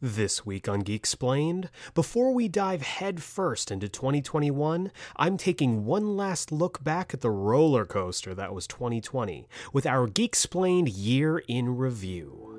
This 0.00 0.46
week 0.46 0.68
on 0.68 0.80
Geek 0.82 1.00
Explained, 1.00 1.70
before 1.92 2.32
we 2.32 2.46
dive 2.46 2.82
headfirst 2.82 3.72
into 3.72 3.88
2021, 3.88 4.92
I'm 5.16 5.36
taking 5.36 5.86
one 5.86 6.16
last 6.16 6.52
look 6.52 6.84
back 6.84 7.12
at 7.12 7.20
the 7.20 7.32
roller 7.32 7.84
coaster 7.84 8.32
that 8.32 8.54
was 8.54 8.68
2020 8.68 9.48
with 9.72 9.86
our 9.86 10.06
Geek 10.06 10.30
Explained 10.30 10.88
year 10.88 11.42
in 11.48 11.76
review. 11.76 12.57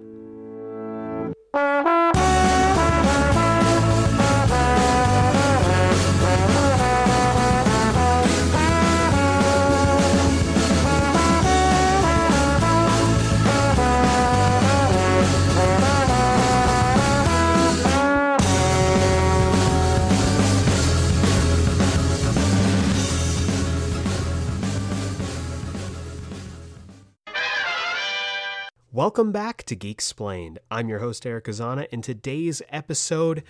Welcome 29.09 29.31
back 29.31 29.63
to 29.63 29.75
Geek 29.75 29.93
Explained. 29.93 30.59
I'm 30.69 30.87
your 30.87 30.99
host, 30.99 31.25
Eric 31.25 31.45
Azana, 31.45 31.87
and 31.91 32.03
today's 32.03 32.61
episode 32.69 33.41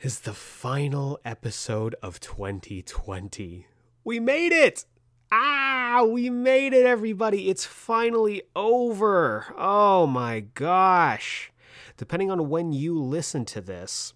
is 0.00 0.20
the 0.20 0.32
final 0.32 1.20
episode 1.22 1.94
of 2.02 2.18
2020. 2.18 3.66
We 4.04 4.18
made 4.18 4.52
it! 4.52 4.86
Ah, 5.30 6.02
we 6.08 6.30
made 6.30 6.72
it, 6.72 6.86
everybody. 6.86 7.50
It's 7.50 7.66
finally 7.66 8.40
over. 8.56 9.54
Oh 9.54 10.06
my 10.06 10.40
gosh. 10.40 11.52
Depending 11.98 12.30
on 12.30 12.48
when 12.48 12.72
you 12.72 12.98
listen 12.98 13.44
to 13.44 13.60
this, 13.60 14.14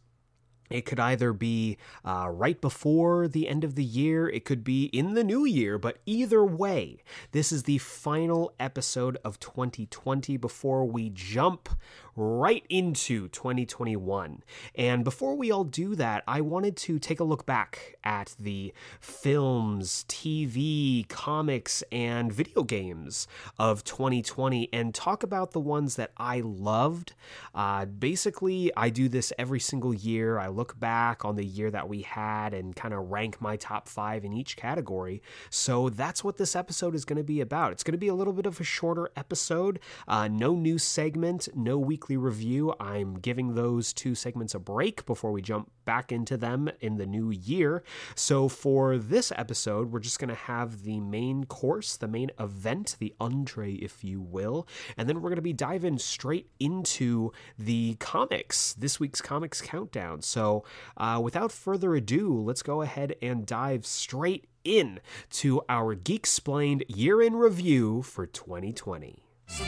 it 0.72 0.86
could 0.86 0.98
either 0.98 1.32
be 1.32 1.76
uh, 2.04 2.28
right 2.30 2.60
before 2.60 3.28
the 3.28 3.48
end 3.48 3.64
of 3.64 3.74
the 3.74 3.84
year, 3.84 4.28
it 4.28 4.44
could 4.44 4.64
be 4.64 4.84
in 4.86 5.14
the 5.14 5.24
new 5.24 5.44
year, 5.44 5.78
but 5.78 5.98
either 6.06 6.44
way, 6.44 7.02
this 7.33 7.52
is 7.52 7.64
the 7.64 7.78
final 7.78 8.55
episode 8.58 9.19
of 9.24 9.38
2020 9.38 10.36
before 10.36 10.84
we 10.84 11.10
jump 11.10 11.69
right 12.16 12.64
into 12.68 13.28
2021. 13.28 14.42
And 14.74 15.05
before 15.05 15.34
we 15.34 15.50
all 15.50 15.64
do 15.64 15.94
that, 15.96 16.22
I 16.27 16.41
wanted 16.41 16.77
to 16.78 16.98
take 16.98 17.20
a 17.20 17.24
look 17.24 17.46
back 17.46 17.96
at 18.04 18.34
the 18.38 18.72
films, 19.00 20.04
TV, 20.08 21.08
comics, 21.08 21.82
and 21.91 22.32
video 22.32 22.62
games 22.64 23.27
of 23.58 23.84
2020 23.84 24.69
and 24.72 24.94
talk 24.94 25.22
about 25.22 25.52
the 25.52 25.60
ones 25.60 25.96
that 25.96 26.12
I 26.16 26.41
loved. 26.41 27.14
Uh, 27.54 27.86
basically, 27.86 28.70
I 28.76 28.91
do 28.91 29.08
this 29.08 29.32
every 29.38 29.60
single 29.60 29.94
year. 29.94 30.38
I 30.38 30.48
look 30.48 30.78
back 30.78 31.24
on 31.24 31.36
the 31.36 31.44
year 31.44 31.70
that 31.70 31.88
we 31.88 32.02
had 32.02 32.52
and 32.52 32.76
kind 32.76 32.92
of 32.92 33.10
rank 33.10 33.41
my 33.41 33.56
top 33.56 33.88
five 33.88 34.24
in 34.24 34.32
each 34.32 34.56
category. 34.56 35.22
So 35.50 35.88
that's 35.88 36.22
what 36.22 36.36
this 36.36 36.54
episode 36.54 36.94
is 36.94 37.04
going 37.04 37.16
to 37.16 37.24
be 37.24 37.41
about. 37.41 37.72
It's 37.72 37.82
going 37.82 37.92
to 37.92 37.98
be 37.98 38.08
a 38.08 38.14
little 38.14 38.32
bit 38.32 38.47
of 38.47 38.60
a 38.60 38.64
shorter 38.64 39.10
episode, 39.16 39.80
uh, 40.06 40.28
no 40.28 40.54
new 40.54 40.78
segment, 40.78 41.48
no 41.54 41.78
week 41.78 42.02
weekly 42.03 42.17
review. 42.17 42.75
I'm 42.81 43.14
giving 43.14 43.55
those 43.55 43.92
two 43.92 44.17
segments 44.17 44.56
a 44.56 44.58
break 44.58 45.06
before 45.06 45.31
we 45.31 45.41
jump 45.41 45.70
back 45.84 46.11
into 46.11 46.36
them 46.36 46.69
in 46.81 46.97
the 46.97 47.06
new 47.06 47.31
year. 47.31 47.84
So 48.17 48.48
for 48.48 48.98
this 48.98 49.31
episode, 49.36 49.92
we're 49.92 50.00
just 50.00 50.19
going 50.19 50.28
to 50.28 50.34
have 50.34 50.83
the 50.83 50.98
main 50.98 51.44
course, 51.44 51.97
the 51.97 52.09
main 52.09 52.33
event, 52.41 52.97
the 52.98 53.14
entree, 53.20 53.75
if 53.75 54.03
you 54.03 54.20
will, 54.20 54.67
and 54.97 55.09
then 55.09 55.20
we're 55.20 55.28
going 55.28 55.36
to 55.36 55.42
be 55.42 55.53
diving 55.53 55.98
straight 55.98 56.50
into 56.59 57.31
the 57.56 57.94
comics, 58.00 58.72
this 58.72 58.98
week's 58.98 59.20
comics 59.20 59.61
countdown. 59.61 60.22
So 60.22 60.64
uh, 60.97 61.20
without 61.22 61.53
further 61.53 61.94
ado, 61.94 62.37
let's 62.37 62.62
go 62.62 62.83
ahead 62.83 63.14
and 63.22 63.47
dive 63.47 63.87
straight 63.87 64.48
in 64.64 64.98
to 65.31 65.62
our 65.69 65.94
Geek 65.94 66.22
Explained 66.22 66.84
year 66.88 67.22
in 67.22 67.37
review 67.37 68.03
for 68.03 68.26
2020. 68.26 69.22
So 69.47 69.65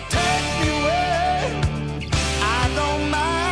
don't 2.75 3.11
mind. 3.11 3.44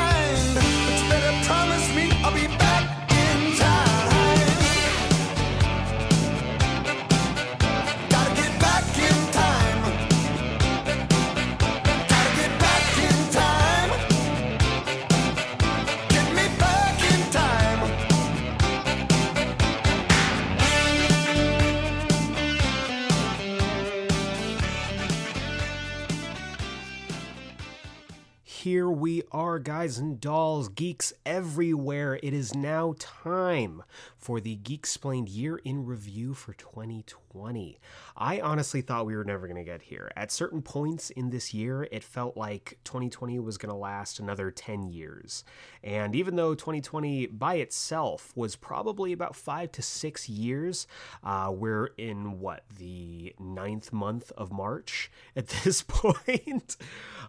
Guys 29.63 29.99
and 29.99 30.21
dolls, 30.21 30.69
geeks 30.69 31.13
everywhere. 31.25 32.19
It 32.23 32.35
is 32.35 32.55
now 32.55 32.95
time 32.99 33.85
for 34.19 34.41
the 34.41 34.57
Geek 34.57 34.81
Explained 34.81 35.29
Year 35.29 35.59
in 35.59 35.87
Review 35.87 36.35
for 36.35 36.53
2020. 36.55 37.79
I 38.17 38.41
honestly 38.41 38.81
thought 38.81 39.07
we 39.07 39.17
were 39.17 39.25
never 39.25 39.47
going 39.47 39.65
to 39.65 39.71
get 39.71 39.83
here. 39.83 40.11
At 40.17 40.33
certain 40.33 40.63
points 40.63 41.11
in 41.11 41.31
this 41.31 41.55
year, 41.55 41.89
it 41.93 42.03
felt 42.03 42.37
like 42.37 42.79
2020 42.85 43.39
was 43.39 43.57
going 43.57 43.71
to 43.71 43.77
last 43.77 44.19
another 44.19 44.51
10 44.51 44.85
years. 44.85 45.45
And 45.85 46.17
even 46.17 46.35
though 46.35 46.55
2020 46.55 47.27
by 47.27 47.55
itself 47.55 48.33
was 48.37 48.57
probably 48.57 49.13
about 49.13 49.37
five 49.37 49.71
to 49.73 49.83
six 49.83 50.29
years, 50.29 50.89
uh, 51.23 51.53
we're 51.55 51.87
in 51.97 52.41
what, 52.41 52.65
the 52.79 53.35
ninth 53.39 53.93
month 53.93 54.33
of 54.37 54.51
March 54.51 55.11
at 55.37 55.47
this 55.65 55.83
point? 55.83 56.77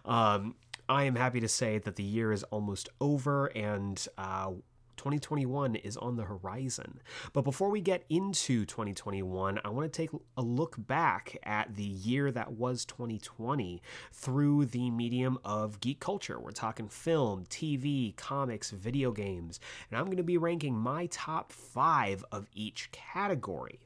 um, 0.04 0.56
I 0.88 1.04
am 1.04 1.16
happy 1.16 1.40
to 1.40 1.48
say 1.48 1.78
that 1.78 1.96
the 1.96 2.02
year 2.02 2.32
is 2.32 2.42
almost 2.44 2.90
over 3.00 3.46
and 3.46 4.06
uh, 4.18 4.52
2021 4.96 5.76
is 5.76 5.96
on 5.96 6.16
the 6.16 6.24
horizon. 6.24 7.00
But 7.32 7.42
before 7.42 7.70
we 7.70 7.80
get 7.80 8.04
into 8.10 8.64
2021, 8.66 9.60
I 9.64 9.68
want 9.70 9.90
to 9.90 9.96
take 9.96 10.10
a 10.36 10.42
look 10.42 10.76
back 10.78 11.36
at 11.42 11.74
the 11.74 11.82
year 11.82 12.30
that 12.32 12.52
was 12.52 12.84
2020 12.84 13.82
through 14.12 14.66
the 14.66 14.90
medium 14.90 15.38
of 15.44 15.80
geek 15.80 16.00
culture. 16.00 16.38
We're 16.38 16.50
talking 16.52 16.88
film, 16.88 17.46
TV, 17.46 18.14
comics, 18.16 18.70
video 18.70 19.10
games, 19.10 19.60
and 19.90 19.98
I'm 19.98 20.06
going 20.06 20.18
to 20.18 20.22
be 20.22 20.38
ranking 20.38 20.76
my 20.76 21.06
top 21.06 21.50
five 21.50 22.24
of 22.30 22.46
each 22.52 22.90
category. 22.92 23.80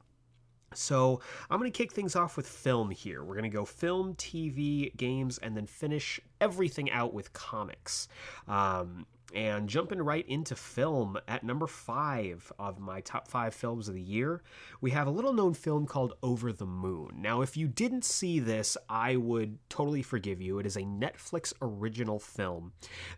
So 0.75 1.21
I'm 1.51 1.59
going 1.59 1.71
to 1.71 1.77
kick 1.77 1.93
things 1.93 2.15
off 2.15 2.37
with 2.37 2.47
film 2.47 2.91
here. 2.91 3.25
We're 3.25 3.35
going 3.35 3.51
to 3.51 3.57
go 3.57 3.65
film, 3.65 4.15
TV, 4.15 4.95
games, 4.97 5.39
and 5.39 5.57
then 5.57 5.67
finish 5.67 6.21
everything 6.41 6.91
out 6.91 7.15
with 7.15 7.33
comics. 7.33 8.09
Um, 8.47 9.07
and 9.35 9.69
jumping 9.69 10.01
right 10.01 10.27
into 10.27 10.55
film 10.55 11.19
at 11.29 11.45
number 11.45 11.67
five 11.67 12.51
of 12.59 12.79
my 12.79 13.01
top 13.03 13.29
five 13.29 13.55
films 13.55 13.89
of 13.89 13.95
the 13.95 14.01
year, 14.01 14.43
we 14.81 14.91
have 14.93 15.07
a 15.07 15.11
little 15.11 15.33
known 15.33 15.55
film 15.55 15.87
called 15.87 16.15
Over 16.23 16.53
the 16.53 16.67
Moon. 16.67 17.17
Now, 17.17 17.43
if 17.43 17.57
you 17.57 17.69
didn't 17.69 18.05
see 18.05 18.39
this, 18.41 18.77
I 18.89 19.17
would 19.17 19.59
totally 19.69 20.03
forgive 20.03 20.41
you. 20.41 20.59
It 20.59 20.67
is 20.67 20.77
a 20.77 20.83
Netflix 20.83 21.53
original 21.61 22.19
film 22.19 22.73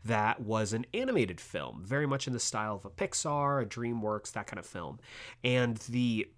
that 0.04 0.40
was 0.40 0.72
an 0.72 0.84
animated 0.94 1.40
film, 1.40 1.82
very 1.84 2.06
much 2.06 2.26
in 2.26 2.32
the 2.32 2.40
style 2.40 2.74
of 2.74 2.84
a 2.84 2.90
Pixar, 2.90 3.62
a 3.62 3.66
DreamWorks, 3.66 4.32
that 4.32 4.46
kind 4.46 4.58
of 4.58 4.66
film. 4.66 4.98
And 5.44 5.76
the 5.76 6.28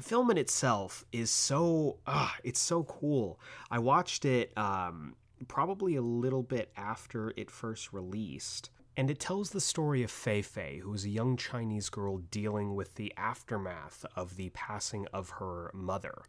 film 0.00 0.30
in 0.30 0.38
itself 0.38 1.04
is 1.12 1.30
so 1.30 1.98
uh, 2.06 2.30
it's 2.44 2.60
so 2.60 2.84
cool. 2.84 3.40
I 3.70 3.78
watched 3.78 4.24
it 4.24 4.56
um, 4.56 5.16
probably 5.46 5.96
a 5.96 6.02
little 6.02 6.42
bit 6.42 6.72
after 6.76 7.32
it 7.36 7.50
first 7.50 7.92
released. 7.92 8.70
And 8.96 9.12
it 9.12 9.20
tells 9.20 9.50
the 9.50 9.60
story 9.60 10.02
of 10.02 10.10
Fei 10.10 10.42
Fei, 10.42 10.78
who 10.78 10.92
is 10.92 11.04
a 11.04 11.08
young 11.08 11.36
Chinese 11.36 11.88
girl 11.88 12.18
dealing 12.32 12.74
with 12.74 12.96
the 12.96 13.14
aftermath 13.16 14.04
of 14.16 14.34
the 14.34 14.48
passing 14.50 15.06
of 15.12 15.30
her 15.30 15.70
mother. 15.72 16.22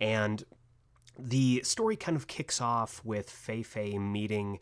And 0.00 0.44
the 1.18 1.62
story 1.62 1.96
kind 1.96 2.16
of 2.16 2.26
kicks 2.26 2.60
off 2.60 3.00
with 3.04 3.30
Fei 3.30 3.62
Fei 3.62 3.98
meeting, 3.98 4.58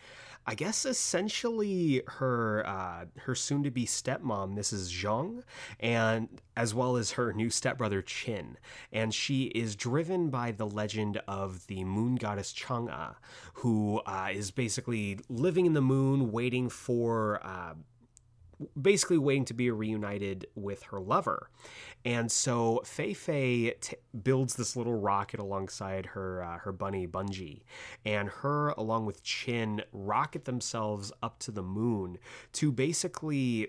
I 0.46 0.54
guess, 0.54 0.84
essentially 0.84 2.02
her 2.06 2.66
uh, 2.66 3.06
her 3.20 3.34
soon 3.34 3.62
to 3.62 3.70
be 3.70 3.86
stepmom, 3.86 4.54
Mrs. 4.54 4.90
Zhang, 4.90 5.42
and 5.80 6.28
as 6.56 6.74
well 6.74 6.96
as 6.96 7.12
her 7.12 7.32
new 7.32 7.48
stepbrother 7.48 8.02
Chin. 8.02 8.58
And 8.92 9.14
she 9.14 9.44
is 9.44 9.76
driven 9.76 10.30
by 10.30 10.52
the 10.52 10.66
legend 10.66 11.20
of 11.28 11.66
the 11.68 11.84
moon 11.84 12.16
goddess 12.16 12.52
Chang'e, 12.52 13.14
who 13.54 14.00
uh, 14.06 14.28
is 14.32 14.50
basically 14.50 15.18
living 15.28 15.66
in 15.66 15.72
the 15.74 15.82
moon, 15.82 16.32
waiting 16.32 16.68
for. 16.68 17.40
Uh, 17.42 17.74
basically 18.80 19.18
waiting 19.18 19.44
to 19.46 19.54
be 19.54 19.70
reunited 19.70 20.46
with 20.54 20.84
her 20.84 21.00
lover. 21.00 21.50
And 22.04 22.30
so 22.30 22.82
Fei 22.84 23.14
Fei 23.14 23.74
t- 23.80 23.96
builds 24.22 24.54
this 24.54 24.76
little 24.76 24.98
rocket 24.98 25.40
alongside 25.40 26.06
her 26.06 26.42
uh, 26.42 26.58
her 26.58 26.72
bunny 26.72 27.06
Bungee, 27.06 27.62
and 28.04 28.28
her 28.28 28.70
along 28.70 29.06
with 29.06 29.22
Chin 29.22 29.82
rocket 29.92 30.44
themselves 30.44 31.12
up 31.22 31.38
to 31.40 31.50
the 31.50 31.62
moon 31.62 32.18
to 32.54 32.72
basically 32.72 33.68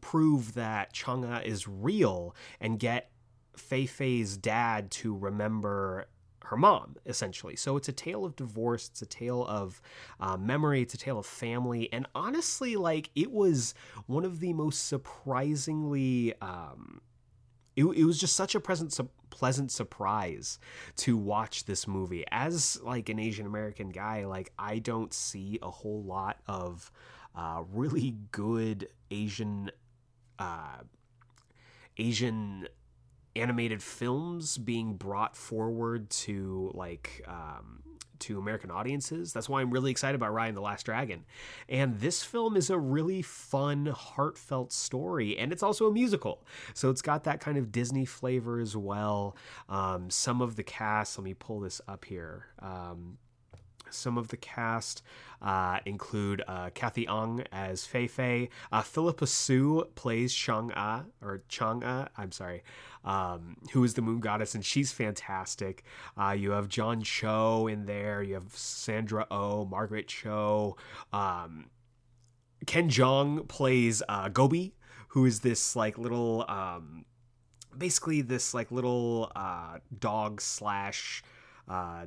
prove 0.00 0.54
that 0.54 0.94
Chang'e 0.94 1.44
is 1.44 1.68
real 1.68 2.34
and 2.60 2.78
get 2.78 3.10
Fei 3.56 3.86
Fei's 3.86 4.36
dad 4.36 4.90
to 4.90 5.14
remember 5.14 6.06
her 6.44 6.56
mom, 6.56 6.96
essentially. 7.06 7.56
So 7.56 7.76
it's 7.76 7.88
a 7.88 7.92
tale 7.92 8.24
of 8.24 8.36
divorce. 8.36 8.88
It's 8.88 9.02
a 9.02 9.06
tale 9.06 9.46
of 9.46 9.80
uh, 10.20 10.36
memory. 10.36 10.82
It's 10.82 10.94
a 10.94 10.98
tale 10.98 11.18
of 11.18 11.26
family. 11.26 11.92
And 11.92 12.06
honestly, 12.14 12.76
like, 12.76 13.10
it 13.14 13.30
was 13.30 13.74
one 14.06 14.24
of 14.24 14.40
the 14.40 14.52
most 14.52 14.86
surprisingly. 14.86 16.34
Um, 16.40 17.00
it, 17.76 17.84
it 17.84 18.04
was 18.04 18.18
just 18.18 18.36
such 18.36 18.54
a 18.54 18.60
present, 18.60 18.92
su- 18.92 19.08
pleasant 19.30 19.70
surprise 19.70 20.58
to 20.96 21.16
watch 21.16 21.64
this 21.64 21.88
movie. 21.88 22.24
As 22.30 22.80
like 22.82 23.08
an 23.08 23.18
Asian 23.18 23.46
American 23.46 23.88
guy, 23.88 24.26
like 24.26 24.52
I 24.58 24.78
don't 24.78 25.12
see 25.12 25.58
a 25.62 25.70
whole 25.70 26.02
lot 26.02 26.38
of 26.46 26.92
uh, 27.34 27.62
really 27.72 28.16
good 28.30 28.88
Asian 29.10 29.70
uh, 30.38 30.78
Asian 31.96 32.68
animated 33.36 33.82
films 33.82 34.58
being 34.58 34.94
brought 34.94 35.36
forward 35.36 36.10
to 36.10 36.70
like 36.74 37.24
um, 37.26 37.82
to 38.22 38.38
American 38.38 38.70
audiences. 38.70 39.32
That's 39.32 39.48
why 39.48 39.60
I'm 39.60 39.70
really 39.70 39.90
excited 39.90 40.14
about 40.14 40.32
Raya 40.32 40.48
and 40.48 40.56
the 40.56 40.62
Last 40.62 40.84
Dragon. 40.84 41.24
And 41.68 41.98
this 41.98 42.22
film 42.22 42.56
is 42.56 42.70
a 42.70 42.78
really 42.78 43.20
fun, 43.20 43.86
heartfelt 43.86 44.72
story, 44.72 45.36
and 45.36 45.52
it's 45.52 45.62
also 45.62 45.88
a 45.88 45.92
musical. 45.92 46.46
So 46.72 46.88
it's 46.88 47.02
got 47.02 47.24
that 47.24 47.40
kind 47.40 47.58
of 47.58 47.72
Disney 47.72 48.04
flavor 48.04 48.60
as 48.60 48.76
well. 48.76 49.36
Um, 49.68 50.08
some 50.08 50.40
of 50.40 50.56
the 50.56 50.62
cast, 50.62 51.18
let 51.18 51.24
me 51.24 51.34
pull 51.34 51.60
this 51.60 51.80
up 51.88 52.04
here. 52.04 52.46
Um, 52.60 53.18
some 53.90 54.16
of 54.16 54.28
the 54.28 54.36
cast 54.36 55.02
uh, 55.42 55.80
include 55.84 56.42
uh, 56.46 56.70
Cathy 56.74 57.06
Ang 57.06 57.44
as 57.52 57.84
Fei 57.84 58.06
Fei. 58.06 58.48
Uh, 58.70 58.82
Phillipa 58.82 59.26
Soo 59.26 59.84
plays 59.94 60.32
Chang'e, 60.32 61.04
or 61.20 61.42
Chang'e, 61.48 62.08
I'm 62.16 62.32
sorry, 62.32 62.62
um, 63.04 63.56
who 63.72 63.84
is 63.84 63.94
the 63.94 64.02
moon 64.02 64.20
goddess, 64.20 64.54
and 64.54 64.64
she's 64.64 64.92
fantastic. 64.92 65.84
Uh, 66.16 66.30
you 66.30 66.52
have 66.52 66.68
John 66.68 67.02
Cho 67.02 67.66
in 67.66 67.86
there. 67.86 68.22
You 68.22 68.34
have 68.34 68.54
Sandra 68.54 69.26
Oh, 69.30 69.64
Margaret 69.64 70.08
Cho. 70.08 70.76
Um, 71.12 71.66
Ken 72.66 72.88
Jeong 72.88 73.48
plays 73.48 74.02
uh, 74.08 74.28
Gobi, 74.28 74.74
who 75.08 75.24
is 75.24 75.40
this 75.40 75.74
like 75.74 75.98
little, 75.98 76.44
um, 76.48 77.04
basically 77.76 78.22
this 78.22 78.54
like 78.54 78.70
little 78.70 79.32
uh, 79.34 79.78
dog 79.98 80.40
slash 80.40 81.22
uh, 81.68 82.06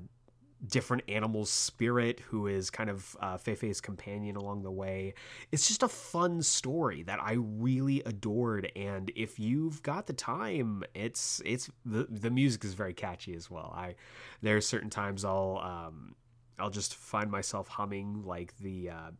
different 0.67 1.03
animal's 1.07 1.50
spirit 1.50 2.19
who 2.19 2.47
is 2.47 2.69
kind 2.69 2.89
of 2.89 3.15
uh, 3.19 3.38
Fei 3.38 3.56
Fei's 3.56 3.81
companion 3.81 4.35
along 4.35 4.63
the 4.63 4.71
way. 4.71 5.13
It's 5.51 5.67
just 5.67 5.83
a 5.83 5.88
fun 5.88 6.41
story 6.41 7.03
that 7.03 7.19
I 7.21 7.33
really 7.38 8.01
adored, 8.06 8.71
and 8.75 9.12
if 9.15 9.39
you've 9.39 9.81
got 9.83 10.07
the 10.07 10.13
time, 10.13 10.83
it's 10.94 11.41
it's 11.45 11.69
the 11.85 12.07
the 12.09 12.31
music 12.31 12.63
is 12.65 12.73
very 12.73 12.94
catchy 12.94 13.35
as 13.35 13.50
well. 13.50 13.73
I 13.75 13.95
there 14.41 14.57
are 14.57 14.62
certain 14.62 14.89
times 14.89 15.23
I'll 15.25 15.59
um, 15.63 16.15
I'll 16.59 16.69
just 16.69 16.95
find 16.95 17.29
myself 17.29 17.67
humming 17.67 18.23
like 18.25 18.57
the 18.57 18.89
uh, 18.89 19.12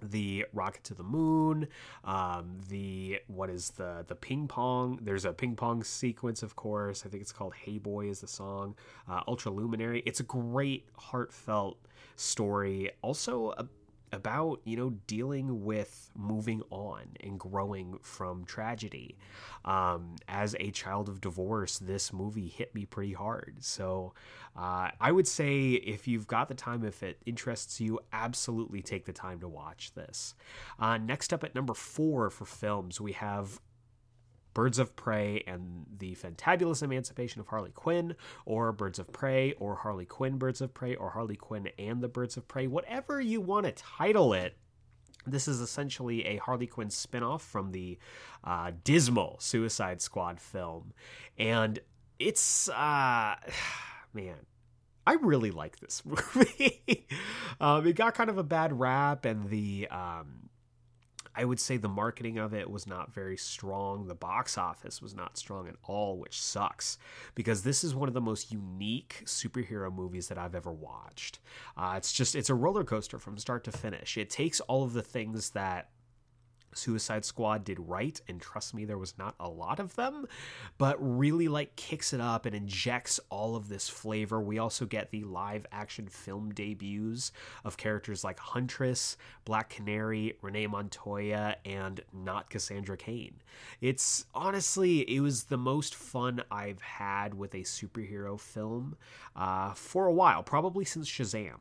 the 0.00 0.46
rocket 0.52 0.84
to 0.84 0.94
the 0.94 1.02
moon 1.02 1.68
um, 2.04 2.58
the 2.68 3.20
what 3.26 3.50
is 3.50 3.70
the 3.70 4.04
the 4.06 4.14
ping 4.14 4.48
pong 4.48 4.98
there's 5.02 5.24
a 5.24 5.32
ping 5.32 5.56
pong 5.56 5.82
sequence 5.82 6.42
of 6.42 6.56
course. 6.56 7.04
I 7.04 7.08
think 7.08 7.22
it's 7.22 7.32
called 7.32 7.54
hey 7.54 7.78
boy 7.78 8.08
is 8.08 8.20
the 8.20 8.28
song. 8.28 8.74
Uh, 9.08 9.22
Ultraluminary. 9.24 10.02
It's 10.06 10.20
a 10.20 10.24
great 10.24 10.86
heartfelt 10.96 11.78
story. 12.16 12.90
Also 13.02 13.50
a 13.52 13.66
about 14.12 14.60
you 14.64 14.76
know 14.76 14.90
dealing 15.06 15.64
with 15.64 16.10
moving 16.16 16.62
on 16.70 17.02
and 17.20 17.38
growing 17.38 17.98
from 18.02 18.44
tragedy. 18.44 19.16
Um, 19.64 20.16
as 20.28 20.56
a 20.60 20.70
child 20.70 21.08
of 21.08 21.20
divorce 21.20 21.78
this 21.78 22.12
movie 22.12 22.48
hit 22.48 22.74
me 22.74 22.86
pretty 22.86 23.12
hard. 23.12 23.56
So 23.60 24.14
uh, 24.56 24.90
i 25.00 25.12
would 25.12 25.28
say 25.28 25.70
if 25.72 26.08
you've 26.08 26.26
got 26.26 26.48
the 26.48 26.54
time 26.54 26.84
if 26.84 27.02
it 27.02 27.18
interests 27.26 27.80
you 27.80 28.00
absolutely 28.12 28.82
take 28.82 29.04
the 29.04 29.12
time 29.12 29.40
to 29.40 29.48
watch 29.48 29.92
this. 29.94 30.34
Uh, 30.78 30.98
next 30.98 31.32
up 31.32 31.44
at 31.44 31.54
number 31.54 31.74
four 31.74 32.30
for 32.30 32.44
films 32.44 33.00
we 33.00 33.12
have 33.12 33.60
Birds 34.58 34.80
of 34.80 34.96
Prey 34.96 35.44
and 35.46 35.86
the 35.98 36.16
Fantabulous 36.16 36.82
Emancipation 36.82 37.40
of 37.40 37.46
Harley 37.46 37.70
Quinn, 37.70 38.16
or 38.44 38.72
Birds 38.72 38.98
of 38.98 39.12
Prey, 39.12 39.52
or 39.52 39.76
Harley 39.76 40.04
Quinn 40.04 40.36
Birds 40.36 40.60
of 40.60 40.74
Prey, 40.74 40.96
or 40.96 41.10
Harley 41.10 41.36
Quinn 41.36 41.68
and 41.78 42.00
the 42.00 42.08
Birds 42.08 42.36
of 42.36 42.48
Prey, 42.48 42.66
whatever 42.66 43.20
you 43.20 43.40
want 43.40 43.66
to 43.66 43.70
title 43.70 44.32
it. 44.32 44.56
This 45.24 45.46
is 45.46 45.60
essentially 45.60 46.26
a 46.26 46.38
Harley 46.38 46.66
Quinn 46.66 46.88
spinoff 46.88 47.42
from 47.42 47.70
the 47.70 47.98
uh, 48.42 48.72
dismal 48.82 49.36
Suicide 49.38 50.02
Squad 50.02 50.40
film. 50.40 50.92
And 51.38 51.78
it's, 52.18 52.68
uh, 52.68 53.36
man, 54.12 54.38
I 55.06 55.12
really 55.20 55.52
like 55.52 55.78
this 55.78 56.02
movie. 56.34 57.06
um, 57.60 57.86
it 57.86 57.94
got 57.94 58.16
kind 58.16 58.28
of 58.28 58.38
a 58.38 58.42
bad 58.42 58.76
rap, 58.76 59.24
and 59.24 59.48
the 59.50 59.86
um, 59.88 60.47
I 61.38 61.44
would 61.44 61.60
say 61.60 61.76
the 61.76 61.88
marketing 61.88 62.36
of 62.38 62.52
it 62.52 62.68
was 62.68 62.88
not 62.88 63.14
very 63.14 63.36
strong. 63.36 64.08
The 64.08 64.14
box 64.16 64.58
office 64.58 65.00
was 65.00 65.14
not 65.14 65.38
strong 65.38 65.68
at 65.68 65.76
all, 65.84 66.18
which 66.18 66.40
sucks 66.40 66.98
because 67.36 67.62
this 67.62 67.84
is 67.84 67.94
one 67.94 68.08
of 68.08 68.14
the 68.14 68.20
most 68.20 68.50
unique 68.50 69.22
superhero 69.24 69.94
movies 69.94 70.26
that 70.28 70.36
I've 70.36 70.56
ever 70.56 70.72
watched. 70.72 71.38
Uh, 71.76 71.94
it's 71.96 72.12
just, 72.12 72.34
it's 72.34 72.50
a 72.50 72.56
roller 72.56 72.82
coaster 72.82 73.20
from 73.20 73.38
start 73.38 73.62
to 73.64 73.72
finish. 73.72 74.18
It 74.18 74.30
takes 74.30 74.58
all 74.62 74.82
of 74.82 74.94
the 74.94 75.02
things 75.02 75.50
that 75.50 75.90
Suicide 76.74 77.24
Squad 77.24 77.64
did 77.64 77.78
right, 77.80 78.20
and 78.28 78.40
trust 78.40 78.74
me, 78.74 78.84
there 78.84 78.98
was 78.98 79.16
not 79.18 79.34
a 79.40 79.48
lot 79.48 79.80
of 79.80 79.94
them, 79.96 80.26
but 80.76 80.96
really 81.00 81.48
like 81.48 81.76
kicks 81.76 82.12
it 82.12 82.20
up 82.20 82.46
and 82.46 82.54
injects 82.54 83.20
all 83.30 83.56
of 83.56 83.68
this 83.68 83.88
flavor. 83.88 84.40
We 84.40 84.58
also 84.58 84.86
get 84.86 85.10
the 85.10 85.24
live 85.24 85.66
action 85.72 86.08
film 86.08 86.52
debuts 86.52 87.32
of 87.64 87.76
characters 87.76 88.24
like 88.24 88.38
Huntress, 88.38 89.16
Black 89.44 89.70
Canary, 89.70 90.36
Renee 90.42 90.66
Montoya, 90.66 91.56
and 91.64 92.00
not 92.12 92.50
Cassandra 92.50 92.96
Cain. 92.96 93.34
It's 93.80 94.26
honestly, 94.34 95.00
it 95.00 95.20
was 95.20 95.44
the 95.44 95.58
most 95.58 95.94
fun 95.94 96.42
I've 96.50 96.80
had 96.80 97.34
with 97.34 97.54
a 97.54 97.58
superhero 97.58 98.38
film 98.38 98.96
uh, 99.34 99.72
for 99.74 100.06
a 100.06 100.12
while, 100.12 100.42
probably 100.42 100.84
since 100.84 101.08
Shazam. 101.08 101.60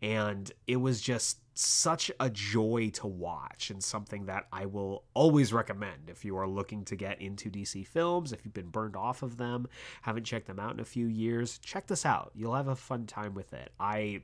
And 0.00 0.52
it 0.66 0.76
was 0.76 1.00
just 1.00 1.38
such 1.54 2.10
a 2.18 2.28
joy 2.28 2.90
to 2.94 3.06
watch 3.06 3.70
and 3.70 3.82
something 3.82 4.26
that 4.26 4.46
I 4.52 4.66
will 4.66 5.04
always 5.14 5.52
recommend 5.52 6.08
if 6.08 6.24
you 6.24 6.36
are 6.36 6.48
looking 6.48 6.84
to 6.86 6.96
get 6.96 7.20
into 7.20 7.50
DC 7.50 7.86
films, 7.86 8.32
if 8.32 8.44
you've 8.44 8.54
been 8.54 8.68
burned 8.68 8.96
off 8.96 9.22
of 9.22 9.36
them, 9.36 9.68
haven't 10.02 10.24
checked 10.24 10.46
them 10.46 10.58
out 10.58 10.72
in 10.72 10.80
a 10.80 10.84
few 10.84 11.06
years, 11.06 11.58
check 11.58 11.86
this 11.86 12.04
out. 12.04 12.32
You'll 12.34 12.54
have 12.54 12.68
a 12.68 12.76
fun 12.76 13.06
time 13.06 13.34
with 13.34 13.52
it. 13.52 13.70
I 13.78 14.22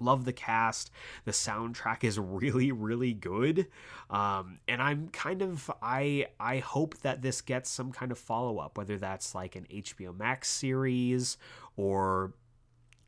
love 0.00 0.24
the 0.24 0.32
cast 0.32 0.90
the 1.24 1.32
soundtrack 1.32 2.04
is 2.04 2.18
really 2.18 2.70
really 2.70 3.14
good 3.14 3.66
um, 4.10 4.58
and 4.68 4.82
i'm 4.82 5.08
kind 5.08 5.40
of 5.40 5.70
i 5.80 6.26
i 6.38 6.58
hope 6.58 6.98
that 6.98 7.22
this 7.22 7.40
gets 7.40 7.70
some 7.70 7.92
kind 7.92 8.12
of 8.12 8.18
follow-up 8.18 8.76
whether 8.76 8.98
that's 8.98 9.34
like 9.34 9.56
an 9.56 9.66
hbo 9.72 10.14
max 10.14 10.50
series 10.50 11.38
or 11.76 12.34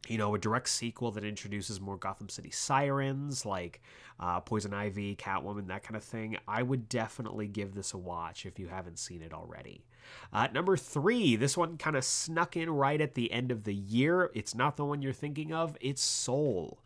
you 0.08 0.18
know, 0.18 0.34
a 0.34 0.38
direct 0.38 0.68
sequel 0.68 1.10
that 1.12 1.24
introduces 1.24 1.80
more 1.80 1.96
Gotham 1.96 2.28
City 2.28 2.50
sirens 2.50 3.44
like 3.44 3.80
uh, 4.20 4.40
Poison 4.40 4.74
Ivy, 4.74 5.16
Catwoman, 5.16 5.68
that 5.68 5.82
kind 5.82 5.96
of 5.96 6.02
thing, 6.02 6.36
I 6.46 6.62
would 6.62 6.88
definitely 6.88 7.46
give 7.46 7.74
this 7.74 7.92
a 7.92 7.98
watch 7.98 8.46
if 8.46 8.58
you 8.58 8.68
haven't 8.68 8.98
seen 8.98 9.22
it 9.22 9.32
already. 9.32 9.84
Uh, 10.32 10.48
number 10.52 10.76
three, 10.76 11.36
this 11.36 11.56
one 11.56 11.76
kind 11.76 11.96
of 11.96 12.04
snuck 12.04 12.56
in 12.56 12.70
right 12.70 13.00
at 13.00 13.14
the 13.14 13.30
end 13.30 13.50
of 13.50 13.64
the 13.64 13.74
year. 13.74 14.30
It's 14.34 14.54
not 14.54 14.76
the 14.76 14.84
one 14.84 15.02
you're 15.02 15.12
thinking 15.12 15.52
of, 15.52 15.76
it's 15.80 16.02
Soul. 16.02 16.78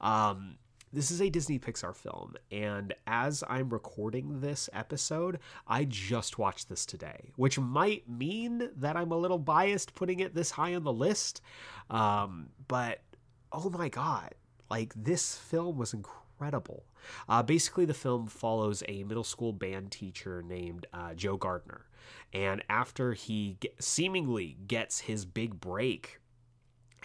Um, 0.00 0.56
this 0.92 1.10
is 1.10 1.20
a 1.20 1.28
Disney 1.28 1.58
Pixar 1.58 1.94
film, 1.94 2.34
and 2.50 2.94
as 3.06 3.44
I'm 3.48 3.68
recording 3.68 4.40
this 4.40 4.70
episode, 4.72 5.38
I 5.66 5.84
just 5.84 6.38
watched 6.38 6.68
this 6.68 6.86
today, 6.86 7.32
which 7.36 7.58
might 7.58 8.08
mean 8.08 8.70
that 8.76 8.96
I'm 8.96 9.12
a 9.12 9.16
little 9.16 9.38
biased 9.38 9.94
putting 9.94 10.20
it 10.20 10.34
this 10.34 10.52
high 10.52 10.74
on 10.74 10.84
the 10.84 10.92
list. 10.92 11.42
Um, 11.90 12.48
but 12.68 13.00
oh 13.52 13.68
my 13.70 13.88
god, 13.88 14.34
like 14.70 14.94
this 14.94 15.36
film 15.36 15.76
was 15.76 15.92
incredible. 15.92 16.84
Uh, 17.28 17.42
basically, 17.42 17.84
the 17.84 17.94
film 17.94 18.26
follows 18.26 18.82
a 18.88 19.04
middle 19.04 19.24
school 19.24 19.52
band 19.52 19.92
teacher 19.92 20.42
named 20.42 20.86
uh, 20.94 21.12
Joe 21.14 21.36
Gardner, 21.36 21.86
and 22.32 22.62
after 22.70 23.12
he 23.12 23.58
seemingly 23.78 24.56
gets 24.66 25.00
his 25.00 25.26
big 25.26 25.60
break 25.60 26.20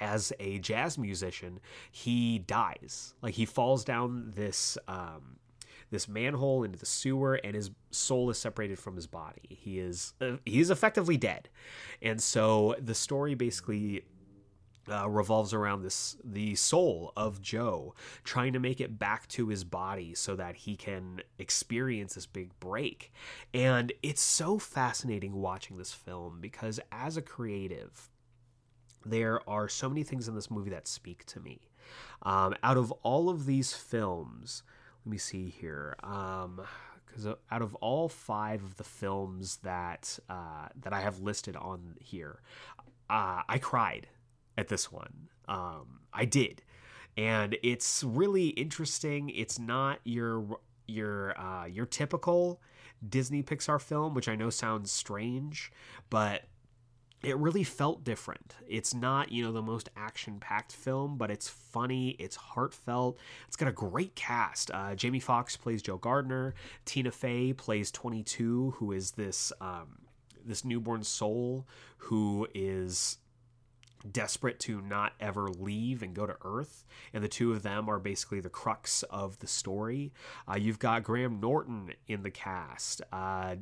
as 0.03 0.33
a 0.39 0.59
jazz 0.59 0.97
musician, 0.97 1.59
he 1.89 2.39
dies. 2.39 3.15
Like 3.21 3.33
he 3.35 3.45
falls 3.45 3.83
down 3.85 4.33
this 4.35 4.77
um, 4.87 5.37
this 5.89 6.07
manhole 6.07 6.63
into 6.63 6.77
the 6.77 6.85
sewer, 6.85 7.35
and 7.35 7.55
his 7.55 7.71
soul 7.91 8.29
is 8.29 8.37
separated 8.37 8.77
from 8.77 8.95
his 8.95 9.07
body. 9.07 9.41
He 9.49 9.79
is 9.79 10.13
uh, 10.21 10.37
he 10.45 10.59
is 10.59 10.69
effectively 10.69 11.17
dead, 11.17 11.49
and 12.01 12.21
so 12.21 12.75
the 12.79 12.93
story 12.93 13.33
basically 13.33 14.03
uh, 14.91 15.09
revolves 15.09 15.53
around 15.53 15.83
this 15.83 16.17
the 16.23 16.55
soul 16.55 17.13
of 17.15 17.41
Joe 17.41 17.95
trying 18.25 18.51
to 18.53 18.59
make 18.59 18.81
it 18.81 18.99
back 18.99 19.27
to 19.29 19.47
his 19.47 19.63
body 19.63 20.13
so 20.13 20.35
that 20.35 20.55
he 20.57 20.75
can 20.75 21.21
experience 21.39 22.15
this 22.15 22.25
big 22.25 22.51
break. 22.59 23.13
And 23.53 23.93
it's 24.03 24.21
so 24.21 24.59
fascinating 24.59 25.33
watching 25.33 25.77
this 25.77 25.93
film 25.93 26.39
because 26.41 26.81
as 26.91 27.15
a 27.15 27.21
creative, 27.21 28.09
there 29.05 29.47
are 29.49 29.67
so 29.67 29.89
many 29.89 30.03
things 30.03 30.27
in 30.27 30.35
this 30.35 30.49
movie 30.49 30.69
that 30.69 30.87
speak 30.87 31.25
to 31.27 31.39
me. 31.39 31.59
Um, 32.23 32.55
out 32.63 32.77
of 32.77 32.91
all 33.03 33.29
of 33.29 33.45
these 33.45 33.73
films, 33.73 34.63
let 35.05 35.11
me 35.11 35.17
see 35.17 35.49
here. 35.49 35.95
Um, 36.03 36.61
because 37.05 37.27
out 37.51 37.61
of 37.61 37.75
all 37.75 38.09
five 38.09 38.63
of 38.63 38.77
the 38.77 38.83
films 38.83 39.57
that 39.57 40.17
uh, 40.29 40.67
that 40.81 40.93
I 40.93 41.01
have 41.01 41.19
listed 41.19 41.55
on 41.55 41.95
here, 41.99 42.39
uh, 43.09 43.43
I 43.47 43.59
cried 43.59 44.07
at 44.57 44.67
this 44.67 44.91
one. 44.91 45.29
Um, 45.47 45.99
I 46.11 46.25
did, 46.25 46.63
and 47.15 47.55
it's 47.61 48.03
really 48.03 48.47
interesting. 48.47 49.29
It's 49.29 49.59
not 49.59 49.99
your 50.03 50.59
your 50.87 51.39
uh, 51.39 51.65
your 51.65 51.85
typical 51.85 52.59
Disney 53.07 53.43
Pixar 53.43 53.81
film, 53.81 54.13
which 54.13 54.27
I 54.27 54.35
know 54.35 54.49
sounds 54.49 54.91
strange, 54.91 55.71
but 56.09 56.43
it 57.23 57.37
really 57.37 57.63
felt 57.63 58.03
different. 58.03 58.55
It's 58.67 58.93
not, 58.93 59.31
you 59.31 59.43
know, 59.43 59.51
the 59.51 59.61
most 59.61 59.89
action 59.95 60.39
packed 60.39 60.73
film, 60.73 61.17
but 61.17 61.31
it's 61.31 61.47
funny, 61.47 62.09
it's 62.19 62.35
heartfelt. 62.35 63.17
It's 63.47 63.55
got 63.55 63.69
a 63.69 63.73
great 63.73 64.15
cast. 64.15 64.69
Uh, 64.71 64.93
Jamie 64.95 65.21
Foxx 65.21 65.55
plays 65.55 65.81
Joe 65.81 65.97
Gardner. 65.97 66.53
Tina 66.85 67.11
Fey 67.11 67.53
plays 67.53 67.91
22, 67.91 68.75
who 68.77 68.91
is 68.91 69.11
this 69.11 69.53
um, 69.61 69.99
this 70.45 70.65
newborn 70.65 71.03
soul 71.03 71.65
who 71.97 72.47
is 72.53 73.17
desperate 74.11 74.59
to 74.59 74.81
not 74.81 75.13
ever 75.19 75.47
leave 75.47 76.03
and 76.03 76.13
go 76.13 76.25
to 76.25 76.35
Earth, 76.43 76.83
and 77.13 77.23
the 77.23 77.29
two 77.29 77.53
of 77.53 77.63
them 77.63 77.89
are 77.89 77.99
basically 77.99 78.41
the 78.41 78.49
crux 78.49 79.03
of 79.03 79.39
the 79.39 79.47
story. 79.47 80.11
Uh, 80.45 80.57
you've 80.57 80.79
got 80.79 81.03
Graham 81.03 81.39
Norton 81.39 81.93
in 82.07 82.23
the 82.23 82.31
cast. 82.31 83.01
Uh, 83.11 83.55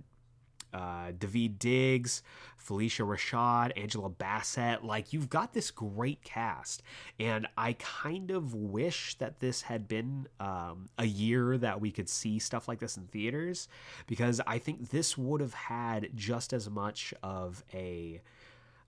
uh, 0.73 1.11
Daveed 1.17 1.59
Diggs, 1.59 2.23
Phylicia 2.57 3.05
Rashad, 3.05 3.71
Angela 3.75 4.09
Bassett. 4.09 4.83
Like, 4.83 5.13
you've 5.13 5.29
got 5.29 5.53
this 5.53 5.71
great 5.71 6.23
cast. 6.23 6.83
And 7.19 7.47
I 7.57 7.73
kind 7.73 8.31
of 8.31 8.53
wish 8.53 9.15
that 9.15 9.39
this 9.39 9.63
had 9.63 9.87
been 9.87 10.27
um, 10.39 10.89
a 10.97 11.05
year 11.05 11.57
that 11.57 11.81
we 11.81 11.91
could 11.91 12.09
see 12.09 12.39
stuff 12.39 12.67
like 12.67 12.79
this 12.79 12.97
in 12.97 13.07
theaters 13.07 13.67
because 14.07 14.41
I 14.45 14.59
think 14.59 14.89
this 14.89 15.17
would 15.17 15.41
have 15.41 15.53
had 15.53 16.09
just 16.15 16.53
as 16.53 16.69
much 16.69 17.13
of 17.23 17.63
a. 17.73 18.21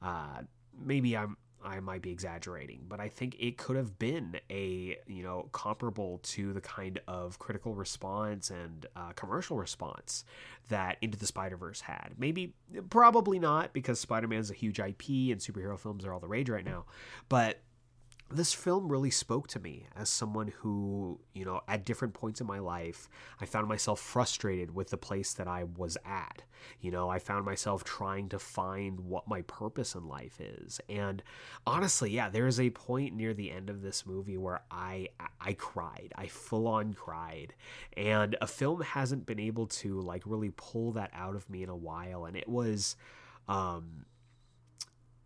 Uh, 0.02 0.42
maybe 0.78 1.16
I'm 1.16 1.38
I 1.64 1.80
might 1.80 2.02
be 2.02 2.12
exaggerating, 2.12 2.82
but 2.88 3.00
I 3.00 3.08
think 3.10 3.36
it 3.40 3.58
could 3.58 3.76
have 3.76 3.98
been 3.98 4.40
a 4.50 4.98
you 5.08 5.24
know 5.24 5.50
comparable 5.52 6.20
to 6.24 6.54
the 6.54 6.62
kind 6.62 7.00
of 7.08 7.40
critical 7.40 7.76
response 7.76 8.50
and 8.50 8.86
uh, 8.96 9.14
commercial 9.14 9.58
response 9.58 10.26
that 10.70 10.98
Into 11.02 11.18
the 11.18 11.28
Spider 11.28 11.58
Verse 11.58 11.82
had. 11.82 12.14
Maybe, 12.18 12.54
probably 12.90 13.40
not, 13.40 13.74
because 13.74 14.00
Spider 14.00 14.28
Man 14.28 14.40
is 14.40 14.52
a 14.52 14.56
huge 14.56 14.80
IP 14.80 15.10
and 15.32 15.40
superhero 15.40 15.78
films 15.80 16.06
are 16.06 16.14
all 16.14 16.20
the 16.20 16.28
rage 16.28 16.50
right 16.50 16.66
now. 16.66 16.86
But 17.30 17.60
this 18.36 18.54
film 18.54 18.92
really 18.92 19.12
spoke 19.12 19.48
to 19.50 19.60
me 19.60 19.88
as 19.96 20.10
someone 20.10 20.54
who, 20.60 21.20
you 21.34 21.46
know, 21.46 21.62
at 21.68 21.86
different 21.86 22.14
points 22.14 22.42
in 22.42 22.48
my 22.48 22.60
life, 22.60 23.10
I 23.40 23.46
found 23.46 23.68
myself 23.68 24.00
frustrated 24.00 24.74
with 24.74 24.90
the 24.90 24.98
place 24.98 25.34
that 25.34 25.48
I 25.48 25.64
was 25.64 25.98
at. 26.06 26.44
You 26.82 26.92
know, 26.92 27.10
I 27.10 27.20
found 27.20 27.46
myself 27.46 27.84
trying 27.84 28.30
to 28.30 28.40
find 28.40 29.02
what 29.02 29.28
my 29.28 29.42
purpose 29.44 29.96
in 29.96 30.08
life 30.08 30.40
is. 30.40 30.80
And 30.90 31.22
honestly, 31.68 32.12
yeah, 32.12 32.30
there 32.30 32.48
is 32.48 32.60
a 32.60 32.70
point 32.70 33.16
near 33.16 33.34
the 33.34 33.52
end 33.52 33.70
of 33.70 33.82
this 33.82 34.06
movie 34.06 34.38
where 34.38 34.62
I 34.72 35.10
I 35.40 35.54
cried. 35.54 36.14
I 36.16 36.28
full 36.28 36.68
on 36.68 36.94
cried. 36.94 37.54
And 37.98 38.36
a 38.42 38.48
film 38.48 38.82
hasn't 38.82 39.26
been 39.26 39.40
able 39.40 39.68
to 39.68 40.02
like 40.02 40.24
really 40.26 40.52
pull 40.56 40.94
that 40.94 41.12
out 41.14 41.36
of 41.36 41.50
me 41.50 41.64
in 41.64 41.70
a 41.70 41.76
while 41.76 42.26
and 42.26 42.38
it 42.38 42.48
was 42.48 42.96
um 43.48 44.06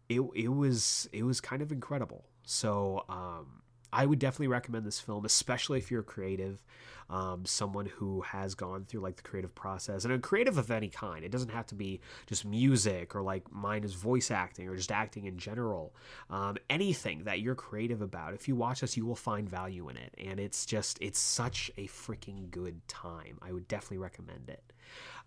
it 0.09 0.21
it 0.35 0.47
was 0.47 1.09
it 1.11 1.23
was 1.23 1.41
kind 1.41 1.61
of 1.61 1.71
incredible 1.71 2.25
so 2.47 3.03
um, 3.09 3.61
I 3.91 4.05
would 4.05 4.19
definitely 4.19 4.47
recommend 4.47 4.85
this 4.85 5.01
film, 5.01 5.25
especially 5.25 5.79
if 5.79 5.91
you're 5.91 6.01
creative, 6.01 6.63
um, 7.09 7.45
someone 7.45 7.87
who 7.87 8.21
has 8.21 8.55
gone 8.55 8.85
through 8.85 9.01
like 9.01 9.17
the 9.17 9.21
creative 9.21 9.53
process 9.53 10.05
and 10.05 10.13
a 10.13 10.19
creative 10.19 10.57
of 10.57 10.71
any 10.71 10.87
kind. 10.87 11.25
It 11.25 11.31
doesn't 11.31 11.51
have 11.51 11.67
to 11.67 11.75
be 11.75 11.99
just 12.25 12.45
music 12.45 13.15
or 13.15 13.21
like 13.21 13.51
mine 13.51 13.83
is 13.83 13.95
voice 13.95 14.31
acting 14.31 14.69
or 14.69 14.77
just 14.77 14.93
acting 14.93 15.25
in 15.25 15.37
general. 15.37 15.93
Um, 16.29 16.55
anything 16.69 17.25
that 17.25 17.41
you're 17.41 17.53
creative 17.53 18.01
about, 18.01 18.33
if 18.33 18.47
you 18.47 18.55
watch 18.55 18.79
this, 18.79 18.95
you 18.95 19.05
will 19.05 19.15
find 19.15 19.49
value 19.49 19.89
in 19.89 19.97
it. 19.97 20.15
And 20.17 20.39
it's 20.39 20.65
just, 20.65 20.97
it's 21.01 21.19
such 21.19 21.69
a 21.77 21.87
freaking 21.87 22.49
good 22.49 22.87
time. 22.87 23.39
I 23.41 23.51
would 23.51 23.67
definitely 23.67 23.99
recommend 23.99 24.49
it. 24.49 24.71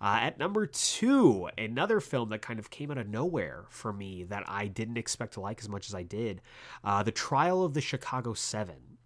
Uh, 0.01 0.19
at 0.23 0.39
number 0.39 0.67
two, 0.67 1.49
another 1.59 2.01
film 2.01 2.31
that 2.31 2.41
kind 2.41 2.59
of 2.59 2.71
came 2.71 2.91
out 2.91 2.99
of 2.99 3.09
nowhere 3.09 3.67
for 3.69 3.93
me 3.93 4.25
that 4.25 4.45
I 4.49 4.67
didn't 4.67 4.97
expect 4.97 5.35
to 5.35 5.41
like 5.41 5.61
as 5.61 5.69
much 5.69 5.89
as 5.89 5.95
I 5.95 6.03
did 6.03 6.41
uh, 6.83 7.03
The 7.03 7.13
Trial 7.13 7.63
of 7.63 7.75
the 7.75 7.83
Chicago 7.83 8.33
Seven. 8.33 8.99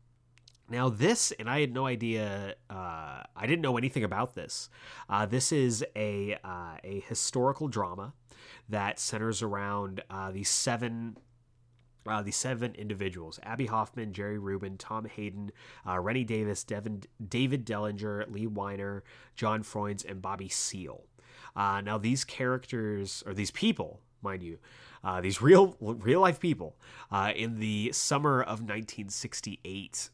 Now, 0.71 0.89
this, 0.89 1.31
and 1.33 1.51
I 1.51 1.61
had 1.61 1.75
no 1.75 1.87
idea, 1.87 2.55
uh, 2.71 3.23
I 3.37 3.47
didn't 3.47 3.61
know 3.61 3.77
anything 3.77 4.03
about 4.03 4.35
this. 4.35 4.71
Uh, 5.11 5.27
this 5.27 5.53
is 5.53 5.85
a, 5.95 6.39
uh, 6.43 6.77
a 6.83 7.01
historical 7.07 7.69
drama 7.69 8.15
that 8.69 8.99
centers 8.99 9.43
around 9.43 10.03
uh, 10.09 10.31
these 10.31 10.49
seven 10.49 11.19
uh, 12.07 12.23
the 12.23 12.31
seven 12.31 12.75
individuals 12.75 13.41
Abbie 13.43 13.67
Hoffman, 13.67 14.13
Jerry 14.13 14.39
Rubin, 14.39 14.77
Tom 14.77 15.07
Hayden, 15.07 15.51
uh, 15.87 15.99
Rennie 15.99 16.25
Davis, 16.25 16.65
Devin, 16.65 17.03
David 17.27 17.65
Dellinger, 17.65 18.31
Lee 18.31 18.47
Weiner, 18.47 19.03
John 19.37 19.63
Froines, 19.63 20.09
and 20.09 20.21
Bobby 20.21 20.49
Seale. 20.49 21.05
Uh, 21.57 21.81
now, 21.81 21.99
these 21.99 22.25
characters, 22.25 23.23
or 23.27 23.35
these 23.35 23.51
people, 23.51 24.01
mind 24.23 24.43
you, 24.43 24.59
uh, 25.05 25.21
these 25.21 25.43
real 25.43 25.77
real 25.81 26.21
life 26.21 26.41
people, 26.41 26.77
uh, 27.11 27.33
in 27.35 27.61
the 27.61 27.93
summer 27.93 28.41
of 28.41 28.61
1968, 28.61 30.11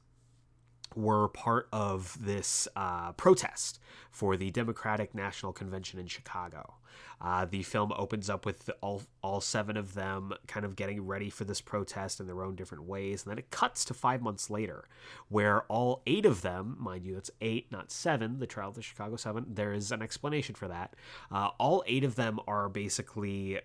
were 0.94 1.28
part 1.28 1.68
of 1.72 2.16
this 2.20 2.68
uh, 2.76 3.12
protest 3.12 3.80
for 4.10 4.36
the 4.36 4.50
Democratic 4.50 5.14
National 5.14 5.52
Convention 5.52 5.98
in 5.98 6.06
Chicago. 6.06 6.74
Uh, 7.20 7.44
the 7.44 7.62
film 7.62 7.92
opens 7.96 8.30
up 8.30 8.46
with 8.46 8.70
all 8.80 9.02
all 9.22 9.40
seven 9.40 9.76
of 9.76 9.92
them 9.94 10.32
kind 10.46 10.64
of 10.64 10.74
getting 10.74 11.06
ready 11.06 11.28
for 11.28 11.44
this 11.44 11.60
protest 11.60 12.18
in 12.18 12.26
their 12.26 12.42
own 12.42 12.54
different 12.54 12.84
ways, 12.84 13.22
and 13.22 13.30
then 13.30 13.38
it 13.38 13.50
cuts 13.50 13.84
to 13.84 13.94
five 13.94 14.22
months 14.22 14.48
later, 14.48 14.86
where 15.28 15.62
all 15.62 16.02
eight 16.06 16.24
of 16.24 16.40
them, 16.40 16.76
mind 16.78 17.04
you, 17.04 17.16
it's 17.16 17.30
eight, 17.42 17.70
not 17.70 17.92
seven, 17.92 18.38
the 18.38 18.46
trial 18.46 18.70
of 18.70 18.74
the 18.74 18.82
Chicago 18.82 19.16
Seven. 19.16 19.44
There 19.48 19.74
is 19.74 19.92
an 19.92 20.00
explanation 20.00 20.54
for 20.54 20.68
that. 20.68 20.96
Uh, 21.30 21.50
all 21.58 21.84
eight 21.86 22.04
of 22.04 22.14
them 22.14 22.40
are 22.48 22.68
basically 22.68 23.60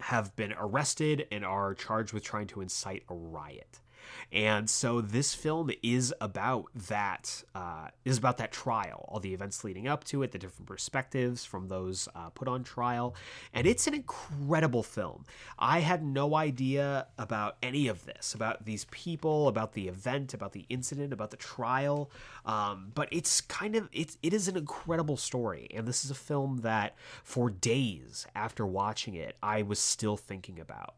have 0.00 0.34
been 0.36 0.54
arrested 0.58 1.26
and 1.32 1.44
are 1.44 1.74
charged 1.74 2.12
with 2.12 2.22
trying 2.22 2.46
to 2.48 2.60
incite 2.60 3.02
a 3.08 3.14
riot. 3.14 3.80
And 4.32 4.68
so 4.68 5.00
this 5.00 5.34
film 5.34 5.70
is 5.82 6.12
about 6.20 6.66
that 6.88 7.44
uh, 7.54 7.88
is 8.04 8.18
about 8.18 8.38
that 8.38 8.52
trial, 8.52 9.04
all 9.08 9.20
the 9.20 9.32
events 9.32 9.64
leading 9.64 9.86
up 9.86 10.04
to 10.04 10.22
it, 10.22 10.32
the 10.32 10.38
different 10.38 10.66
perspectives 10.66 11.44
from 11.44 11.68
those 11.68 12.08
uh, 12.14 12.30
put 12.30 12.48
on 12.48 12.64
trial, 12.64 13.14
and 13.52 13.66
it's 13.66 13.86
an 13.86 13.94
incredible 13.94 14.82
film. 14.82 15.24
I 15.58 15.80
had 15.80 16.04
no 16.04 16.34
idea 16.34 17.06
about 17.18 17.56
any 17.62 17.88
of 17.88 18.04
this, 18.04 18.34
about 18.34 18.64
these 18.64 18.86
people, 18.86 19.48
about 19.48 19.72
the 19.72 19.88
event, 19.88 20.34
about 20.34 20.52
the 20.52 20.66
incident, 20.68 21.12
about 21.12 21.30
the 21.30 21.36
trial, 21.36 22.10
um, 22.44 22.90
but 22.94 23.08
it's 23.12 23.40
kind 23.40 23.76
of 23.76 23.88
it's 23.92 24.18
it 24.22 24.32
is 24.32 24.48
an 24.48 24.56
incredible 24.56 25.16
story, 25.16 25.68
and 25.74 25.86
this 25.86 26.04
is 26.04 26.10
a 26.10 26.14
film 26.14 26.58
that 26.58 26.94
for 27.22 27.50
days 27.50 28.26
after 28.34 28.66
watching 28.66 29.14
it, 29.14 29.36
I 29.42 29.62
was 29.62 29.78
still 29.78 30.16
thinking 30.16 30.58
about 30.58 30.94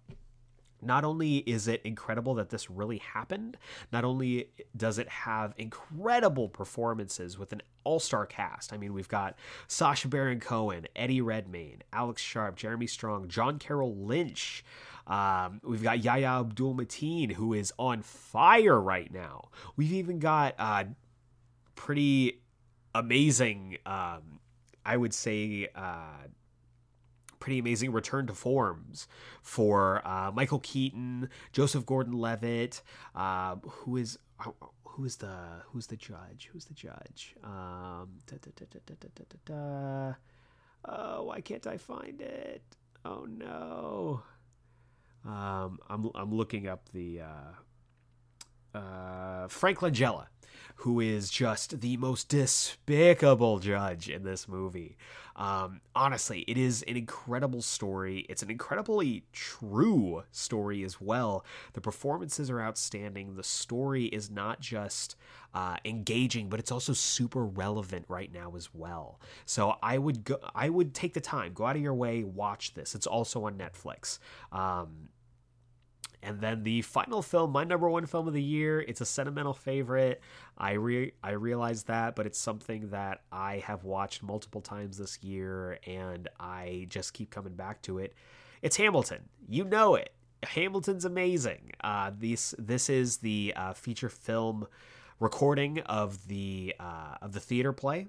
not 0.83 1.05
only 1.05 1.39
is 1.39 1.69
it 1.69 1.81
incredible 1.85 2.35
that 2.35 2.51
this 2.51 2.71
really 2.71 2.99
happened, 2.99 3.57
not 3.93 4.05
only 4.05 4.51
does 4.77 4.99
it 4.99 5.09
have 5.09 5.55
incredible 5.57 6.49
performances 6.49 7.39
with 7.39 7.53
an 7.53 7.63
all-star 7.85 8.27
cast. 8.27 8.73
I 8.73 8.77
mean, 8.77 8.93
we've 8.93 9.09
got 9.09 9.37
Sacha 9.69 10.09
Baron 10.09 10.41
Cohen, 10.41 10.87
Eddie 10.97 11.21
Redmayne, 11.21 11.83
Alex 11.93 12.21
Sharp, 12.21 12.57
Jeremy 12.57 12.87
Strong, 12.87 13.29
John 13.29 13.59
Carroll 13.59 13.95
Lynch. 13.95 14.65
Um, 15.07 15.61
we've 15.63 15.85
got 15.85 16.03
Yahya 16.03 16.41
Abdul 16.41 16.75
Mateen, 16.75 17.33
who 17.33 17.53
is 17.53 17.73
on 17.79 18.03
fire 18.03 18.81
right 18.81 19.13
now. 19.13 19.51
We've 19.77 19.93
even 19.93 20.19
got 20.19 20.57
uh, 20.59 20.85
pretty 21.77 22.43
amazing, 22.95 23.79
um, 23.87 24.41
I 24.85 24.97
would 24.97 25.15
say, 25.15 25.69
uh, 25.75 26.27
pretty 27.47 27.61
amazing 27.61 27.93
return 27.93 28.27
to 28.27 28.35
forms 28.35 29.07
for 29.41 30.05
uh, 30.05 30.33
Michael 30.33 30.59
Keaton, 30.59 31.31
Joseph 31.53 31.87
Gordon-Levitt, 31.87 32.83
uh, 33.15 33.55
who 33.63 33.97
is 33.99 34.19
who's 34.83 35.15
the 35.15 35.63
who's 35.67 35.87
the 35.87 35.97
judge? 35.97 36.51
Who's 36.53 36.65
the 36.65 36.75
judge? 36.75 37.37
Um, 37.45 38.19
da, 38.27 38.39
da, 38.43 38.67
da, 39.45 40.15
oh, 40.87 41.23
why 41.23 41.41
can't 41.41 41.69
I 41.69 41.77
find 41.77 42.21
it? 42.21 42.65
Oh 43.05 43.29
no. 43.31 44.23
Um, 45.25 45.79
I'm 45.89 46.11
I'm 46.17 46.35
looking 46.35 46.67
up 46.67 46.89
the 46.93 47.21
uh, 47.21 47.53
uh, 48.77 49.49
Frank 49.49 49.79
Langella, 49.79 50.27
who 50.77 51.01
is 51.01 51.31
just 51.31 51.81
the 51.81 51.97
most 51.97 52.29
despicable 52.29 53.59
judge 53.59 54.09
in 54.09 54.23
this 54.23 54.47
movie. 54.47 54.97
Um, 55.37 55.83
honestly, 55.95 56.41
it 56.49 56.57
is 56.57 56.83
an 56.83 56.97
incredible 56.97 57.61
story. 57.61 58.25
It's 58.29 58.43
an 58.43 58.51
incredibly 58.51 59.25
true 59.33 60.23
story 60.33 60.83
as 60.83 61.01
well. 61.01 61.45
The 61.75 61.81
performances 61.81 62.51
are 62.51 62.61
outstanding. 62.61 63.35
The 63.35 63.43
story 63.43 64.07
is 64.07 64.31
not 64.31 64.61
just 64.61 65.17
uh, 65.55 65.77
engaging, 65.85 66.49
but 66.49 66.59
it's 66.59 66.73
also 66.73 66.95
super 66.95 67.45
relevant 67.45 68.07
right 68.09 68.33
now 68.33 68.55
as 68.57 68.75
well. 68.75 69.21
So 69.45 69.77
I 69.83 69.99
would 69.99 70.25
go, 70.25 70.39
I 70.55 70.71
would 70.71 70.95
take 70.95 71.13
the 71.13 71.21
time, 71.21 71.53
go 71.53 71.67
out 71.67 71.77
of 71.77 71.83
your 71.83 71.95
way, 71.95 72.25
watch 72.25 72.75
this. 72.75 72.95
It's 72.95 73.07
also 73.07 73.45
on 73.45 73.59
Netflix. 73.59 74.19
Um, 74.53 75.09
and 76.27 76.41
then 76.41 76.65
the 76.65 76.83
final 76.83 77.23
film, 77.23 77.53
my 77.53 77.63
number 77.63 77.89
one 77.89 78.05
film 78.05 78.27
of 78.27 78.35
the 78.35 78.43
year, 78.43 78.81
it's 78.81 79.01
a 79.01 79.07
sentimental 79.07 79.55
favorite. 79.55 80.21
I 80.59 80.73
re- 80.73 81.13
I 81.23 81.31
realize 81.31 81.85
that, 81.85 82.17
but 82.17 82.27
it's 82.27 82.39
something 82.39 82.91
that 82.91 83.23
I 83.31 83.59
have 83.59 83.85
watched 83.85 84.25
multiple 84.25 84.61
times 84.61 84.99
this 84.99 85.23
year, 85.23 85.79
and 85.87 86.29
I 86.41 86.87
just 86.89 87.15
keep 87.15 87.31
coming 87.31 87.55
back 87.55 87.81
to 87.83 87.99
it. 87.99 88.13
It's 88.61 88.77
Hamilton. 88.77 89.29
You 89.49 89.65
know 89.65 89.95
it. 89.95 90.13
Hamilton's 90.43 91.05
amazing. 91.05 91.71
Uh, 91.83 92.11
this 92.19 92.57
this 92.59 92.91
is 92.91 93.19
the 93.19 93.53
uh, 93.55 93.73
feature 93.75 94.09
film 94.09 94.67
recording 95.21 95.79
of 95.83 96.27
the 96.27 96.75
uh, 96.81 97.19
of 97.23 97.35
the 97.35 97.41
theater 97.41 97.73
play 97.73 98.09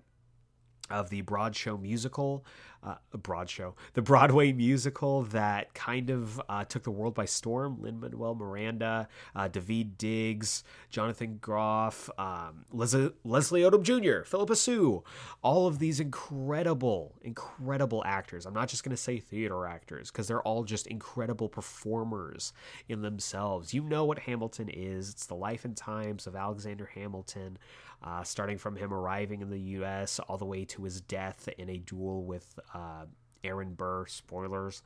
of 0.90 1.10
the 1.10 1.22
Broad 1.22 1.56
Show 1.56 1.78
musical, 1.78 2.46
uh, 2.84 2.96
Broad 3.12 3.50
Show, 3.50 3.76
the 3.94 4.02
Broadway 4.02 4.52
musical 4.52 5.24
that 5.24 5.74
kind 5.74 6.10
of 6.10 6.42
uh, 6.48 6.64
took 6.64 6.84
the 6.84 6.92
world 6.92 7.14
by 7.14 7.26
storm. 7.26 7.82
Lin 7.82 8.00
Manuel 8.00 8.36
Miranda, 8.36 9.08
uh, 9.36 9.50
Daveed 9.50 9.98
Diggs, 9.98 10.64
Jonathan 10.90 11.38
Groff, 11.42 12.10
um, 12.18 12.66
Leslie, 12.72 13.12
Leslie 13.24 13.62
Odom 13.62 13.84
Jr., 13.84 14.24
Phillipa 14.26 14.56
Soo, 14.56 15.04
all 15.42 15.68
of 15.68 15.80
these 15.80 16.00
incredible, 16.00 17.16
incredible 17.22 18.04
actors. 18.06 18.46
I'm 18.46 18.54
not 18.54 18.70
just 18.70 18.84
going 18.84 18.96
to 18.96 19.02
say 19.02 19.20
theater 19.20 19.66
actors 19.66 20.12
because 20.12 20.28
they're 20.28 20.42
all 20.42 20.64
just 20.64 20.88
incredible 20.88 21.50
performers 21.50 22.54
in 22.88 23.02
themselves. 23.02 23.74
You 23.74 23.84
know 23.84 24.06
what 24.06 24.20
Hamilton 24.20 24.70
is. 24.70 25.10
It's 25.10 25.26
the 25.26 25.36
life 25.36 25.66
and 25.66 25.76
times 25.76 26.28
of 26.28 26.36
Alexander 26.36 26.90
Hamilton 26.94 27.58
uh, 28.04 28.24
starting 28.24 28.58
from 28.58 28.76
him 28.76 28.94
arriving 28.94 29.42
in 29.42 29.50
the 29.50 29.60
U.S. 29.60 30.20
all 30.20 30.38
the 30.38 30.46
way 30.46 30.66
to 30.66 30.84
his 30.84 31.02
death 31.02 31.50
in 31.58 31.70
a 31.70 31.78
duel 31.78 32.24
with 32.24 32.60
uh, 32.74 33.06
Aaron 33.44 33.74
Burr. 33.74 34.06
Spoilers. 34.08 34.82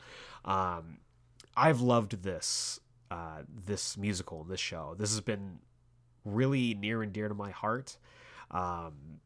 Um, 0.45 0.97
I've 1.55 1.81
loved 1.81 2.23
this 2.23 2.79
uh, 3.09 3.43
this 3.65 3.97
musical, 3.97 4.43
this 4.43 4.59
show. 4.59 4.95
This 4.97 5.11
has 5.11 5.21
been 5.21 5.59
really 6.23 6.73
near 6.75 7.03
and 7.03 7.11
dear 7.11 7.27
to 7.27 7.35
my 7.35 7.51
heart. 7.51 7.97
Um, 8.49 9.19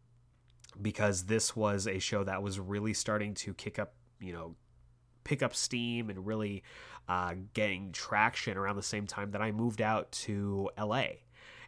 because 0.82 1.24
this 1.24 1.56
was 1.56 1.88
a 1.88 2.00
show 2.00 2.24
that 2.24 2.44
was 2.44 2.60
really 2.60 2.94
starting 2.94 3.34
to 3.34 3.54
kick 3.54 3.80
up, 3.80 3.94
you 4.20 4.34
know, 4.34 4.56
pick 5.24 5.42
up 5.42 5.56
steam 5.56 6.10
and 6.10 6.25
really 6.25 6.63
uh, 7.08 7.36
getting 7.54 7.92
traction 7.92 8.58
around 8.58 8.75
the 8.75 8.84
same 8.84 9.08
time 9.08 9.32
that 9.32 9.42
I 9.42 9.51
moved 9.51 9.82
out 9.82 10.12
to 10.12 10.70
LA 10.77 11.06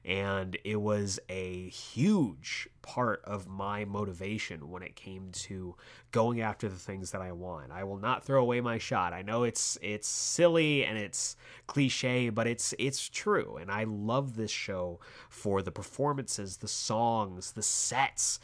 and 0.08 0.58
it 0.64 0.78
was 0.78 1.20
a 1.28 1.68
huge 1.68 2.70
part 2.82 3.22
of 3.26 3.46
my 3.46 3.84
motivation 3.84 4.70
when 4.70 4.82
it 4.82 4.96
came 4.96 5.30
to 5.34 5.76
going 6.14 6.40
after 6.40 6.70
the 6.70 6.78
things 6.78 7.12
that 7.12 7.22
I 7.22 7.34
want. 7.34 7.74
I 7.74 7.84
will 7.84 7.98
not 7.98 8.24
throw 8.24 8.42
away 8.42 8.62
my 8.62 8.78
shot. 8.78 9.12
I 9.12 9.22
know 9.22 9.44
it's 9.44 9.78
it's 9.82 10.08
silly 10.08 10.86
and 10.86 10.98
it's 10.98 11.36
cliche, 11.68 12.30
but 12.30 12.48
it's 12.48 12.74
it's 12.80 13.10
true 13.10 13.58
and 13.58 13.70
I 13.70 13.84
love 13.84 14.38
this 14.38 14.50
show 14.50 15.02
for 15.30 15.62
the 15.62 15.72
performances, 15.72 16.58
the 16.58 16.70
songs, 16.70 17.52
the 17.52 17.62
sets. 17.62 18.40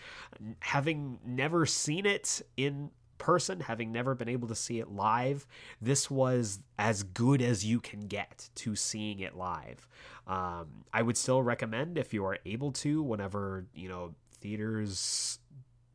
Having 0.60 1.20
never 1.26 1.66
seen 1.66 2.06
it 2.06 2.42
in 2.58 2.92
person, 3.18 3.62
having 3.62 3.92
never 3.92 4.16
been 4.16 4.30
able 4.30 4.48
to 4.48 4.56
see 4.56 4.80
it 4.80 4.90
live, 4.90 5.46
this 5.82 6.10
was 6.10 6.60
as 6.78 7.04
good 7.04 7.42
as 7.42 7.66
you 7.66 7.80
can 7.80 8.02
get 8.08 8.50
to 8.56 8.76
seeing 8.76 9.20
it 9.20 9.36
live. 9.36 9.88
Um, 10.28 10.86
I 10.94 11.02
would 11.02 11.18
still 11.18 11.42
recommend 11.42 11.98
if 11.98 12.14
you 12.14 12.26
are 12.26 12.38
able 12.46 12.72
to, 12.74 13.02
whenever 13.02 13.66
you 13.74 13.90
know 13.90 14.14
theaters 14.42 15.40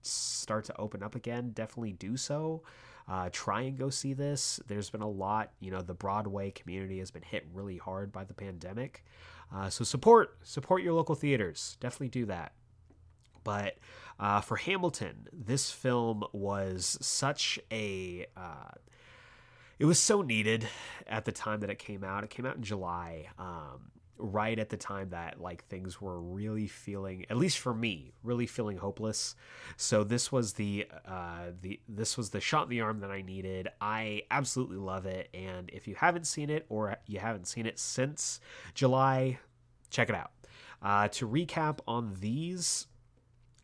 start 0.02 0.64
to 0.66 0.78
open 0.78 1.02
up 1.02 1.14
again, 1.14 1.50
definitely 1.50 1.92
do 1.92 2.16
so. 2.16 2.62
Uh, 3.08 3.30
try 3.32 3.62
and 3.62 3.78
go 3.78 3.88
see 3.88 4.12
this. 4.12 4.60
There's 4.66 4.90
been 4.90 5.00
a 5.00 5.08
lot, 5.08 5.52
you 5.60 5.70
know, 5.70 5.80
the 5.80 5.94
Broadway 5.94 6.50
community 6.50 6.98
has 6.98 7.10
been 7.10 7.22
hit 7.22 7.46
really 7.54 7.78
hard 7.78 8.12
by 8.12 8.24
the 8.24 8.34
pandemic. 8.34 9.02
Uh, 9.54 9.70
so 9.70 9.82
support 9.82 10.36
support 10.42 10.82
your 10.82 10.92
local 10.92 11.14
theaters. 11.14 11.78
Definitely 11.80 12.08
do 12.08 12.26
that. 12.26 12.52
But 13.48 13.78
uh, 14.20 14.42
for 14.42 14.56
Hamilton, 14.56 15.26
this 15.32 15.70
film 15.70 16.22
was 16.34 16.98
such 17.00 17.58
a. 17.72 18.26
Uh, 18.36 18.72
it 19.78 19.86
was 19.86 19.98
so 19.98 20.20
needed 20.20 20.68
at 21.06 21.24
the 21.24 21.32
time 21.32 21.60
that 21.60 21.70
it 21.70 21.78
came 21.78 22.04
out. 22.04 22.24
It 22.24 22.28
came 22.28 22.44
out 22.44 22.56
in 22.56 22.62
July. 22.62 23.28
Um, 23.38 23.90
right 24.18 24.58
at 24.58 24.68
the 24.68 24.76
time 24.76 25.08
that 25.10 25.40
like 25.40 25.64
things 25.64 25.98
were 25.98 26.20
really 26.20 26.66
feeling 26.66 27.24
at 27.30 27.38
least 27.38 27.58
for 27.58 27.72
me 27.72 28.12
really 28.24 28.46
feeling 28.46 28.76
hopeless 28.76 29.36
so 29.76 30.02
this 30.02 30.32
was 30.32 30.54
the 30.54 30.84
uh 31.06 31.52
the 31.62 31.78
this 31.88 32.16
was 32.16 32.30
the 32.30 32.40
shot 32.40 32.64
in 32.64 32.68
the 32.68 32.80
arm 32.80 32.98
that 32.98 33.12
i 33.12 33.22
needed 33.22 33.68
i 33.80 34.20
absolutely 34.32 34.76
love 34.76 35.06
it 35.06 35.28
and 35.32 35.70
if 35.72 35.86
you 35.86 35.94
haven't 35.94 36.26
seen 36.26 36.50
it 36.50 36.66
or 36.68 36.96
you 37.06 37.20
haven't 37.20 37.46
seen 37.46 37.64
it 37.64 37.78
since 37.78 38.40
july 38.74 39.38
check 39.88 40.08
it 40.08 40.16
out 40.16 40.32
uh 40.82 41.06
to 41.06 41.28
recap 41.28 41.78
on 41.86 42.16
these 42.18 42.88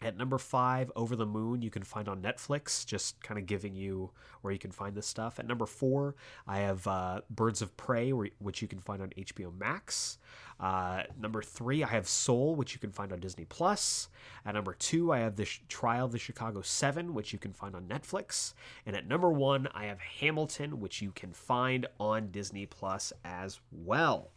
at 0.04 0.18
number 0.18 0.36
five, 0.36 0.92
Over 0.94 1.16
the 1.16 1.24
Moon, 1.24 1.62
you 1.62 1.70
can 1.70 1.82
find 1.82 2.08
on 2.08 2.20
Netflix, 2.20 2.84
just 2.84 3.22
kind 3.22 3.38
of 3.38 3.46
giving 3.46 3.74
you 3.74 4.10
where 4.42 4.52
you 4.52 4.58
can 4.58 4.70
find 4.70 4.94
this 4.94 5.06
stuff. 5.06 5.38
At 5.38 5.46
number 5.46 5.64
four, 5.64 6.14
I 6.46 6.58
have 6.58 6.86
uh, 6.86 7.22
Birds 7.30 7.62
of 7.62 7.74
Prey, 7.78 8.10
which 8.10 8.60
you 8.60 8.68
can 8.68 8.80
find 8.80 9.00
on 9.00 9.10
HBO 9.16 9.56
Max. 9.58 10.18
Uh, 10.60 11.04
number 11.18 11.40
three, 11.40 11.82
I 11.82 11.88
have 11.88 12.06
Soul, 12.06 12.54
which 12.54 12.74
you 12.74 12.78
can 12.80 12.92
find 12.92 13.12
on 13.12 13.20
Disney 13.20 13.46
Plus. 13.46 14.08
At 14.44 14.54
number 14.54 14.74
two, 14.74 15.10
I 15.10 15.20
have 15.20 15.36
the 15.36 15.48
Trial 15.68 16.04
of 16.04 16.12
the 16.12 16.18
Chicago 16.18 16.60
Seven, 16.60 17.14
which 17.14 17.32
you 17.32 17.38
can 17.38 17.54
find 17.54 17.74
on 17.74 17.84
Netflix. 17.84 18.52
And 18.84 18.94
at 18.94 19.08
number 19.08 19.30
one, 19.30 19.68
I 19.74 19.86
have 19.86 20.00
Hamilton, 20.00 20.80
which 20.80 21.00
you 21.00 21.12
can 21.12 21.32
find 21.32 21.86
on 21.98 22.30
Disney 22.30 22.66
Plus 22.66 23.10
as 23.24 23.58
well. 23.72 24.32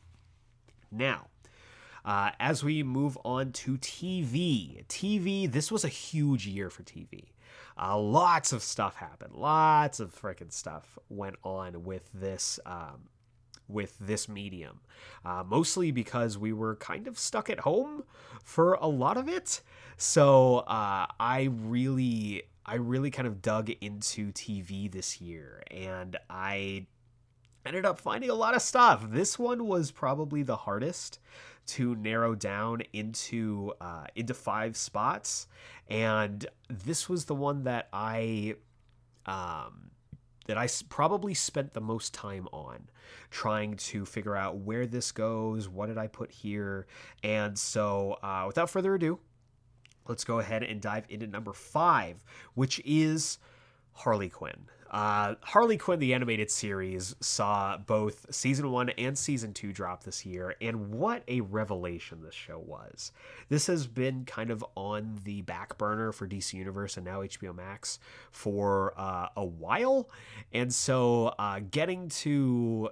Now, 0.91 1.27
uh, 2.07 2.31
as 2.39 2.63
we 2.63 2.83
move 2.83 3.17
on 3.25 3.51
to 3.51 3.77
TV, 3.77 4.85
TV, 4.87 5.51
this 5.51 5.69
was 5.69 5.83
a 5.83 5.89
huge 5.89 6.47
year 6.47 6.69
for 6.69 6.81
TV. 6.81 7.25
Uh, 7.77 7.99
lots 7.99 8.53
of 8.53 8.63
stuff 8.63 8.95
happened. 8.95 9.33
Lots 9.35 9.99
of 9.99 10.15
freaking 10.15 10.51
stuff 10.51 10.97
went 11.09 11.35
on 11.43 11.83
with 11.83 12.09
this 12.13 12.61
um, 12.65 13.09
with 13.67 13.97
this 13.99 14.29
medium. 14.29 14.79
Uh, 15.25 15.43
mostly 15.45 15.91
because 15.91 16.37
we 16.37 16.53
were 16.53 16.77
kind 16.77 17.07
of 17.07 17.19
stuck 17.19 17.49
at 17.49 17.59
home 17.59 18.05
for 18.41 18.75
a 18.75 18.87
lot 18.87 19.17
of 19.17 19.27
it. 19.27 19.61
So 19.97 20.59
uh, 20.59 21.07
I 21.19 21.49
really, 21.51 22.43
I 22.65 22.75
really 22.75 23.11
kind 23.11 23.27
of 23.27 23.41
dug 23.41 23.69
into 23.81 24.31
TV 24.31 24.89
this 24.89 25.19
year, 25.19 25.61
and 25.69 26.15
I 26.29 26.85
ended 27.65 27.85
up 27.85 27.99
finding 27.99 28.29
a 28.29 28.33
lot 28.33 28.55
of 28.55 28.61
stuff. 28.61 29.05
This 29.09 29.37
one 29.37 29.67
was 29.67 29.91
probably 29.91 30.41
the 30.41 30.55
hardest 30.55 31.19
to 31.67 31.95
narrow 31.95 32.33
down 32.35 32.81
into 32.93 33.73
uh, 33.81 34.05
into 34.15 34.33
five 34.33 34.75
spots, 34.75 35.47
and 35.89 36.45
this 36.69 37.09
was 37.09 37.25
the 37.25 37.35
one 37.35 37.63
that 37.63 37.89
I 37.91 38.55
um, 39.25 39.91
that 40.47 40.57
I 40.57 40.67
probably 40.89 41.33
spent 41.33 41.73
the 41.73 41.81
most 41.81 42.13
time 42.13 42.47
on 42.51 42.89
trying 43.29 43.75
to 43.75 44.05
figure 44.05 44.35
out 44.35 44.57
where 44.57 44.87
this 44.87 45.11
goes, 45.11 45.67
what 45.67 45.87
did 45.87 45.97
I 45.97 46.07
put 46.07 46.31
here, 46.31 46.87
and 47.23 47.57
so 47.57 48.17
uh, 48.23 48.45
without 48.47 48.69
further 48.69 48.95
ado, 48.95 49.19
let's 50.07 50.23
go 50.23 50.39
ahead 50.39 50.63
and 50.63 50.81
dive 50.81 51.05
into 51.09 51.27
number 51.27 51.53
five, 51.53 52.23
which 52.53 52.81
is 52.85 53.39
Harley 53.91 54.29
Quinn. 54.29 54.67
Uh, 54.89 55.35
Harley 55.41 55.77
Quinn, 55.77 55.99
the 55.99 56.13
animated 56.13 56.49
series, 56.49 57.15
saw 57.19 57.77
both 57.77 58.25
season 58.33 58.71
one 58.71 58.89
and 58.91 59.17
season 59.17 59.53
two 59.53 59.73
drop 59.73 60.03
this 60.03 60.25
year, 60.25 60.55
and 60.61 60.91
what 60.91 61.23
a 61.27 61.41
revelation 61.41 62.21
this 62.21 62.35
show 62.35 62.59
was. 62.59 63.11
This 63.49 63.67
has 63.67 63.87
been 63.87 64.25
kind 64.25 64.49
of 64.49 64.63
on 64.75 65.19
the 65.23 65.41
back 65.41 65.77
burner 65.77 66.11
for 66.11 66.27
DC 66.27 66.53
Universe 66.53 66.97
and 66.97 67.05
now 67.05 67.21
HBO 67.21 67.55
Max 67.55 67.99
for 68.31 68.93
uh, 68.97 69.29
a 69.35 69.45
while, 69.45 70.09
and 70.53 70.73
so 70.73 71.33
uh, 71.39 71.59
getting 71.71 72.09
to 72.09 72.89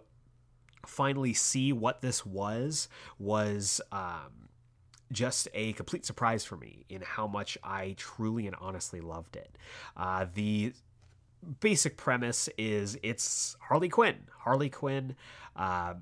finally 0.85 1.33
see 1.33 1.73
what 1.73 2.01
this 2.01 2.25
was 2.25 2.89
was. 3.19 3.81
Um, 3.91 4.45
just 5.11 5.47
a 5.53 5.71
complete 5.73 6.03
surprise 6.03 6.43
for 6.43 6.57
me 6.57 6.83
in 6.89 7.01
how 7.01 7.27
much 7.27 7.59
I 7.63 7.93
truly 7.95 8.47
and 8.47 8.55
honestly 8.59 9.01
loved 9.01 9.35
it. 9.35 9.55
Uh, 9.95 10.25
the 10.33 10.73
basic 11.59 11.97
premise 11.97 12.49
is 12.57 12.97
it's 13.03 13.55
Harley 13.59 13.89
Quinn. 13.89 14.17
Harley 14.39 14.69
Quinn. 14.69 15.15
Uh, 15.55 15.95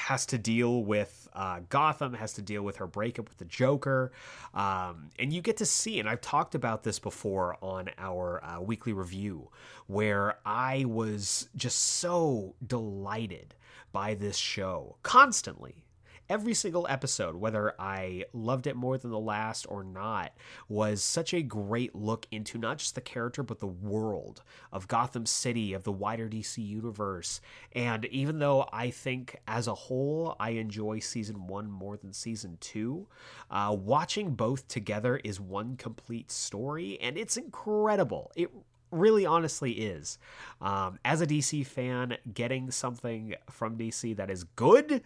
has 0.00 0.24
to 0.26 0.38
deal 0.38 0.82
with 0.82 1.28
uh, 1.34 1.60
Gotham, 1.68 2.14
has 2.14 2.32
to 2.34 2.42
deal 2.42 2.62
with 2.62 2.76
her 2.76 2.86
breakup 2.86 3.28
with 3.28 3.38
the 3.38 3.44
Joker. 3.44 4.12
Um, 4.54 5.10
and 5.18 5.32
you 5.32 5.42
get 5.42 5.58
to 5.58 5.66
see, 5.66 6.00
and 6.00 6.08
I've 6.08 6.20
talked 6.20 6.54
about 6.54 6.82
this 6.82 6.98
before 6.98 7.56
on 7.62 7.90
our 7.98 8.42
uh, 8.42 8.60
weekly 8.60 8.92
review, 8.92 9.50
where 9.86 10.38
I 10.46 10.84
was 10.86 11.48
just 11.54 11.78
so 11.78 12.54
delighted 12.66 13.54
by 13.92 14.14
this 14.14 14.36
show 14.36 14.96
constantly 15.02 15.84
every 16.30 16.54
single 16.54 16.86
episode, 16.88 17.34
whether 17.34 17.74
I 17.78 18.24
loved 18.32 18.68
it 18.68 18.76
more 18.76 18.96
than 18.96 19.10
the 19.10 19.18
last 19.18 19.66
or 19.68 19.82
not, 19.82 20.32
was 20.68 21.02
such 21.02 21.34
a 21.34 21.42
great 21.42 21.94
look 21.94 22.26
into 22.30 22.56
not 22.56 22.78
just 22.78 22.94
the 22.94 23.00
character, 23.00 23.42
but 23.42 23.58
the 23.58 23.66
world 23.66 24.42
of 24.72 24.86
Gotham 24.86 25.26
City, 25.26 25.74
of 25.74 25.82
the 25.82 25.92
wider 25.92 26.28
DC 26.28 26.64
universe. 26.64 27.40
And 27.72 28.04
even 28.06 28.38
though 28.38 28.68
I 28.72 28.90
think 28.90 29.40
as 29.48 29.66
a 29.66 29.74
whole 29.74 30.36
I 30.38 30.50
enjoy 30.50 31.00
season 31.00 31.48
one 31.48 31.68
more 31.68 31.96
than 31.96 32.12
season 32.12 32.56
two, 32.60 33.08
uh, 33.50 33.76
watching 33.78 34.34
both 34.34 34.68
together 34.68 35.20
is 35.24 35.40
one 35.40 35.76
complete 35.76 36.30
story, 36.30 36.96
and 37.00 37.18
it's 37.18 37.36
incredible. 37.36 38.30
It 38.36 38.50
really 38.90 39.26
honestly 39.26 39.72
is. 39.72 40.18
Um, 40.60 40.98
as 41.04 41.20
a 41.20 41.26
DC 41.26 41.66
fan, 41.66 42.16
getting 42.32 42.70
something 42.70 43.34
from 43.50 43.76
DC 43.76 44.16
that 44.16 44.30
is 44.30 44.44
good 44.44 45.02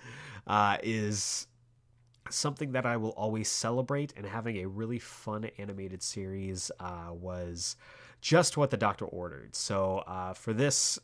uh, 0.47 0.79
is 0.83 1.47
something 2.31 2.73
that 2.73 2.87
I 2.87 2.97
will 2.97 3.11
always 3.11 3.49
celebrate, 3.49 4.13
and 4.17 4.27
having 4.27 4.59
a 4.59 4.67
really 4.67 4.99
fun 4.99 5.51
animated 5.59 6.03
series 6.03 6.71
uh, 6.81 7.11
was 7.13 7.77
just 8.21 8.57
what 8.57 8.71
the 8.71 8.77
doctor 8.77 9.05
ordered. 9.05 9.55
So 9.55 9.99
uh, 10.07 10.35
for 10.35 10.53
this. 10.53 10.99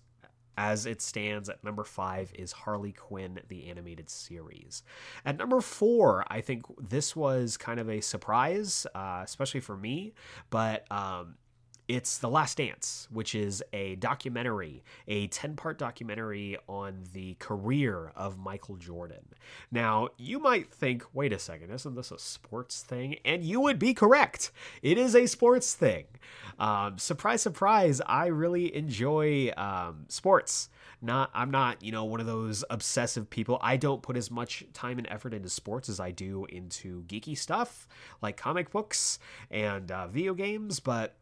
As 0.58 0.84
it 0.84 1.00
stands 1.00 1.48
at 1.48 1.64
number 1.64 1.84
five 1.84 2.32
is 2.34 2.52
Harley 2.52 2.92
Quinn, 2.92 3.40
the 3.48 3.70
animated 3.70 4.10
series. 4.10 4.82
At 5.24 5.38
number 5.38 5.62
four, 5.62 6.22
I 6.28 6.42
think 6.42 6.64
this 6.78 7.16
was 7.16 7.56
kind 7.56 7.80
of 7.80 7.88
a 7.88 8.02
surprise, 8.02 8.86
uh, 8.94 9.22
especially 9.24 9.60
for 9.60 9.74
me, 9.74 10.12
but 10.50 10.84
um, 10.90 11.36
it's 11.90 12.18
The 12.18 12.30
Last 12.30 12.58
Dance, 12.58 13.08
which 13.10 13.34
is 13.34 13.64
a 13.72 13.96
documentary, 13.96 14.84
a 15.08 15.26
10 15.26 15.56
part 15.56 15.76
documentary 15.76 16.56
on 16.68 17.02
the 17.12 17.34
career 17.40 18.12
of 18.14 18.38
Michael 18.38 18.76
Jordan. 18.76 19.26
Now, 19.72 20.10
you 20.16 20.38
might 20.38 20.72
think, 20.72 21.04
wait 21.12 21.32
a 21.32 21.38
second, 21.40 21.72
isn't 21.72 21.96
this 21.96 22.12
a 22.12 22.18
sports 22.20 22.82
thing? 22.82 23.16
And 23.24 23.42
you 23.42 23.60
would 23.60 23.80
be 23.80 23.92
correct. 23.92 24.52
It 24.82 24.98
is 24.98 25.16
a 25.16 25.26
sports 25.26 25.74
thing. 25.74 26.04
Um, 26.60 26.96
surprise, 26.96 27.42
surprise, 27.42 28.00
I 28.06 28.26
really 28.26 28.72
enjoy 28.72 29.50
um, 29.56 30.04
sports. 30.06 30.68
Not, 31.02 31.30
I'm 31.34 31.50
not, 31.50 31.82
you 31.82 31.90
know, 31.90 32.04
one 32.04 32.20
of 32.20 32.26
those 32.26 32.62
obsessive 32.70 33.28
people. 33.28 33.58
I 33.62 33.76
don't 33.76 34.00
put 34.00 34.16
as 34.16 34.30
much 34.30 34.64
time 34.74 34.98
and 34.98 35.08
effort 35.10 35.34
into 35.34 35.48
sports 35.48 35.88
as 35.88 35.98
I 35.98 36.12
do 36.12 36.44
into 36.50 37.02
geeky 37.08 37.36
stuff 37.36 37.88
like 38.22 38.36
comic 38.36 38.70
books 38.70 39.18
and 39.50 39.90
uh, 39.90 40.06
video 40.06 40.34
games, 40.34 40.78
but 40.78 41.16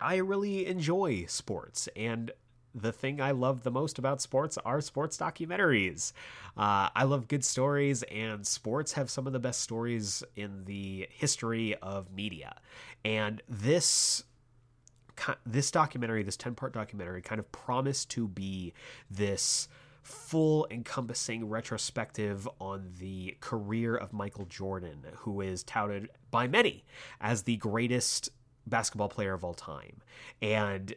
I 0.00 0.16
really 0.16 0.66
enjoy 0.66 1.24
sports, 1.26 1.88
and 1.96 2.30
the 2.74 2.92
thing 2.92 3.20
I 3.20 3.30
love 3.30 3.62
the 3.62 3.70
most 3.70 3.98
about 3.98 4.20
sports 4.20 4.58
are 4.58 4.80
sports 4.80 5.16
documentaries. 5.16 6.12
Uh, 6.56 6.90
I 6.94 7.04
love 7.04 7.28
good 7.28 7.44
stories, 7.44 8.02
and 8.04 8.46
sports 8.46 8.92
have 8.92 9.10
some 9.10 9.26
of 9.26 9.32
the 9.32 9.38
best 9.38 9.62
stories 9.62 10.22
in 10.36 10.64
the 10.64 11.08
history 11.10 11.74
of 11.76 12.12
media. 12.12 12.56
And 13.04 13.42
this 13.48 14.24
this 15.46 15.70
documentary, 15.70 16.22
this 16.22 16.36
10 16.36 16.54
part 16.54 16.74
documentary, 16.74 17.22
kind 17.22 17.38
of 17.38 17.50
promised 17.50 18.10
to 18.10 18.28
be 18.28 18.74
this 19.10 19.66
full 20.02 20.68
encompassing 20.70 21.48
retrospective 21.48 22.46
on 22.60 22.92
the 23.00 23.36
career 23.40 23.96
of 23.96 24.12
Michael 24.12 24.44
Jordan, 24.44 25.04
who 25.16 25.40
is 25.40 25.62
touted 25.64 26.10
by 26.30 26.46
many 26.46 26.84
as 27.20 27.42
the 27.42 27.56
greatest 27.56 28.28
basketball 28.66 29.08
player 29.08 29.34
of 29.34 29.44
all 29.44 29.54
time. 29.54 30.02
And 30.42 30.94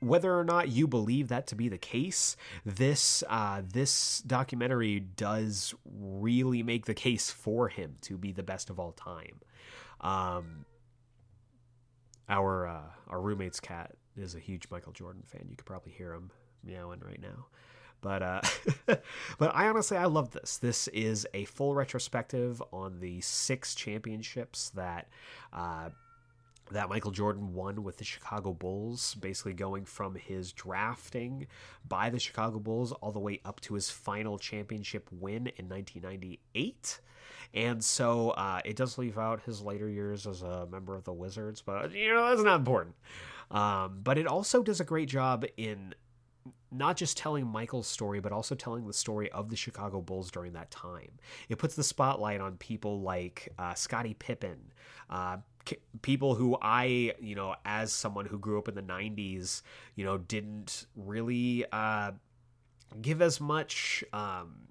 whether 0.00 0.38
or 0.38 0.44
not 0.44 0.68
you 0.68 0.86
believe 0.86 1.28
that 1.28 1.46
to 1.48 1.54
be 1.54 1.68
the 1.68 1.78
case, 1.78 2.36
this 2.64 3.24
uh, 3.28 3.62
this 3.66 4.20
documentary 4.26 5.00
does 5.00 5.74
really 5.84 6.62
make 6.62 6.86
the 6.86 6.94
case 6.94 7.30
for 7.30 7.68
him 7.68 7.96
to 8.02 8.18
be 8.18 8.32
the 8.32 8.42
best 8.42 8.70
of 8.70 8.78
all 8.78 8.92
time. 8.92 9.40
Um, 10.00 10.66
our 12.28 12.66
uh, 12.66 12.90
our 13.08 13.20
roommate's 13.20 13.60
cat 13.60 13.92
is 14.16 14.34
a 14.34 14.38
huge 14.38 14.68
Michael 14.70 14.92
Jordan 14.92 15.22
fan. 15.26 15.46
You 15.48 15.56
could 15.56 15.66
probably 15.66 15.92
hear 15.92 16.12
him 16.12 16.30
meowing 16.62 17.00
right 17.00 17.20
now. 17.20 17.46
But 18.00 18.22
uh, 18.22 18.40
but 19.38 19.54
I 19.54 19.68
honestly 19.68 19.96
I 19.96 20.04
love 20.04 20.30
this. 20.32 20.58
This 20.58 20.88
is 20.88 21.26
a 21.32 21.46
full 21.46 21.74
retrospective 21.74 22.62
on 22.70 23.00
the 23.00 23.20
six 23.22 23.74
championships 23.74 24.70
that 24.70 25.08
uh, 25.52 25.88
that 26.70 26.88
Michael 26.88 27.10
Jordan 27.10 27.52
won 27.52 27.82
with 27.82 27.98
the 27.98 28.04
Chicago 28.04 28.52
Bulls, 28.52 29.14
basically 29.14 29.52
going 29.52 29.84
from 29.84 30.14
his 30.14 30.52
drafting 30.52 31.46
by 31.86 32.10
the 32.10 32.18
Chicago 32.18 32.58
Bulls 32.58 32.92
all 32.92 33.12
the 33.12 33.20
way 33.20 33.40
up 33.44 33.60
to 33.62 33.74
his 33.74 33.90
final 33.90 34.38
championship 34.38 35.08
win 35.12 35.46
in 35.56 35.68
1998. 35.68 37.00
And 37.52 37.84
so 37.84 38.30
uh, 38.30 38.60
it 38.64 38.76
does 38.76 38.98
leave 38.98 39.18
out 39.18 39.42
his 39.42 39.60
later 39.60 39.88
years 39.88 40.26
as 40.26 40.42
a 40.42 40.66
member 40.66 40.96
of 40.96 41.04
the 41.04 41.12
Wizards, 41.12 41.60
but 41.60 41.92
you 41.92 42.12
know, 42.12 42.28
that's 42.28 42.42
not 42.42 42.58
important. 42.58 42.96
Um, 43.50 44.00
but 44.02 44.18
it 44.18 44.26
also 44.26 44.62
does 44.62 44.80
a 44.80 44.84
great 44.84 45.08
job 45.08 45.44
in 45.56 45.94
not 46.72 46.96
just 46.96 47.16
telling 47.16 47.46
Michael's 47.46 47.86
story, 47.86 48.20
but 48.20 48.32
also 48.32 48.54
telling 48.54 48.86
the 48.86 48.92
story 48.92 49.30
of 49.30 49.48
the 49.48 49.56
Chicago 49.56 50.00
Bulls 50.00 50.30
during 50.30 50.54
that 50.54 50.70
time. 50.70 51.12
It 51.48 51.58
puts 51.58 51.76
the 51.76 51.84
spotlight 51.84 52.40
on 52.40 52.56
people 52.56 53.00
like 53.00 53.52
uh, 53.58 53.74
Scottie 53.74 54.14
Pippen, 54.14 54.72
uh, 55.08 55.38
people 56.02 56.34
who 56.34 56.56
I, 56.60 57.14
you 57.20 57.34
know, 57.34 57.54
as 57.64 57.92
someone 57.92 58.26
who 58.26 58.38
grew 58.38 58.58
up 58.58 58.68
in 58.68 58.74
the 58.74 58.82
90s, 58.82 59.62
you 59.94 60.04
know, 60.04 60.18
didn't 60.18 60.86
really 60.96 61.64
uh, 61.72 62.12
give 63.00 63.22
as 63.22 63.40
much 63.40 64.04
um, 64.12 64.68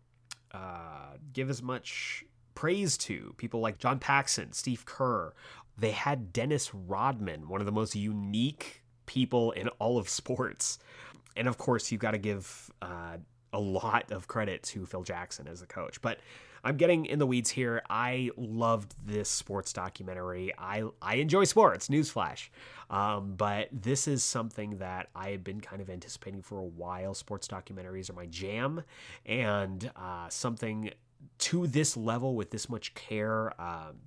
uh, 0.54 1.18
give 1.32 1.50
as 1.50 1.62
much 1.62 2.24
praise 2.56 2.98
to 2.98 3.34
people 3.38 3.60
like 3.60 3.80
John 3.80 4.00
Paxson, 4.00 4.52
Steve 4.52 4.86
Kerr. 4.86 5.34
They 5.78 5.92
had 5.92 6.32
Dennis 6.32 6.74
Rodman, 6.74 7.48
one 7.48 7.60
of 7.60 7.66
the 7.66 7.72
most 7.72 7.96
unique 7.96 8.84
people 9.06 9.52
in 9.52 9.70
all 9.80 9.98
of 9.98 10.08
sports. 10.08 10.78
And 11.36 11.48
of 11.48 11.58
course, 11.58 11.92
you've 11.92 12.02
got 12.02 12.12
to 12.12 12.20
give 12.20 12.70
uh, 12.82 13.18
a 13.52 13.60
lot 13.60 14.12
of 14.12 14.28
credit 14.28 14.62
to 14.64 14.86
Phil 14.86 15.04
Jackson 15.04 15.48
as 15.48 15.62
a 15.62 15.66
coach. 15.66 16.02
But 16.02 16.20
I'm 16.64 16.78
getting 16.78 17.06
in 17.06 17.20
the 17.20 17.28
weeds 17.28 17.50
here. 17.50 17.82
I 17.90 18.30
loved 18.38 18.96
this 19.06 19.30
sports 19.30 19.74
documentary. 19.74 20.54
I 20.58 20.84
I 21.02 21.16
enjoy 21.16 21.44
sports. 21.44 21.90
Newsflash. 21.90 22.50
Um, 22.90 23.34
but 23.36 23.70
this 23.72 24.08
is 24.08 24.24
something 24.24 24.78
that 24.78 25.10
I 25.16 25.32
have 25.32 25.44
been 25.44 25.60
kind 25.60 25.82
of 25.82 25.90
anticipating 25.90 26.42
for 26.42 26.60
a 26.60 26.64
while. 26.64 27.14
Sports 27.14 27.48
documentaries 27.48 28.10
are 28.10 28.14
my 28.14 28.28
jam, 28.28 28.84
and 29.26 29.92
uh, 29.96 30.30
something 30.30 30.92
to 31.40 31.68
this 31.68 31.98
level 31.98 32.36
with 32.36 32.52
this 32.52 32.70
much 32.70 32.94
care. 32.94 33.60
Um, 33.62 34.00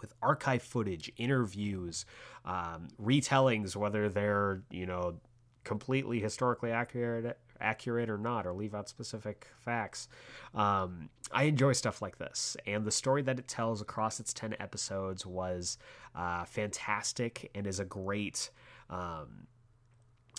with 0.00 0.12
archive 0.20 0.64
footage, 0.64 1.12
interviews, 1.16 2.04
um, 2.44 2.88
retellings, 3.00 3.76
whether 3.76 4.08
they're 4.08 4.62
you 4.68 4.84
know 4.84 5.14
completely 5.62 6.18
historically 6.18 6.72
accurate 6.72 7.38
accurate 7.62 8.10
or 8.10 8.18
not, 8.18 8.46
or 8.46 8.52
leave 8.52 8.74
out 8.74 8.88
specific 8.88 9.46
facts. 9.60 10.08
Um, 10.54 11.08
I 11.30 11.44
enjoy 11.44 11.72
stuff 11.72 12.02
like 12.02 12.18
this, 12.18 12.56
and 12.66 12.84
the 12.84 12.90
story 12.90 13.22
that 13.22 13.38
it 13.38 13.48
tells 13.48 13.80
across 13.80 14.20
its 14.20 14.32
ten 14.32 14.54
episodes 14.60 15.24
was 15.24 15.78
uh, 16.14 16.44
fantastic 16.44 17.50
and 17.54 17.66
is 17.66 17.80
a 17.80 17.84
great. 17.84 18.50
Um, 18.90 19.46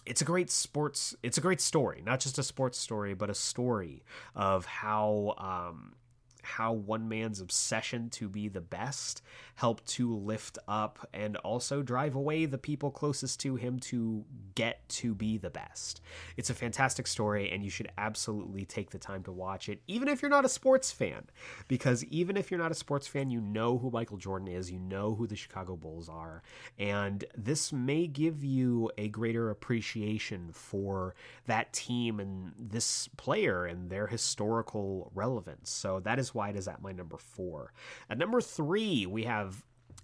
it's 0.05 0.21
a 0.21 0.25
great 0.25 0.51
sports. 0.51 1.15
It's 1.23 1.37
a 1.37 1.41
great 1.41 1.61
story, 1.61 2.03
not 2.05 2.19
just 2.19 2.37
a 2.37 2.43
sports 2.43 2.77
story, 2.77 3.13
but 3.13 3.29
a 3.29 3.33
story 3.33 4.03
of 4.35 4.65
how 4.65 5.33
um, 5.37 5.95
how 6.43 6.73
one 6.73 7.09
man's 7.09 7.41
obsession 7.41 8.09
to 8.11 8.29
be 8.29 8.47
the 8.47 8.61
best 8.61 9.21
helped 9.55 9.85
to 9.87 10.15
lift 10.15 10.57
up 10.67 11.07
and 11.13 11.37
also 11.37 11.81
drive 11.81 12.15
away 12.15 12.45
the 12.45 12.57
people 12.57 12.91
closest 12.91 13.39
to 13.39 13.55
him 13.55 13.79
to 13.79 14.25
get 14.55 14.87
to 14.89 15.15
be 15.15 15.37
the 15.37 15.49
best. 15.49 16.01
It's 16.37 16.49
a 16.49 16.53
fantastic 16.53 17.07
story, 17.07 17.51
and 17.51 17.63
you 17.63 17.69
should 17.69 17.91
absolutely 17.97 18.65
take 18.65 18.91
the 18.91 18.97
time 18.97 19.23
to 19.23 19.31
watch 19.31 19.69
it, 19.69 19.81
even 19.87 20.07
if 20.07 20.21
you're 20.21 20.29
not 20.29 20.45
a 20.45 20.49
sports 20.49 20.91
fan. 20.91 21.23
Because 21.67 22.03
even 22.05 22.37
if 22.37 22.51
you're 22.51 22.59
not 22.59 22.71
a 22.71 22.75
sports 22.75 23.07
fan, 23.07 23.29
you 23.29 23.41
know 23.41 23.77
who 23.77 23.89
Michael 23.89 24.17
Jordan 24.17 24.47
is, 24.47 24.71
you 24.71 24.79
know 24.79 25.15
who 25.15 25.27
the 25.27 25.35
Chicago 25.35 25.75
Bulls 25.75 26.09
are, 26.09 26.43
and 26.77 27.23
this 27.35 27.71
may 27.71 28.07
give 28.07 28.43
you 28.43 28.91
a 28.97 29.07
greater 29.07 29.49
appreciation 29.49 30.49
for 30.51 31.15
that 31.45 31.73
team 31.73 32.19
and 32.19 32.53
this 32.57 33.07
player 33.17 33.65
and 33.65 33.89
their 33.89 34.07
historical 34.07 35.11
relevance. 35.13 35.69
So 35.69 35.99
that 36.01 36.19
is 36.19 36.32
why 36.33 36.49
it 36.49 36.55
is 36.55 36.67
at 36.67 36.81
my 36.81 36.91
number 36.91 37.17
four. 37.17 37.73
At 38.09 38.17
number 38.17 38.41
three, 38.41 39.05
we 39.05 39.23
have 39.23 39.63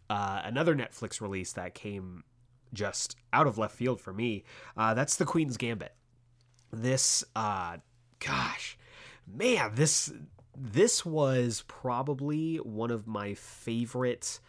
uh, 0.09 0.41
another 0.43 0.75
Netflix 0.75 1.21
release 1.21 1.53
that 1.53 1.73
came 1.73 2.23
just 2.73 3.15
out 3.33 3.47
of 3.47 3.57
left 3.57 3.75
field 3.75 3.99
for 3.99 4.13
me. 4.13 4.43
Uh, 4.77 4.93
that's 4.93 5.15
The 5.15 5.25
Queen's 5.25 5.57
Gambit. 5.57 5.93
This, 6.71 7.23
uh, 7.35 7.77
gosh, 8.19 8.77
man, 9.27 9.71
this 9.75 10.11
this 10.61 11.05
was 11.05 11.63
probably 11.67 12.57
one 12.57 12.91
of 12.91 13.07
my 13.07 13.33
favorite 13.33 14.39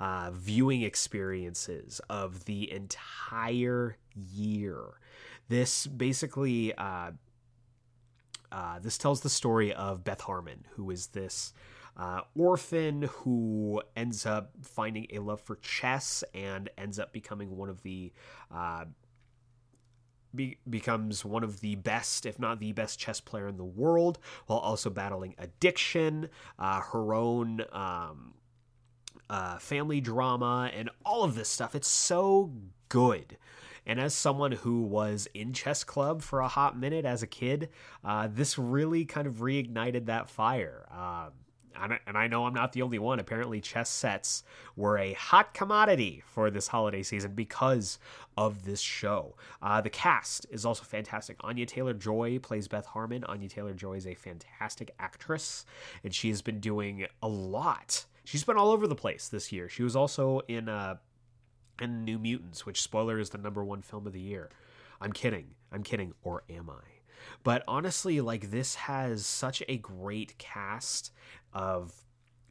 uh, 0.00 0.30
viewing 0.32 0.82
experiences 0.82 2.00
of 2.10 2.44
the 2.46 2.70
entire 2.72 3.96
year. 4.14 4.98
This 5.48 5.86
basically 5.86 6.74
uh, 6.74 7.12
uh, 8.52 8.78
this 8.78 8.98
tells 8.98 9.20
the 9.20 9.30
story 9.30 9.72
of 9.72 10.04
Beth 10.04 10.22
Harmon, 10.22 10.66
who 10.76 10.90
is 10.90 11.08
this 11.08 11.52
uh, 11.96 12.20
orphan 12.34 13.02
who 13.02 13.82
ends 13.96 14.24
up 14.24 14.52
finding 14.62 15.06
a 15.12 15.18
love 15.18 15.40
for 15.40 15.56
chess 15.56 16.24
and 16.34 16.70
ends 16.78 16.98
up 16.98 17.12
becoming 17.12 17.56
one 17.56 17.68
of 17.68 17.82
the 17.82 18.12
uh, 18.54 18.84
be- 20.34 20.58
becomes 20.68 21.24
one 21.24 21.44
of 21.44 21.60
the 21.60 21.74
best, 21.74 22.26
if 22.26 22.38
not 22.38 22.60
the 22.60 22.72
best, 22.72 22.98
chess 22.98 23.20
player 23.20 23.48
in 23.48 23.56
the 23.56 23.64
world, 23.64 24.18
while 24.46 24.58
also 24.58 24.90
battling 24.90 25.34
addiction, 25.38 26.28
uh, 26.58 26.80
her 26.80 27.14
own 27.14 27.62
um, 27.72 28.34
uh, 29.28 29.58
family 29.58 30.00
drama, 30.00 30.70
and 30.74 30.90
all 31.04 31.24
of 31.24 31.34
this 31.34 31.48
stuff. 31.48 31.74
It's 31.74 31.88
so 31.88 32.52
good. 32.88 33.36
And 33.90 33.98
as 33.98 34.14
someone 34.14 34.52
who 34.52 34.82
was 34.82 35.26
in 35.34 35.52
chess 35.52 35.82
club 35.82 36.22
for 36.22 36.38
a 36.38 36.46
hot 36.46 36.78
minute 36.78 37.04
as 37.04 37.24
a 37.24 37.26
kid, 37.26 37.70
uh, 38.04 38.28
this 38.32 38.56
really 38.56 39.04
kind 39.04 39.26
of 39.26 39.38
reignited 39.38 40.06
that 40.06 40.30
fire. 40.30 40.86
Um, 40.92 41.98
and 42.06 42.16
I 42.16 42.28
know 42.28 42.46
I'm 42.46 42.54
not 42.54 42.72
the 42.72 42.82
only 42.82 43.00
one. 43.00 43.18
Apparently, 43.18 43.60
chess 43.60 43.90
sets 43.90 44.44
were 44.76 44.96
a 44.96 45.14
hot 45.14 45.54
commodity 45.54 46.22
for 46.24 46.52
this 46.52 46.68
holiday 46.68 47.02
season 47.02 47.34
because 47.34 47.98
of 48.36 48.64
this 48.64 48.80
show. 48.80 49.34
Uh, 49.60 49.80
the 49.80 49.90
cast 49.90 50.46
is 50.50 50.64
also 50.64 50.84
fantastic. 50.84 51.36
Anya 51.40 51.66
Taylor 51.66 51.92
Joy 51.92 52.38
plays 52.38 52.68
Beth 52.68 52.86
Harmon. 52.86 53.24
Anya 53.24 53.48
Taylor 53.48 53.74
Joy 53.74 53.94
is 53.94 54.06
a 54.06 54.14
fantastic 54.14 54.94
actress, 55.00 55.64
and 56.04 56.14
she 56.14 56.28
has 56.28 56.42
been 56.42 56.60
doing 56.60 57.06
a 57.24 57.28
lot. 57.28 58.04
She's 58.22 58.44
been 58.44 58.56
all 58.56 58.70
over 58.70 58.86
the 58.86 58.94
place 58.94 59.28
this 59.28 59.50
year. 59.50 59.68
She 59.68 59.82
was 59.82 59.96
also 59.96 60.42
in 60.46 60.68
uh, 60.68 60.98
in 61.80 62.04
New 62.04 62.18
Mutants, 62.18 62.66
which 62.66 62.82
spoiler 62.82 63.18
is 63.18 63.30
the 63.30 63.38
number 63.38 63.64
one 63.64 63.82
film 63.82 64.06
of 64.06 64.12
the 64.12 64.20
year. 64.20 64.50
I'm 65.00 65.12
kidding. 65.12 65.54
I'm 65.72 65.82
kidding. 65.82 66.14
Or 66.22 66.44
am 66.50 66.70
I? 66.70 67.00
But 67.42 67.62
honestly, 67.68 68.20
like 68.20 68.50
this 68.50 68.74
has 68.74 69.26
such 69.26 69.62
a 69.68 69.76
great 69.76 70.38
cast 70.38 71.12
of 71.52 71.92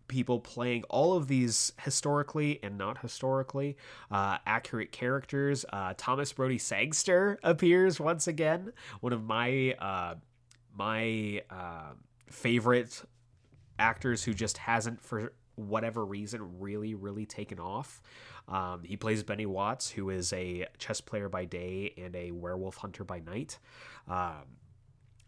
people 0.08 0.40
playing 0.40 0.84
all 0.90 1.14
of 1.14 1.28
these 1.28 1.72
historically 1.80 2.60
and 2.64 2.78
not 2.78 2.98
historically 2.98 3.78
uh, 4.12 4.40
accurate 4.46 4.92
characters. 4.92 5.66
Uh, 5.72 5.94
Thomas 5.96 6.34
Brodie 6.34 6.58
Sangster 6.58 7.40
appears 7.44 8.00
once 8.00 8.28
again, 8.28 8.74
one 9.00 9.14
of 9.14 9.24
my 9.24 9.76
uh, 9.80 10.16
my 10.76 11.42
uh, 11.50 11.94
favorite 12.28 13.04
actors 13.78 14.24
who 14.24 14.34
just 14.34 14.58
hasn't 14.58 15.02
for 15.02 15.32
whatever 15.68 16.06
reason 16.06 16.60
really 16.60 16.96
really 16.96 17.26
taken 17.26 17.60
off. 17.60 18.02
Um, 18.48 18.82
he 18.84 18.98
plays 18.98 19.22
Benny 19.24 19.46
Watts, 19.46 19.90
who 19.92 20.10
is 20.10 20.34
a 20.34 20.68
chess 20.78 21.02
player 21.02 21.30
by 21.30 21.46
day 21.46 21.94
and 21.98 22.16
a 22.16 22.32
werewolf 22.32 22.78
hunter 22.78 23.04
by 23.04 23.20
night. 23.20 23.60
Um, 24.08 24.60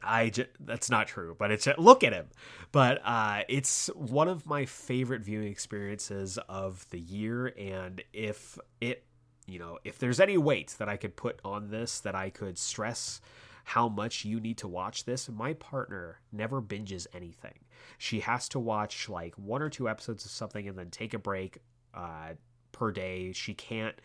I 0.04 0.32
that's 0.60 0.90
not 0.90 1.08
true, 1.08 1.36
but 1.38 1.52
it's 1.52 1.68
look 1.78 2.04
at 2.04 2.14
him. 2.14 2.28
But 2.72 3.02
uh, 3.04 3.42
it's 3.48 3.88
one 3.96 4.28
of 4.28 4.46
my 4.46 4.66
favorite 4.66 5.22
viewing 5.22 5.48
experiences 5.48 6.40
of 6.50 6.88
the 6.90 7.00
year, 7.00 7.54
and 7.58 8.02
if 8.14 8.58
it, 8.80 9.04
you 9.46 9.60
know, 9.60 9.78
if 9.84 10.00
there's 10.00 10.20
any 10.20 10.38
weight 10.38 10.76
that 10.80 10.90
I 10.90 10.98
could 10.98 11.16
put 11.16 11.40
on 11.46 11.70
this, 11.70 12.00
that 12.00 12.16
I 12.16 12.30
could 12.30 12.58
stress 12.58 13.22
how 13.72 13.88
much 13.88 14.26
you 14.26 14.38
need 14.38 14.58
to 14.58 14.68
watch 14.68 15.06
this. 15.06 15.30
My 15.30 15.54
partner 15.54 16.20
never 16.34 16.62
binges 16.62 17.08
anything. 17.14 17.58
She 17.98 18.20
has 18.20 18.50
to 18.50 18.60
watch 18.60 19.08
like 19.08 19.34
one 19.36 19.62
or 19.62 19.70
two 19.70 19.88
episodes 19.88 20.26
of 20.26 20.32
something 20.32 20.68
and 20.68 20.78
then 20.78 20.90
take 20.90 21.14
a 21.14 21.20
break 21.20 21.60
uh, 21.94 22.34
per 22.74 22.92
day. 22.92 23.32
She 23.32 23.54
can't 23.54 23.96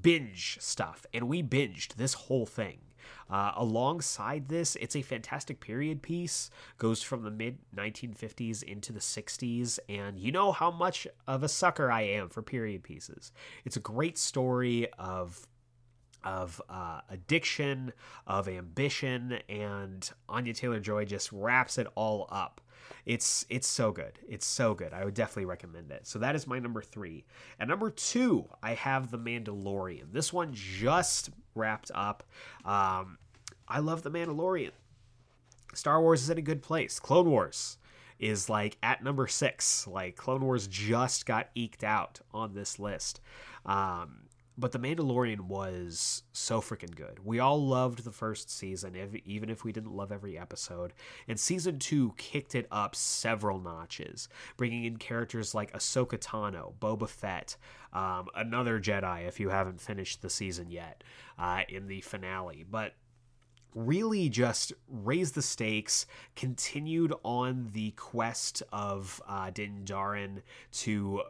binge 0.00 0.56
stuff, 0.62 1.04
and 1.12 1.28
we 1.28 1.42
binged 1.42 1.96
this 1.96 2.14
whole 2.14 2.46
thing. 2.46 2.78
Uh, 3.28 3.52
alongside 3.56 4.48
this, 4.48 4.76
it's 4.76 4.96
a 4.96 5.02
fantastic 5.02 5.60
period 5.60 6.00
piece, 6.00 6.48
goes 6.78 7.02
from 7.02 7.22
the 7.22 7.30
mid 7.30 7.58
1950s 7.76 8.62
into 8.62 8.94
the 8.94 9.00
60s, 9.00 9.78
and 9.90 10.18
you 10.18 10.32
know 10.32 10.52
how 10.52 10.70
much 10.70 11.06
of 11.26 11.42
a 11.42 11.48
sucker 11.48 11.92
I 11.92 12.02
am 12.02 12.30
for 12.30 12.40
period 12.40 12.82
pieces. 12.82 13.30
It's 13.66 13.76
a 13.76 13.80
great 13.80 14.16
story 14.16 14.88
of 14.98 15.46
of 16.24 16.60
uh, 16.68 17.00
addiction, 17.10 17.92
of 18.26 18.48
ambition, 18.48 19.38
and 19.48 20.10
Anya 20.28 20.54
Taylor 20.54 20.80
Joy 20.80 21.04
just 21.04 21.32
wraps 21.32 21.78
it 21.78 21.86
all 21.94 22.28
up. 22.30 22.60
It's 23.04 23.44
it's 23.48 23.66
so 23.66 23.90
good. 23.90 24.18
It's 24.28 24.46
so 24.46 24.74
good. 24.74 24.92
I 24.92 25.04
would 25.04 25.14
definitely 25.14 25.46
recommend 25.46 25.90
it. 25.90 26.06
So 26.06 26.18
that 26.20 26.34
is 26.34 26.46
my 26.46 26.58
number 26.58 26.82
three. 26.82 27.24
And 27.58 27.68
number 27.68 27.90
two, 27.90 28.48
I 28.62 28.74
have 28.74 29.10
The 29.10 29.18
Mandalorian. 29.18 30.12
This 30.12 30.32
one 30.32 30.50
just 30.52 31.30
wrapped 31.54 31.90
up. 31.94 32.22
Um, 32.64 33.18
I 33.68 33.80
love 33.80 34.02
The 34.02 34.10
Mandalorian. 34.10 34.70
Star 35.74 36.00
Wars 36.00 36.22
is 36.22 36.30
in 36.30 36.38
a 36.38 36.42
good 36.42 36.62
place. 36.62 37.00
Clone 37.00 37.30
Wars 37.30 37.78
is 38.18 38.48
like 38.48 38.76
at 38.82 39.02
number 39.02 39.26
six. 39.26 39.86
Like 39.86 40.16
Clone 40.16 40.42
Wars 40.44 40.66
just 40.68 41.26
got 41.26 41.50
eked 41.54 41.82
out 41.82 42.20
on 42.32 42.54
this 42.54 42.78
list. 42.78 43.20
Um, 43.66 44.22
but 44.56 44.72
The 44.72 44.78
Mandalorian 44.78 45.42
was 45.42 46.22
so 46.32 46.60
freaking 46.60 46.94
good. 46.94 47.20
We 47.24 47.38
all 47.38 47.64
loved 47.64 48.04
the 48.04 48.12
first 48.12 48.50
season, 48.50 48.94
if, 48.94 49.14
even 49.24 49.48
if 49.48 49.64
we 49.64 49.72
didn't 49.72 49.94
love 49.94 50.12
every 50.12 50.38
episode. 50.38 50.92
And 51.26 51.40
season 51.40 51.78
two 51.78 52.14
kicked 52.16 52.54
it 52.54 52.66
up 52.70 52.94
several 52.94 53.58
notches, 53.58 54.28
bringing 54.56 54.84
in 54.84 54.98
characters 54.98 55.54
like 55.54 55.72
Ahsoka 55.72 56.18
Tano, 56.18 56.74
Boba 56.78 57.08
Fett, 57.08 57.56
um, 57.92 58.28
another 58.34 58.78
Jedi, 58.78 59.26
if 59.26 59.40
you 59.40 59.48
haven't 59.48 59.80
finished 59.80 60.22
the 60.22 60.30
season 60.30 60.70
yet, 60.70 61.02
uh, 61.38 61.62
in 61.68 61.88
the 61.88 62.02
finale. 62.02 62.64
But 62.68 62.94
really 63.74 64.28
just 64.28 64.72
raised 64.88 65.34
the 65.34 65.42
stakes, 65.42 66.06
continued 66.36 67.12
on 67.22 67.70
the 67.72 67.92
quest 67.92 68.62
of 68.72 69.22
uh, 69.26 69.50
Din 69.50 69.82
Djarin 69.84 70.42
to 70.72 71.22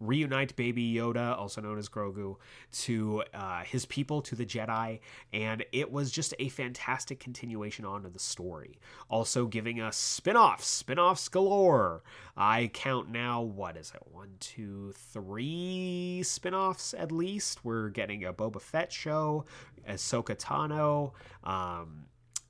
reunite 0.00 0.54
Baby 0.56 0.94
Yoda, 0.94 1.36
also 1.38 1.60
known 1.60 1.78
as 1.78 1.88
Grogu, 1.88 2.36
to 2.72 3.22
uh, 3.32 3.62
his 3.64 3.86
people, 3.86 4.22
to 4.22 4.34
the 4.34 4.44
Jedi, 4.44 5.00
and 5.32 5.64
it 5.72 5.90
was 5.90 6.10
just 6.10 6.34
a 6.38 6.48
fantastic 6.48 7.20
continuation 7.20 7.84
on 7.84 8.02
to 8.02 8.08
the 8.08 8.18
story. 8.18 8.78
Also 9.08 9.46
giving 9.46 9.80
us 9.80 9.96
spin-offs, 9.96 10.66
spin-offs 10.66 11.28
galore. 11.28 12.02
I 12.36 12.70
count 12.72 13.10
now, 13.10 13.42
what 13.42 13.76
is 13.76 13.92
it, 13.94 14.02
one, 14.10 14.30
two, 14.40 14.92
three 14.96 16.22
spin-offs 16.24 16.94
at 16.94 17.10
least. 17.12 17.64
We're 17.64 17.88
getting 17.88 18.24
a 18.24 18.32
Boba 18.32 18.60
Fett 18.60 18.92
show, 18.92 19.44
Ahsoka 19.88 20.36
Tano, 20.36 21.12
um, 21.48 22.04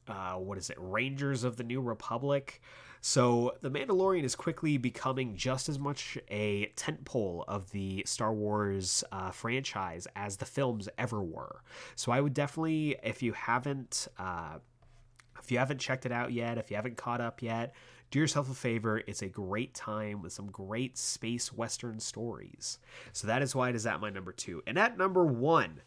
uh, 0.09 0.35
what 0.35 0.59
is 0.59 0.71
it, 0.71 0.77
Rangers 0.79 1.45
of 1.45 1.57
the 1.57 1.65
New 1.65 1.81
Republic. 1.81 2.61
So 3.05 3.57
The 3.63 3.71
Mandalorian 3.71 4.23
is 4.23 4.37
quickly 4.37 4.79
becoming 4.79 5.37
just 5.37 5.69
as 5.69 5.77
much 5.77 6.17
a 6.31 6.69
tentpole 6.77 7.43
of 7.49 7.69
the 7.73 8.05
Star 8.07 8.33
Wars 8.33 9.03
uh, 9.11 9.33
franchise 9.33 10.07
as 10.15 10.37
the 10.37 10.47
films 10.47 10.89
ever 10.97 11.21
were. 11.21 11.63
So 11.97 12.13
I 12.13 12.21
would 12.21 12.33
definitely, 12.33 12.97
if 13.03 13.21
you 13.21 13.33
haven't, 13.33 14.07
uh, 14.21 14.59
if 15.43 15.51
you 15.51 15.59
haven't 15.59 15.79
checked 15.79 16.07
it 16.07 16.13
out 16.13 16.33
yet, 16.33 16.59
if 16.59 16.71
you 16.71 16.77
haven't 16.77 16.97
caught 16.97 17.21
up 17.21 17.43
yet, 17.43 17.75
do 18.13 18.21
yourself 18.21 18.49
a 18.49 18.55
favor. 18.55 19.03
It's 19.05 19.23
a 19.23 19.29
great 19.29 19.75
time 19.75 20.23
with 20.23 20.33
some 20.33 20.47
great 20.47 20.97
space 20.97 21.53
western 21.53 21.99
stories. 21.99 22.79
So 23.13 23.27
that 23.27 23.43
is 23.43 23.53
why 23.53 23.71
it 23.71 23.75
is 23.75 23.85
at 23.85 24.01
my 24.01 24.11
number 24.11 24.31
two. 24.31 24.63
And 24.65 24.79
at 24.79 24.97
number 24.97 25.25
one, 25.25 25.83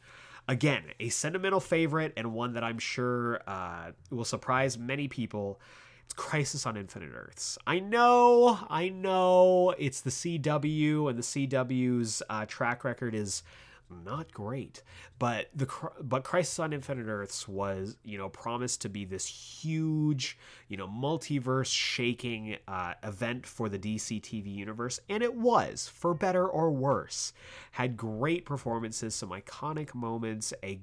again, 0.49 0.83
a 0.99 1.07
sentimental 1.07 1.61
favorite 1.61 2.11
and 2.17 2.33
one 2.33 2.53
that 2.53 2.63
I'm 2.63 2.79
sure 2.79 3.39
uh, 3.47 3.91
will 4.09 4.25
surprise 4.25 4.77
many 4.77 5.07
people. 5.07 5.61
It's 6.05 6.13
Crisis 6.13 6.65
on 6.65 6.77
Infinite 6.77 7.11
Earths. 7.15 7.57
I 7.65 7.79
know, 7.79 8.59
I 8.69 8.89
know 8.89 9.73
it's 9.77 10.01
the 10.01 10.11
CW, 10.11 11.09
and 11.09 11.17
the 11.17 11.23
CW's 11.23 12.21
uh, 12.29 12.45
track 12.45 12.83
record 12.83 13.15
is 13.15 13.43
not 13.89 14.31
great. 14.31 14.83
But 15.19 15.49
the 15.55 15.67
but 16.01 16.23
Crisis 16.23 16.59
on 16.59 16.73
Infinite 16.73 17.07
Earths 17.07 17.47
was 17.47 17.97
you 18.03 18.17
know 18.17 18.29
promised 18.29 18.81
to 18.81 18.89
be 18.89 19.05
this 19.05 19.25
huge 19.25 20.37
you 20.67 20.77
know 20.77 20.87
multiverse 20.87 21.67
shaking 21.67 22.57
uh, 22.67 22.93
event 23.03 23.45
for 23.45 23.69
the 23.69 23.79
DC 23.79 24.21
TV 24.21 24.53
universe, 24.53 24.99
and 25.09 25.23
it 25.23 25.35
was 25.35 25.87
for 25.87 26.13
better 26.13 26.47
or 26.47 26.71
worse. 26.71 27.33
Had 27.71 27.97
great 27.97 28.45
performances, 28.45 29.15
some 29.15 29.29
iconic 29.29 29.93
moments, 29.93 30.53
a 30.63 30.79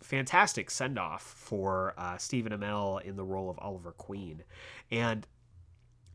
fantastic 0.00 0.70
send 0.70 0.98
off 0.98 1.22
for 1.22 1.94
uh, 1.96 2.16
Stephen 2.18 2.52
Amell 2.52 3.02
in 3.02 3.16
the 3.16 3.24
role 3.24 3.50
of 3.50 3.58
Oliver 3.60 3.92
Queen. 3.92 4.42
And 4.90 5.26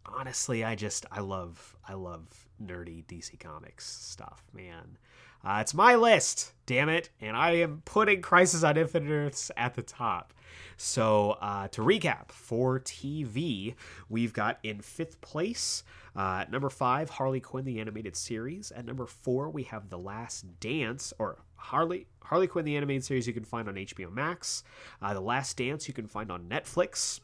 honestly, 0.05 0.63
I 0.63 0.75
just 0.75 1.05
I 1.11 1.21
love 1.21 1.75
I 1.87 1.93
love 1.93 2.47
nerdy 2.61 3.05
DC 3.05 3.39
Comics 3.39 3.87
stuff, 3.87 4.43
man. 4.53 4.97
Uh, 5.43 5.59
it's 5.61 5.73
my 5.73 5.95
list, 5.95 6.53
damn 6.65 6.89
it, 6.89 7.09
and 7.19 7.35
I 7.35 7.51
am 7.51 7.81
putting 7.85 8.21
Crisis 8.21 8.63
on 8.63 8.77
Infinite 8.77 9.11
Earths 9.11 9.51
at 9.57 9.73
the 9.73 9.81
top. 9.81 10.33
So 10.77 11.37
uh, 11.41 11.67
to 11.69 11.81
recap, 11.81 12.31
for 12.31 12.79
TV, 12.79 13.75
we've 14.09 14.33
got 14.33 14.59
in 14.63 14.81
fifth 14.81 15.21
place, 15.21 15.83
uh, 16.15 16.45
number 16.49 16.69
five, 16.69 17.09
Harley 17.09 17.39
Quinn 17.39 17.65
the 17.65 17.79
animated 17.79 18.15
series. 18.15 18.71
At 18.71 18.85
number 18.85 19.05
four, 19.05 19.49
we 19.49 19.63
have 19.63 19.89
The 19.89 19.97
Last 19.97 20.59
Dance, 20.59 21.13
or 21.19 21.39
Harley 21.55 22.07
Harley 22.23 22.47
Quinn 22.47 22.65
the 22.65 22.75
animated 22.77 23.03
series 23.03 23.27
you 23.27 23.33
can 23.33 23.43
find 23.43 23.67
on 23.67 23.75
HBO 23.75 24.11
Max. 24.11 24.63
Uh, 25.01 25.13
the 25.13 25.21
Last 25.21 25.57
Dance 25.57 25.87
you 25.87 25.93
can 25.93 26.07
find 26.07 26.31
on 26.31 26.49
Netflix. 26.49 27.19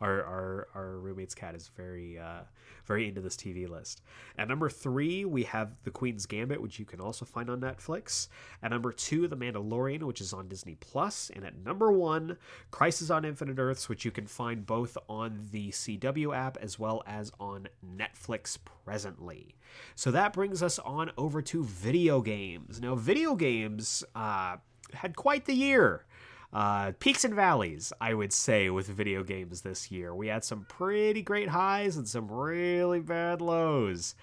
Our, 0.00 0.22
our 0.22 0.68
our 0.74 0.98
roommate's 0.98 1.34
cat 1.34 1.54
is 1.54 1.70
very 1.76 2.18
uh, 2.18 2.42
very 2.88 3.06
into 3.06 3.20
this 3.20 3.36
TV 3.36 3.68
list. 3.68 4.02
At 4.38 4.48
number 4.48 4.68
three, 4.70 5.24
we 5.24 5.42
have 5.44 5.72
The 5.84 5.90
Queen's 5.90 6.26
Gambit, 6.26 6.60
which 6.60 6.78
you 6.78 6.84
can 6.84 7.00
also 7.00 7.24
find 7.24 7.50
on 7.50 7.60
Netflix. 7.60 8.28
At 8.62 8.70
number 8.70 8.92
two, 8.92 9.28
The 9.28 9.36
Mandalorian, 9.36 10.02
which 10.02 10.20
is 10.20 10.32
on 10.32 10.48
Disney 10.48 10.76
Plus. 10.80 11.30
And 11.34 11.44
at 11.44 11.64
number 11.64 11.92
one, 11.92 12.38
Crisis 12.70 13.10
on 13.10 13.24
Infinite 13.24 13.58
Earths, 13.58 13.88
which 13.88 14.04
you 14.04 14.10
can 14.10 14.26
find 14.26 14.64
both 14.64 14.96
on 15.08 15.48
the 15.52 15.70
CW 15.70 16.34
app 16.34 16.56
as 16.56 16.78
well 16.78 17.02
as 17.06 17.30
on 17.38 17.68
Netflix 17.84 18.56
presently. 18.84 19.54
So 19.94 20.10
that 20.10 20.32
brings 20.32 20.62
us 20.62 20.78
on 20.78 21.10
over 21.18 21.42
to 21.42 21.64
video 21.64 22.22
games. 22.22 22.80
Now, 22.80 22.94
video 22.94 23.34
games 23.34 24.02
uh, 24.14 24.56
had 24.94 25.14
quite 25.14 25.44
the 25.44 25.54
year 25.54 26.06
uh, 26.52 26.92
peaks 26.98 27.24
and 27.24 27.34
valleys, 27.34 27.92
I 28.00 28.14
would 28.14 28.32
say, 28.32 28.70
with 28.70 28.86
video 28.86 29.22
games 29.22 29.60
this 29.60 29.90
year. 29.90 30.14
We 30.14 30.28
had 30.28 30.44
some 30.44 30.64
pretty 30.68 31.22
great 31.22 31.48
highs 31.48 31.96
and 31.96 32.08
some 32.08 32.30
really 32.30 33.00
bad 33.00 33.40
lows. 33.40 34.14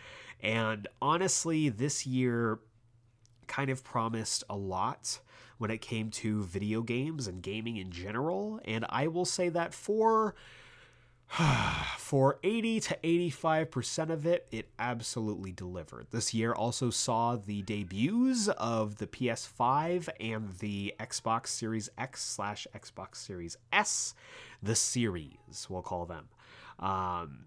And 0.42 0.88
honestly, 1.02 1.70
this 1.70 2.06
year 2.06 2.60
kind 3.48 3.70
of 3.70 3.84
promised 3.84 4.44
a 4.50 4.56
lot 4.56 5.20
when 5.58 5.72
it 5.72 5.82
came 5.82 6.10
to 6.10 6.44
video 6.44 6.82
games 6.82 7.28
and 7.28 7.42
gaming 7.42 7.78
in 7.78 7.92
general. 7.92 8.60
And 8.66 8.86
I 8.90 9.08
will 9.08 9.26
say 9.26 9.50
that 9.50 9.74
for 9.74 10.36
for 11.98 12.40
80 12.44 12.80
to 12.82 12.98
85% 13.04 14.10
of 14.10 14.26
it, 14.26 14.48
it 14.52 14.70
absolutely 14.80 15.52
delivered. 15.52 16.08
This 16.12 16.34
year 16.34 16.54
also 16.54 16.90
saw 16.90 17.36
the 17.36 17.62
debuts 17.64 18.48
of 18.48 18.98
the 18.98 19.08
PS5 19.08 20.08
and 20.20 20.58
the 20.60 20.94
Xbox 21.00 21.48
Series 21.48 21.90
X 21.98 22.24
slash 22.24 22.68
Xbox 22.76 23.18
Series 23.18 23.58
S, 23.74 24.14
the 24.64 24.76
series, 24.76 25.68
we'll 25.70 25.82
call 25.82 26.06
them. 26.06 26.30
Um, 26.80 27.46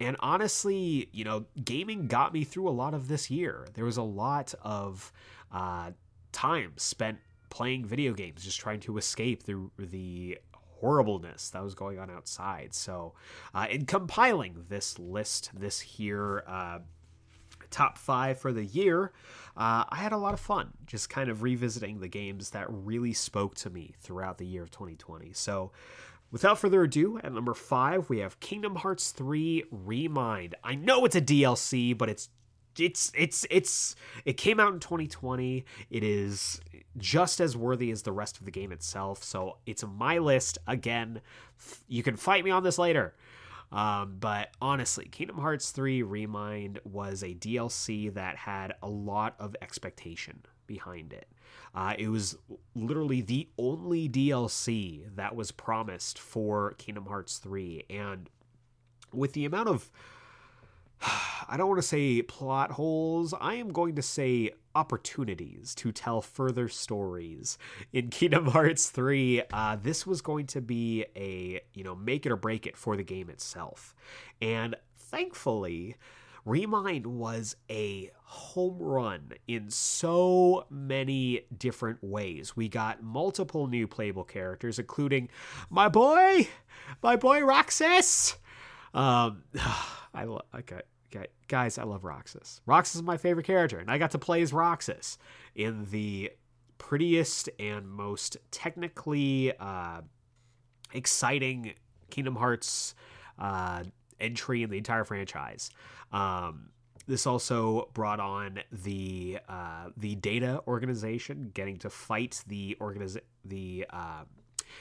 and 0.00 0.16
honestly, 0.20 1.08
you 1.12 1.24
know, 1.24 1.46
gaming 1.64 2.06
got 2.06 2.32
me 2.32 2.44
through 2.44 2.68
a 2.68 2.70
lot 2.70 2.94
of 2.94 3.08
this 3.08 3.30
year. 3.30 3.66
There 3.74 3.84
was 3.84 3.96
a 3.96 4.02
lot 4.02 4.54
of 4.62 5.12
uh, 5.52 5.90
time 6.32 6.72
spent 6.76 7.18
playing 7.50 7.84
video 7.84 8.12
games, 8.12 8.44
just 8.44 8.60
trying 8.60 8.80
to 8.80 8.98
escape 8.98 9.42
through 9.42 9.70
the 9.78 10.38
horribleness 10.80 11.50
that 11.50 11.62
was 11.62 11.74
going 11.74 11.98
on 11.98 12.10
outside. 12.10 12.74
So, 12.74 13.14
uh, 13.54 13.66
in 13.70 13.86
compiling 13.86 14.64
this 14.68 14.98
list, 14.98 15.50
this 15.54 15.80
here 15.80 16.44
uh, 16.46 16.80
top 17.70 17.98
five 17.98 18.38
for 18.38 18.52
the 18.52 18.64
year, 18.64 19.12
uh, 19.56 19.84
I 19.88 19.96
had 19.96 20.12
a 20.12 20.18
lot 20.18 20.34
of 20.34 20.40
fun 20.40 20.72
just 20.86 21.10
kind 21.10 21.30
of 21.30 21.42
revisiting 21.42 22.00
the 22.00 22.08
games 22.08 22.50
that 22.50 22.66
really 22.68 23.12
spoke 23.12 23.54
to 23.56 23.70
me 23.70 23.94
throughout 24.00 24.38
the 24.38 24.46
year 24.46 24.62
of 24.62 24.70
2020. 24.70 25.32
So, 25.32 25.72
Without 26.30 26.58
further 26.58 26.82
ado, 26.82 27.18
at 27.24 27.32
number 27.32 27.54
five, 27.54 28.10
we 28.10 28.18
have 28.18 28.38
Kingdom 28.38 28.76
Hearts 28.76 29.12
3 29.12 29.64
Remind. 29.70 30.54
I 30.62 30.74
know 30.74 31.06
it's 31.06 31.16
a 31.16 31.22
DLC, 31.22 31.96
but 31.96 32.10
it's 32.10 32.28
it's 32.78 33.10
it's 33.14 33.46
it's 33.50 33.96
it 34.24 34.34
came 34.34 34.60
out 34.60 34.72
in 34.72 34.78
2020 34.78 35.64
it 35.90 36.04
is 36.04 36.60
just 36.98 37.40
as 37.40 37.56
worthy 37.56 37.90
as 37.90 38.02
the 38.02 38.12
rest 38.12 38.38
of 38.38 38.44
the 38.44 38.50
game 38.50 38.72
itself. 38.72 39.22
So 39.22 39.58
it's 39.66 39.84
my 39.84 40.18
list. 40.18 40.58
Again 40.66 41.20
you 41.86 42.02
can 42.02 42.16
fight 42.16 42.44
me 42.44 42.50
on 42.50 42.62
this 42.62 42.78
later. 42.78 43.14
Um, 43.70 44.16
but 44.18 44.50
honestly 44.62 45.06
kingdom 45.06 45.38
hearts 45.38 45.70
3 45.72 46.02
remind 46.02 46.80
was 46.84 47.22
a 47.22 47.34
dlc 47.34 48.14
that 48.14 48.36
had 48.36 48.72
a 48.82 48.88
lot 48.88 49.34
of 49.38 49.54
expectation 49.60 50.40
behind 50.66 51.12
it. 51.12 51.28
Uh, 51.74 51.94
it 51.98 52.08
was 52.08 52.38
literally 52.74 53.20
the 53.20 53.46
only 53.58 54.08
dlc 54.08 55.14
that 55.16 55.36
was 55.36 55.50
promised 55.50 56.18
for 56.18 56.72
kingdom 56.78 57.04
hearts 57.06 57.36
3 57.36 57.84
and 57.90 58.30
with 59.12 59.34
the 59.34 59.44
amount 59.44 59.68
of 59.68 59.90
I 61.48 61.56
don't 61.56 61.68
want 61.68 61.78
to 61.78 61.86
say 61.86 62.22
plot 62.22 62.72
holes. 62.72 63.34
I 63.38 63.54
am 63.54 63.72
going 63.72 63.96
to 63.96 64.02
say 64.02 64.52
opportunities 64.78 65.74
to 65.74 65.90
tell 65.90 66.20
further 66.20 66.68
stories 66.68 67.58
in 67.92 68.10
Kingdom 68.10 68.46
Hearts 68.46 68.90
3. 68.90 69.42
Uh, 69.52 69.76
this 69.82 70.06
was 70.06 70.20
going 70.20 70.46
to 70.46 70.60
be 70.60 71.04
a, 71.16 71.60
you 71.74 71.82
know, 71.82 71.96
make 71.96 72.26
it 72.26 72.30
or 72.30 72.36
break 72.36 72.64
it 72.64 72.76
for 72.76 72.96
the 72.96 73.02
game 73.02 73.28
itself. 73.28 73.96
And 74.40 74.76
thankfully, 74.96 75.96
Remind 76.44 77.06
was 77.06 77.56
a 77.68 78.10
home 78.22 78.78
run 78.78 79.32
in 79.46 79.68
so 79.68 80.64
many 80.70 81.42
different 81.58 82.02
ways. 82.02 82.56
We 82.56 82.68
got 82.68 83.02
multiple 83.02 83.66
new 83.66 83.86
playable 83.86 84.24
characters, 84.24 84.78
including 84.78 85.28
my 85.68 85.88
boy, 85.88 86.48
my 87.02 87.16
boy 87.16 87.40
Roxas. 87.40 88.36
Um, 88.94 89.42
I 90.14 90.24
okay, 90.54 90.80
okay, 91.14 91.26
guys, 91.48 91.78
I 91.78 91.84
love 91.84 92.04
Roxas. 92.04 92.60
Roxas 92.66 92.96
is 92.96 93.02
my 93.02 93.16
favorite 93.16 93.46
character, 93.46 93.78
and 93.78 93.90
I 93.90 93.98
got 93.98 94.10
to 94.12 94.18
play 94.18 94.42
as 94.42 94.52
Roxas 94.52 95.18
in 95.54 95.86
the 95.90 96.30
prettiest 96.78 97.48
and 97.58 97.88
most 97.88 98.36
technically 98.50 99.52
uh, 99.58 100.02
exciting 100.92 101.74
Kingdom 102.10 102.36
Hearts 102.36 102.94
uh, 103.38 103.84
entry 104.20 104.62
in 104.62 104.70
the 104.70 104.78
entire 104.78 105.04
franchise. 105.04 105.70
Um, 106.12 106.70
this 107.06 107.26
also 107.26 107.88
brought 107.94 108.20
on 108.20 108.60
the 108.70 109.38
uh, 109.48 109.88
the 109.96 110.14
data 110.16 110.60
organization, 110.66 111.50
getting 111.54 111.78
to 111.78 111.90
fight 111.90 112.44
the 112.46 112.76
organiz- 112.80 113.20
the 113.44 113.86
uh, 113.90 114.24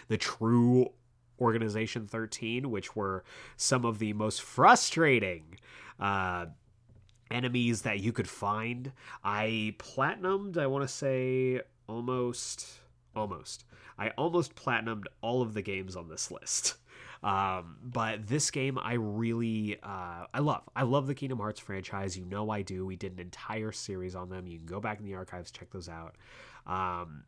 the 0.10 0.18
true 0.18 0.92
Organization 1.40 2.08
13, 2.08 2.70
which 2.70 2.96
were 2.96 3.24
some 3.56 3.86
of 3.86 4.00
the 4.00 4.14
most 4.14 4.42
frustrating 4.42 5.58
uh, 6.00 6.48
enemies 7.32 7.84
that 7.84 8.00
you 8.00 8.12
could 8.12 8.30
find. 8.30 8.92
I 9.24 9.76
platinumed, 9.80 10.58
I 10.58 10.68
want 10.68 10.88
to 10.88 10.94
say 10.94 11.62
almost, 11.88 12.68
almost. 13.16 13.66
I 13.98 14.10
almost 14.12 14.56
platinumed 14.56 15.06
all 15.22 15.42
of 15.42 15.54
the 15.54 15.62
games 15.62 15.96
on 15.96 16.10
this 16.10 16.32
list. 16.32 16.76
Um, 17.24 17.78
but 17.82 18.28
this 18.28 18.52
game 18.52 18.78
I 18.78 18.94
really 18.94 19.80
uh, 19.82 20.26
I 20.32 20.40
love. 20.40 20.62
I 20.76 20.84
love 20.84 21.08
the 21.08 21.16
Kingdom 21.16 21.40
Hearts 21.40 21.60
franchise. 21.60 22.16
You 22.16 22.26
know 22.26 22.50
I 22.52 22.62
do. 22.62 22.86
We 22.86 22.96
did 22.96 23.14
an 23.14 23.20
entire 23.20 23.72
series 23.72 24.16
on 24.16 24.30
them. 24.30 24.48
You 24.48 24.60
can 24.60 24.68
go 24.68 24.80
back 24.80 25.00
in 25.00 25.06
the 25.06 25.16
archives, 25.16 25.50
check 25.52 25.72
those 25.72 25.90
out. 25.90 26.16
Um, 26.68 27.24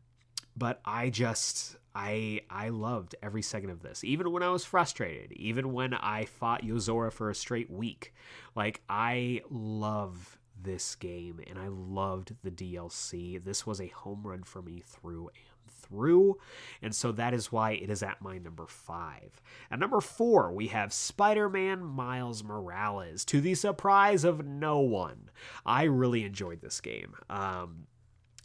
but 0.60 0.78
I 0.84 1.08
just 1.08 1.78
I 1.94 2.42
I 2.50 2.68
loved 2.68 3.16
every 3.22 3.40
second 3.40 3.70
of 3.70 3.82
this. 3.82 4.04
Even 4.04 4.30
when 4.30 4.42
I 4.42 4.50
was 4.50 4.64
frustrated, 4.64 5.32
even 5.32 5.72
when 5.72 5.94
I 5.94 6.26
fought 6.26 6.62
Yozora 6.62 7.10
for 7.10 7.30
a 7.30 7.34
straight 7.34 7.70
week. 7.70 8.12
Like 8.54 8.82
I 8.88 9.40
love 9.48 10.38
this 10.62 10.94
game 10.94 11.40
and 11.48 11.58
I 11.58 11.68
loved 11.68 12.36
the 12.44 12.50
DLC. 12.50 13.42
This 13.42 13.66
was 13.66 13.80
a 13.80 13.88
home 13.88 14.20
run 14.22 14.42
for 14.42 14.60
me 14.60 14.82
through 14.86 15.30
and 15.34 15.72
through. 15.88 16.36
And 16.82 16.94
so 16.94 17.10
that 17.12 17.32
is 17.32 17.50
why 17.50 17.72
it 17.72 17.88
is 17.88 18.02
at 18.02 18.20
my 18.20 18.36
number 18.36 18.66
5. 18.66 19.40
At 19.70 19.78
number 19.78 20.02
4, 20.02 20.52
we 20.52 20.66
have 20.66 20.92
Spider-Man 20.92 21.82
Miles 21.82 22.44
Morales 22.44 23.24
to 23.24 23.40
the 23.40 23.54
surprise 23.54 24.24
of 24.24 24.44
no 24.44 24.80
one. 24.80 25.30
I 25.64 25.84
really 25.84 26.22
enjoyed 26.24 26.60
this 26.60 26.82
game. 26.82 27.14
Um 27.30 27.86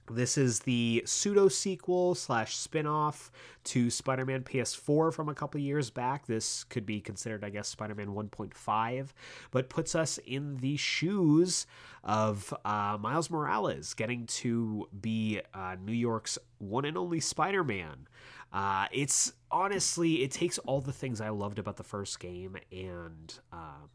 this 0.09 0.37
is 0.37 0.59
the 0.59 1.03
pseudo 1.05 1.47
sequel 1.47 2.13
slash 2.13 2.55
spin 2.55 2.85
off 2.85 3.31
to 3.65 3.89
Spider 3.89 4.25
Man 4.25 4.43
PS4 4.43 5.11
from 5.13 5.29
a 5.29 5.33
couple 5.33 5.59
years 5.59 5.89
back. 5.89 6.27
This 6.27 6.63
could 6.65 6.85
be 6.85 7.01
considered, 7.01 7.43
I 7.43 7.49
guess, 7.49 7.67
Spider 7.67 7.95
Man 7.95 8.09
1.5, 8.09 9.07
but 9.51 9.69
puts 9.69 9.95
us 9.95 10.19
in 10.19 10.57
the 10.57 10.77
shoes 10.77 11.65
of 12.03 12.53
uh, 12.63 12.97
Miles 12.99 13.31
Morales 13.31 13.95
getting 13.95 14.27
to 14.27 14.87
be 15.01 15.41
uh, 15.53 15.75
New 15.83 15.93
York's 15.93 16.37
one 16.59 16.85
and 16.85 16.97
only 16.97 17.19
Spider 17.19 17.63
Man. 17.63 18.07
Uh, 18.53 18.85
it's 18.91 19.33
honestly, 19.49 20.23
it 20.23 20.31
takes 20.31 20.59
all 20.59 20.81
the 20.81 20.93
things 20.93 21.19
I 21.19 21.29
loved 21.29 21.57
about 21.57 21.77
the 21.77 21.83
first 21.83 22.19
game 22.19 22.55
and 22.71 23.39
um, 23.51 23.89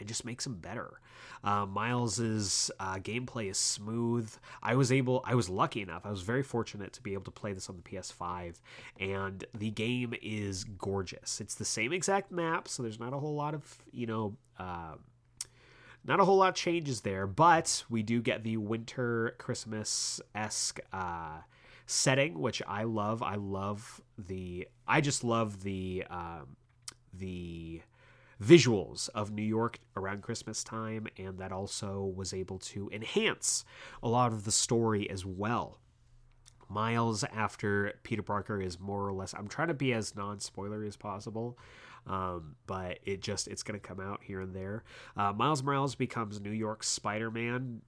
it 0.00 0.06
just 0.06 0.24
makes 0.24 0.46
him 0.46 0.56
better. 0.56 1.00
Uh, 1.44 1.66
Miles's 1.66 2.70
uh, 2.80 2.96
gameplay 2.96 3.50
is 3.50 3.58
smooth. 3.58 4.32
I 4.62 4.74
was 4.74 4.90
able, 4.90 5.22
I 5.24 5.34
was 5.34 5.48
lucky 5.48 5.82
enough, 5.82 6.04
I 6.04 6.10
was 6.10 6.22
very 6.22 6.42
fortunate 6.42 6.92
to 6.94 7.02
be 7.02 7.14
able 7.14 7.24
to 7.24 7.30
play 7.30 7.52
this 7.52 7.68
on 7.68 7.76
the 7.76 7.82
PS5, 7.82 8.56
and 8.98 9.44
the 9.56 9.70
game 9.70 10.14
is 10.22 10.64
gorgeous. 10.64 11.40
It's 11.40 11.54
the 11.54 11.64
same 11.64 11.92
exact 11.92 12.32
map, 12.32 12.68
so 12.68 12.82
there's 12.82 13.00
not 13.00 13.12
a 13.12 13.18
whole 13.18 13.34
lot 13.34 13.54
of, 13.54 13.78
you 13.92 14.06
know, 14.06 14.36
uh, 14.58 14.94
not 16.04 16.20
a 16.20 16.24
whole 16.24 16.38
lot 16.38 16.54
changes 16.54 17.02
there, 17.02 17.26
but 17.26 17.84
we 17.90 18.02
do 18.02 18.20
get 18.20 18.42
the 18.42 18.56
winter 18.56 19.34
Christmas 19.38 20.20
esque 20.34 20.80
uh, 20.92 21.40
setting, 21.86 22.38
which 22.38 22.62
I 22.66 22.84
love. 22.84 23.22
I 23.22 23.34
love 23.34 24.00
the, 24.16 24.68
I 24.86 25.00
just 25.00 25.22
love 25.22 25.62
the, 25.62 26.04
um, 26.08 26.56
the 27.12 27.82
visuals 28.42 29.08
of 29.10 29.30
New 29.30 29.42
York 29.42 29.80
around 29.96 30.22
Christmas 30.22 30.62
time, 30.62 31.06
and 31.16 31.38
that 31.38 31.52
also 31.52 32.12
was 32.14 32.32
able 32.32 32.58
to 32.58 32.88
enhance 32.92 33.64
a 34.02 34.08
lot 34.08 34.32
of 34.32 34.44
the 34.44 34.52
story 34.52 35.08
as 35.10 35.24
well. 35.24 35.78
Miles 36.68 37.24
after 37.24 37.94
Peter 38.02 38.22
Parker 38.22 38.60
is 38.60 38.78
more 38.78 39.06
or 39.06 39.12
less. 39.12 39.34
I'm 39.34 39.48
trying 39.48 39.68
to 39.68 39.74
be 39.74 39.92
as 39.92 40.14
non 40.14 40.38
spoiler 40.38 40.84
as 40.84 40.96
possible, 40.96 41.58
um, 42.06 42.56
but 42.66 42.98
it 43.04 43.22
just 43.22 43.48
it's 43.48 43.62
going 43.62 43.78
to 43.78 43.86
come 43.86 44.00
out 44.00 44.20
here 44.22 44.40
and 44.40 44.54
there. 44.54 44.84
Uh, 45.16 45.32
Miles 45.32 45.62
Morales 45.62 45.94
becomes 45.94 46.40
New 46.40 46.50
York 46.52 46.84
Spider 46.84 47.30
Man 47.30 47.80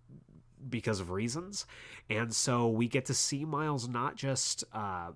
because 0.69 1.01
of 1.01 1.11
reasons, 1.11 1.67
and 2.09 2.35
so 2.35 2.69
we 2.69 2.89
get 2.89 3.07
to 3.07 3.15
see 3.15 3.45
Miles 3.45 3.89
not 3.89 4.17
just. 4.17 4.65
Uh, 4.73 5.13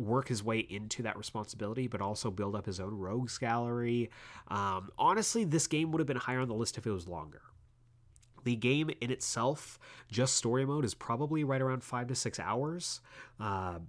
work 0.00 0.28
his 0.28 0.42
way 0.42 0.58
into 0.58 1.02
that 1.02 1.16
responsibility, 1.16 1.86
but 1.86 2.00
also 2.00 2.30
build 2.30 2.56
up 2.56 2.66
his 2.66 2.80
own 2.80 2.94
rogues 2.94 3.38
gallery. 3.38 4.10
Um, 4.48 4.90
honestly, 4.98 5.44
this 5.44 5.66
game 5.66 5.92
would 5.92 6.00
have 6.00 6.06
been 6.06 6.16
higher 6.16 6.40
on 6.40 6.48
the 6.48 6.54
list 6.54 6.78
if 6.78 6.86
it 6.86 6.90
was 6.90 7.06
longer. 7.06 7.42
The 8.44 8.56
game 8.56 8.90
in 9.00 9.10
itself, 9.10 9.78
just 10.10 10.34
story 10.34 10.64
mode, 10.64 10.84
is 10.84 10.94
probably 10.94 11.44
right 11.44 11.60
around 11.60 11.84
five 11.84 12.08
to 12.08 12.14
six 12.14 12.40
hours. 12.40 13.00
Uh, 13.38 13.80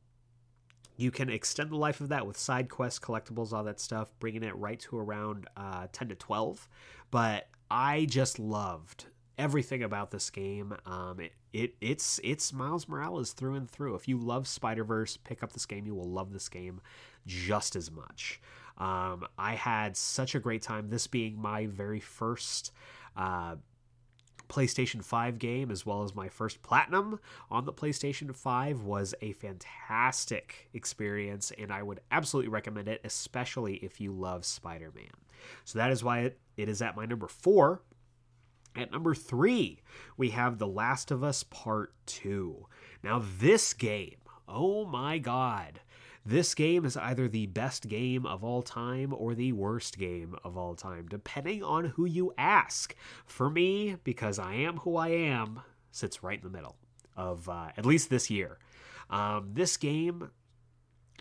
you 0.97 1.09
can 1.09 1.30
extend 1.30 1.72
the 1.72 1.78
life 1.78 2.01
of 2.01 2.09
that 2.09 2.28
with 2.28 2.38
side 2.38 2.70
quests, 2.70 2.99
collectibles, 2.99 3.53
all 3.53 3.64
that 3.64 3.80
stuff, 3.80 4.12
bringing 4.20 4.43
it 4.43 4.55
right 4.55 4.80
to 4.82 4.97
around 4.97 5.47
uh, 5.55 5.88
10 5.93 6.09
to 6.09 6.16
12. 6.16 6.68
But 7.09 7.47
I 7.70 8.05
just 8.05 8.38
loved 8.38 9.05
everything 9.42 9.82
about 9.82 10.12
this 10.12 10.30
game. 10.30 10.76
Um, 10.86 11.20
it, 11.20 11.34
it 11.52 11.76
it's 11.82 12.20
it's 12.24 12.54
Miles 12.54 12.88
Morales 12.88 13.34
through 13.34 13.56
and 13.56 13.70
through. 13.70 13.96
If 13.96 14.08
you 14.08 14.18
love 14.18 14.48
Spider 14.48 14.84
Verse, 14.84 15.18
pick 15.18 15.42
up 15.42 15.52
this 15.52 15.66
game. 15.66 15.88
You 15.88 15.96
will 15.96 16.10
love 16.10 16.32
this 16.32 16.48
game 16.48 16.80
just 17.26 17.76
as 17.76 17.92
much. 17.92 18.39
Um, 18.78 19.28
I 19.38 19.56
had 19.56 19.98
such 19.98 20.36
a 20.36 20.39
great 20.39 20.62
time. 20.62 20.89
This 20.89 21.08
being 21.08 21.42
my 21.42 21.66
very 21.66 22.00
first. 22.00 22.72
Uh, 23.18 23.56
PlayStation 24.48 25.02
5 25.02 25.39
game, 25.39 25.72
as 25.72 25.86
well 25.86 26.04
as 26.04 26.14
my 26.14 26.28
first 26.28 26.62
platinum 26.62 27.22
on 27.50 27.64
the 27.64 27.72
PlayStation 27.72 28.36
5, 28.36 28.84
was 28.84 29.16
a 29.22 29.32
fantastic 29.32 30.68
experience, 30.74 31.54
and 31.58 31.72
I 31.72 31.82
would 31.82 32.02
absolutely 32.12 32.50
recommend 32.50 32.89
it, 32.89 33.00
especially 33.06 33.76
if 33.76 34.02
you 34.02 34.12
love 34.12 34.44
Spider 34.44 34.92
Man. 34.94 35.14
So 35.64 35.80
that 35.80 35.89
is 35.89 36.04
why 36.04 36.20
it, 36.22 36.39
it 36.58 36.68
is 36.68 36.82
at 36.82 36.98
my 36.98 37.06
number 37.06 37.30
four. 37.30 37.82
At 38.76 38.91
number 38.91 39.13
three, 39.13 39.82
we 40.15 40.30
have 40.30 40.57
The 40.57 40.67
Last 40.67 41.11
of 41.11 41.24
Us 41.24 41.43
Part 41.43 41.93
2. 42.05 42.67
Now, 43.03 43.22
this 43.39 43.74
game, 43.74 44.17
oh 44.47 44.86
my 44.86 45.17
god, 45.17 45.82
this 46.26 46.53
game 46.53 46.86
is 46.86 46.95
either 46.95 47.28
the 47.28 47.47
best 47.47 47.88
game 47.89 48.26
of 48.26 48.43
all 48.43 48.61
time 48.61 49.13
or 49.13 49.34
the 49.34 49.51
worst 49.51 49.97
game 49.97 50.36
of 50.43 50.55
all 50.55 50.76
time, 50.76 51.07
depending 51.09 51.63
on 51.63 51.86
who 51.86 52.05
you 52.05 52.34
ask. 52.38 52.95
For 53.26 53.49
me, 53.49 53.97
because 54.03 54.39
I 54.39 54.53
am 54.53 54.78
who 54.78 54.95
I 54.95 55.09
am, 55.09 55.61
sits 55.91 56.24
right 56.24 56.38
in 56.38 56.43
the 56.43 56.55
middle 56.55 56.78
of 57.17 57.49
uh, 57.49 57.69
at 57.76 57.86
least 57.86 58.09
this 58.09 58.30
year. 58.30 58.59
Um, 59.09 59.49
this 59.53 59.76
game 59.76 60.30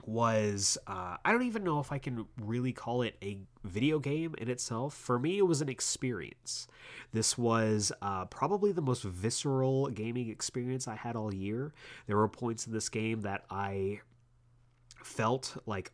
was 0.06 0.78
uh, 0.86 1.16
I 1.24 1.32
don't 1.32 1.42
even 1.42 1.64
know 1.64 1.80
if 1.80 1.92
I 1.92 1.98
can 1.98 2.26
really 2.40 2.72
call 2.72 3.02
it 3.02 3.16
a 3.22 3.38
video 3.64 3.98
game 3.98 4.34
in 4.38 4.48
itself. 4.48 4.94
For 4.94 5.18
me, 5.18 5.38
it 5.38 5.46
was 5.46 5.60
an 5.60 5.68
experience. 5.68 6.66
This 7.12 7.36
was 7.36 7.92
uh, 8.02 8.26
probably 8.26 8.72
the 8.72 8.82
most 8.82 9.02
visceral 9.02 9.88
gaming 9.88 10.28
experience 10.28 10.88
I 10.88 10.96
had 10.96 11.16
all 11.16 11.34
year. 11.34 11.72
There 12.06 12.16
were 12.16 12.28
points 12.28 12.66
in 12.66 12.72
this 12.72 12.88
game 12.88 13.22
that 13.22 13.44
I 13.50 14.00
felt 15.02 15.56
like 15.66 15.92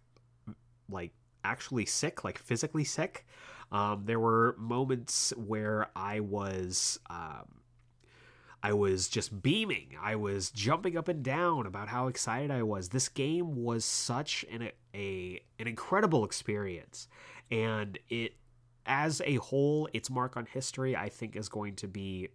like 0.89 1.13
actually 1.45 1.87
sick, 1.87 2.25
like 2.25 2.39
physically 2.39 2.85
sick. 2.85 3.27
Um, 3.73 4.03
there 4.05 4.21
were 4.21 4.55
moments 4.59 5.33
where 5.37 5.89
I 5.97 6.21
was 6.21 7.01
um, 7.11 7.47
I 8.63 8.73
was 8.73 9.09
just 9.09 9.43
beaming. 9.43 9.97
I 10.01 10.17
was 10.17 10.51
jumping 10.51 10.97
up 10.97 11.09
and 11.09 11.23
down 11.23 11.67
about 11.67 11.89
how 11.89 12.09
excited 12.09 12.51
I 12.51 12.63
was. 12.63 12.89
This 12.89 13.09
game 13.09 13.63
was 13.63 13.85
such 13.85 14.45
an 14.51 14.71
a 14.95 15.41
an 15.59 15.67
incredible 15.67 16.25
experience, 16.25 17.09
and 17.51 17.99
it 18.09 18.35
as 18.87 19.21
a 19.25 19.35
whole, 19.37 19.89
its 19.93 20.09
mark 20.09 20.37
on 20.37 20.47
history, 20.47 20.97
I 20.97 21.09
think, 21.09 21.37
is 21.37 21.49
going 21.49 21.75
to 21.77 21.89
be 21.89 22.29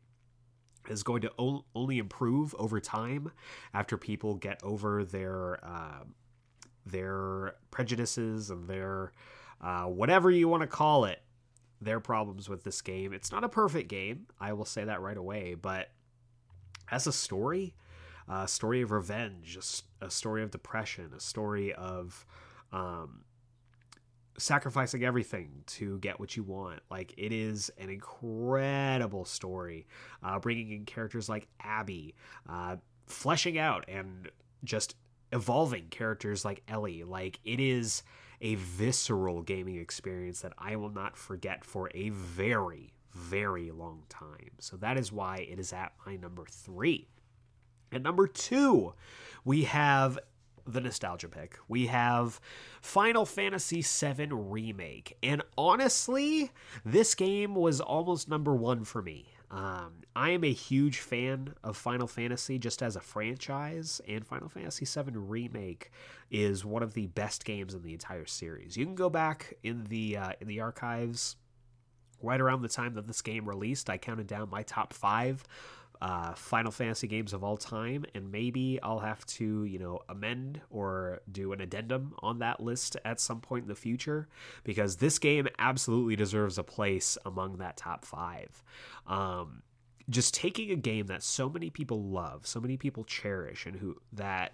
is 0.89 1.03
going 1.03 1.21
to 1.21 1.31
only 1.75 1.99
improve 1.99 2.55
over 2.55 2.79
time 2.79 3.31
after 3.73 3.97
people 3.97 4.35
get 4.35 4.59
over 4.63 5.03
their 5.05 5.63
uh, 5.63 6.03
their 6.85 7.55
prejudices 7.69 8.49
and 8.49 8.67
their 8.67 9.11
uh, 9.61 9.83
whatever 9.83 10.31
you 10.31 10.47
want 10.47 10.61
to 10.61 10.67
call 10.67 11.05
it 11.05 11.21
their 11.79 11.99
problems 11.99 12.49
with 12.49 12.63
this 12.63 12.81
game. 12.81 13.13
It's 13.13 13.31
not 13.31 13.43
a 13.43 13.49
perfect 13.49 13.89
game, 13.89 14.27
I 14.39 14.53
will 14.53 14.65
say 14.65 14.83
that 14.85 15.01
right 15.01 15.17
away, 15.17 15.55
but 15.55 15.89
as 16.91 17.07
a 17.07 17.11
story, 17.11 17.73
a 18.27 18.47
story 18.47 18.81
of 18.81 18.91
revenge, 18.91 19.57
a, 20.01 20.11
story 20.11 20.43
of 20.43 20.51
depression, 20.51 21.11
a 21.15 21.19
story 21.19 21.73
of 21.73 22.25
um, 22.71 23.23
sacrificing 24.37 25.03
everything 25.03 25.63
to 25.67 25.97
get 25.99 26.19
what 26.19 26.35
you 26.35 26.43
want. 26.43 26.81
Like 26.89 27.13
it 27.17 27.31
is 27.31 27.71
an 27.77 27.89
incredible 27.89 29.25
story, 29.25 29.87
uh, 30.21 30.39
bringing 30.39 30.71
in 30.71 30.85
characters 30.85 31.29
like 31.29 31.47
Abby, 31.61 32.15
uh, 32.47 32.77
fleshing 33.07 33.57
out 33.57 33.85
and 33.87 34.29
just 34.63 34.95
evolving 35.31 35.87
characters 35.89 36.45
like 36.45 36.61
Ellie. 36.67 37.03
Like 37.03 37.39
it 37.43 37.59
is 37.59 38.03
a 38.41 38.55
visceral 38.55 39.41
gaming 39.43 39.77
experience 39.77 40.41
that 40.41 40.53
I 40.57 40.75
will 40.75 40.89
not 40.89 41.15
forget 41.15 41.63
for 41.63 41.89
a 41.93 42.09
very, 42.09 42.93
very 43.13 43.71
long 43.71 44.03
time. 44.09 44.51
So 44.59 44.77
that 44.77 44.97
is 44.97 45.11
why 45.11 45.47
it 45.49 45.59
is 45.59 45.73
at 45.73 45.93
my 46.05 46.15
number 46.15 46.45
three. 46.49 47.07
At 47.91 48.01
number 48.01 48.27
two, 48.27 48.93
we 49.43 49.63
have 49.63 50.17
the 50.65 50.81
nostalgia 50.81 51.27
pick. 51.27 51.57
We 51.67 51.87
have 51.87 52.39
Final 52.81 53.25
Fantasy 53.25 53.81
VII 53.81 54.27
Remake. 54.31 55.17
And 55.21 55.41
honestly, 55.57 56.51
this 56.85 57.15
game 57.15 57.55
was 57.55 57.81
almost 57.81 58.29
number 58.29 58.55
one 58.55 58.83
for 58.83 59.01
me. 59.01 59.27
Um, 59.49 60.03
I 60.15 60.29
am 60.29 60.45
a 60.45 60.53
huge 60.53 60.99
fan 60.99 61.55
of 61.61 61.75
Final 61.75 62.07
Fantasy 62.07 62.57
just 62.57 62.81
as 62.81 62.95
a 62.95 63.01
franchise, 63.01 63.99
and 64.07 64.25
Final 64.25 64.47
Fantasy 64.47 64.85
VII 64.85 65.11
Remake 65.17 65.91
is 66.29 66.63
one 66.63 66.81
of 66.81 66.93
the 66.93 67.07
best 67.07 67.43
games 67.43 67.73
in 67.73 67.81
the 67.83 67.91
entire 67.91 68.25
series. 68.25 68.77
You 68.77 68.85
can 68.85 68.95
go 68.95 69.09
back 69.09 69.55
in 69.61 69.83
the 69.85 70.15
uh, 70.15 70.31
in 70.39 70.47
the 70.47 70.61
archives 70.61 71.35
right 72.23 72.39
around 72.39 72.61
the 72.61 72.69
time 72.69 72.93
that 72.95 73.07
this 73.07 73.21
game 73.21 73.47
released, 73.47 73.89
I 73.89 73.97
counted 73.97 74.27
down 74.27 74.49
my 74.49 74.63
top 74.63 74.93
five 74.93 75.43
uh, 76.01 76.33
Final 76.33 76.71
Fantasy 76.71 77.07
games 77.07 77.31
of 77.31 77.43
all 77.43 77.57
time, 77.57 78.05
and 78.15 78.31
maybe 78.31 78.79
I'll 78.81 78.99
have 78.99 79.23
to, 79.27 79.65
you 79.65 79.77
know, 79.77 80.01
amend 80.09 80.59
or 80.71 81.21
do 81.31 81.53
an 81.53 81.61
addendum 81.61 82.15
on 82.19 82.39
that 82.39 82.59
list 82.59 82.97
at 83.05 83.19
some 83.19 83.39
point 83.39 83.63
in 83.63 83.67
the 83.67 83.75
future 83.75 84.27
because 84.63 84.97
this 84.97 85.19
game 85.19 85.47
absolutely 85.59 86.15
deserves 86.15 86.57
a 86.57 86.63
place 86.63 87.17
among 87.25 87.57
that 87.57 87.77
top 87.77 88.03
five. 88.03 88.63
Um, 89.05 89.61
just 90.09 90.33
taking 90.33 90.71
a 90.71 90.75
game 90.75 91.05
that 91.07 91.21
so 91.21 91.47
many 91.47 91.69
people 91.69 92.01
love, 92.01 92.47
so 92.47 92.59
many 92.59 92.77
people 92.77 93.03
cherish, 93.03 93.67
and 93.67 93.75
who 93.75 93.97
that 94.13 94.53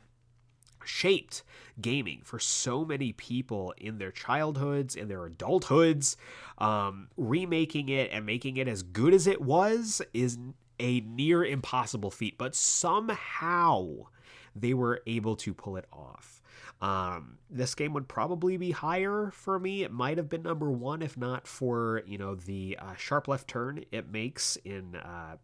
shaped 0.88 1.44
gaming 1.80 2.22
for 2.24 2.40
so 2.40 2.84
many 2.84 3.14
people 3.14 3.74
in 3.78 3.98
their 3.98 4.12
childhoods, 4.12 4.96
in 4.96 5.08
their 5.08 5.30
adulthoods. 5.30 6.16
Um, 6.58 7.10
remaking 7.18 7.90
it 7.90 8.10
and 8.12 8.26
making 8.26 8.58
it 8.58 8.68
as 8.68 8.82
good 8.84 9.14
as 9.14 9.28
it 9.28 9.42
was 9.42 10.02
is 10.14 10.38
a 10.80 11.02
near 11.02 11.44
impossible 11.44 12.12
feat, 12.12 12.38
but 12.38 12.56
somehow 12.56 14.08
they 14.56 14.74
were 14.74 15.02
able 15.06 15.36
to 15.38 15.54
pull 15.54 15.78
it 15.78 15.86
off. 15.92 16.42
Um, 16.82 17.40
this 17.50 17.74
game 17.74 17.94
would 17.94 18.08
probably 18.08 18.58
be 18.58 18.72
higher 18.72 19.32
for 19.34 19.60
me. 19.60 19.84
It 19.84 19.92
might 19.92 20.18
have 20.18 20.30
been 20.30 20.44
number 20.44 20.70
one 20.70 21.02
if 21.02 21.18
not 21.18 21.48
for 21.48 22.04
you 22.06 22.18
know 22.18 22.36
the 22.36 22.78
uh, 22.80 22.96
sharp 22.96 23.28
left 23.28 23.48
turn 23.48 23.84
it 23.92 24.12
makes 24.12 24.58
in 24.58 24.96
uh, 24.96 25.38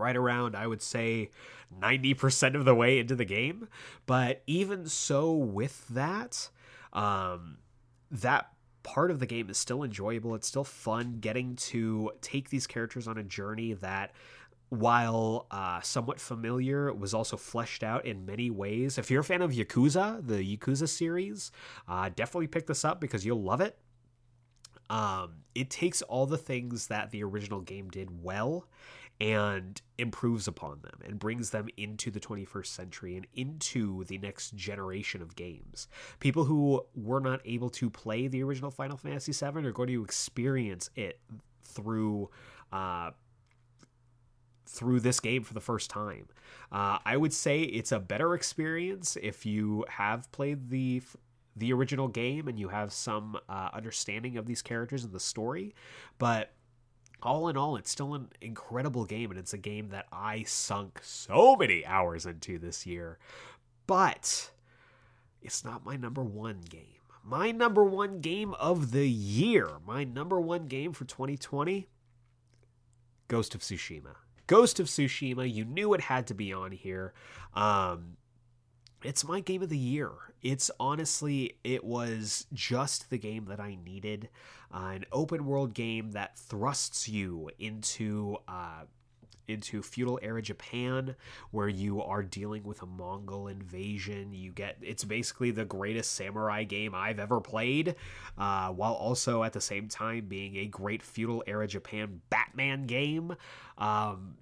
right 0.00 0.16
around, 0.16 0.56
I 0.56 0.66
would 0.66 0.82
say, 0.82 1.30
90% 1.80 2.54
of 2.54 2.64
the 2.64 2.74
way 2.74 2.98
into 2.98 3.14
the 3.14 3.24
game. 3.24 3.68
But 4.06 4.42
even 4.46 4.86
so, 4.86 5.32
with 5.32 5.86
that, 5.88 6.48
um, 6.92 7.58
that 8.10 8.50
part 8.82 9.10
of 9.10 9.20
the 9.20 9.26
game 9.26 9.50
is 9.50 9.58
still 9.58 9.82
enjoyable. 9.82 10.34
It's 10.34 10.48
still 10.48 10.64
fun 10.64 11.18
getting 11.20 11.56
to 11.56 12.12
take 12.20 12.50
these 12.50 12.66
characters 12.66 13.06
on 13.06 13.18
a 13.18 13.22
journey 13.22 13.74
that 13.74 14.12
while 14.70 15.46
uh, 15.50 15.80
somewhat 15.80 16.20
familiar, 16.20 16.92
was 16.94 17.12
also 17.12 17.36
fleshed 17.36 17.82
out 17.82 18.06
in 18.06 18.24
many 18.24 18.50
ways. 18.50 18.98
If 18.98 19.10
you're 19.10 19.20
a 19.20 19.24
fan 19.24 19.42
of 19.42 19.50
Yakuza, 19.50 20.24
the 20.26 20.56
Yakuza 20.56 20.88
series, 20.88 21.50
uh, 21.88 22.08
definitely 22.14 22.46
pick 22.46 22.68
this 22.68 22.84
up 22.84 23.00
because 23.00 23.26
you'll 23.26 23.42
love 23.42 23.60
it. 23.60 23.76
Um, 24.88 25.42
it 25.54 25.70
takes 25.70 26.02
all 26.02 26.26
the 26.26 26.38
things 26.38 26.86
that 26.86 27.10
the 27.10 27.22
original 27.24 27.60
game 27.60 27.90
did 27.90 28.22
well 28.22 28.66
and 29.20 29.82
improves 29.98 30.48
upon 30.48 30.80
them 30.80 30.98
and 31.04 31.18
brings 31.18 31.50
them 31.50 31.68
into 31.76 32.10
the 32.10 32.20
21st 32.20 32.66
century 32.66 33.16
and 33.16 33.26
into 33.34 34.04
the 34.04 34.16
next 34.18 34.54
generation 34.56 35.20
of 35.20 35.36
games. 35.36 35.88
People 36.20 36.44
who 36.44 36.82
were 36.94 37.20
not 37.20 37.40
able 37.44 37.68
to 37.68 37.90
play 37.90 38.26
the 38.26 38.42
original 38.42 38.70
Final 38.70 38.96
Fantasy 38.96 39.32
VII 39.32 39.66
are 39.66 39.72
going 39.72 39.88
to 39.88 40.02
experience 40.02 40.90
it 40.96 41.20
through. 41.62 42.30
Uh, 42.72 43.10
through 44.66 45.00
this 45.00 45.18
game 45.18 45.42
for 45.42 45.52
the 45.52 45.60
first 45.60 45.90
time. 45.90 46.28
Uh, 46.70 46.98
I 47.04 47.16
would 47.16 47.32
say 47.32 47.62
it's 47.62 47.90
a 47.90 47.98
better 47.98 48.34
experience 48.34 49.18
if 49.20 49.44
you 49.44 49.84
have 49.88 50.30
played 50.30 50.70
the 50.70 51.02
the 51.56 51.72
original 51.72 52.06
game 52.06 52.46
and 52.46 52.56
you 52.56 52.68
have 52.68 52.92
some 52.92 53.36
uh, 53.48 53.70
understanding 53.72 54.36
of 54.36 54.46
these 54.46 54.62
characters 54.62 55.02
and 55.02 55.12
the 55.12 55.18
story, 55.18 55.74
but 56.18 56.52
all 57.22 57.48
in 57.48 57.56
all, 57.56 57.76
it's 57.76 57.90
still 57.90 58.14
an 58.14 58.28
incredible 58.40 59.04
game, 59.04 59.30
and 59.30 59.38
it's 59.38 59.52
a 59.52 59.58
game 59.58 59.88
that 59.90 60.06
I 60.12 60.42
sunk 60.44 61.00
so 61.02 61.56
many 61.56 61.84
hours 61.84 62.26
into 62.26 62.58
this 62.58 62.86
year. 62.86 63.18
But 63.86 64.50
it's 65.42 65.64
not 65.64 65.84
my 65.84 65.96
number 65.96 66.22
one 66.22 66.60
game. 66.68 66.84
My 67.22 67.50
number 67.50 67.84
one 67.84 68.20
game 68.20 68.54
of 68.54 68.92
the 68.92 69.08
year, 69.08 69.68
my 69.86 70.04
number 70.04 70.40
one 70.40 70.66
game 70.66 70.92
for 70.92 71.04
2020, 71.04 71.88
Ghost 73.28 73.54
of 73.54 73.60
Tsushima. 73.60 74.16
Ghost 74.46 74.80
of 74.80 74.86
Tsushima, 74.86 75.52
you 75.52 75.64
knew 75.64 75.94
it 75.94 76.00
had 76.00 76.26
to 76.28 76.34
be 76.34 76.52
on 76.52 76.72
here. 76.72 77.12
Um, 77.54 78.16
it's 79.04 79.24
my 79.24 79.40
game 79.40 79.62
of 79.62 79.68
the 79.68 79.78
year. 79.78 80.10
It's 80.42 80.70
honestly, 80.80 81.56
it 81.64 81.84
was 81.84 82.46
just 82.52 83.10
the 83.10 83.18
game 83.18 83.46
that 83.46 83.60
I 83.60 83.76
needed. 83.84 84.28
Uh, 84.72 84.92
an 84.94 85.04
open 85.12 85.46
world 85.46 85.74
game 85.74 86.12
that 86.12 86.38
thrusts 86.38 87.08
you 87.08 87.50
into 87.58 88.36
uh, 88.48 88.84
into 89.48 89.82
feudal 89.82 90.18
era 90.22 90.40
Japan, 90.40 91.16
where 91.50 91.68
you 91.68 92.00
are 92.02 92.22
dealing 92.22 92.62
with 92.62 92.82
a 92.82 92.86
Mongol 92.86 93.48
invasion. 93.48 94.32
You 94.32 94.52
get 94.52 94.76
it's 94.80 95.04
basically 95.04 95.50
the 95.50 95.64
greatest 95.64 96.12
samurai 96.12 96.64
game 96.64 96.94
I've 96.94 97.18
ever 97.18 97.40
played, 97.40 97.96
uh, 98.38 98.68
while 98.70 98.94
also 98.94 99.42
at 99.42 99.52
the 99.52 99.60
same 99.60 99.88
time 99.88 100.26
being 100.26 100.56
a 100.56 100.66
great 100.66 101.02
feudal 101.02 101.42
era 101.46 101.66
Japan 101.66 102.20
Batman 102.30 102.86
game. 102.86 103.34
Um, 103.76 104.36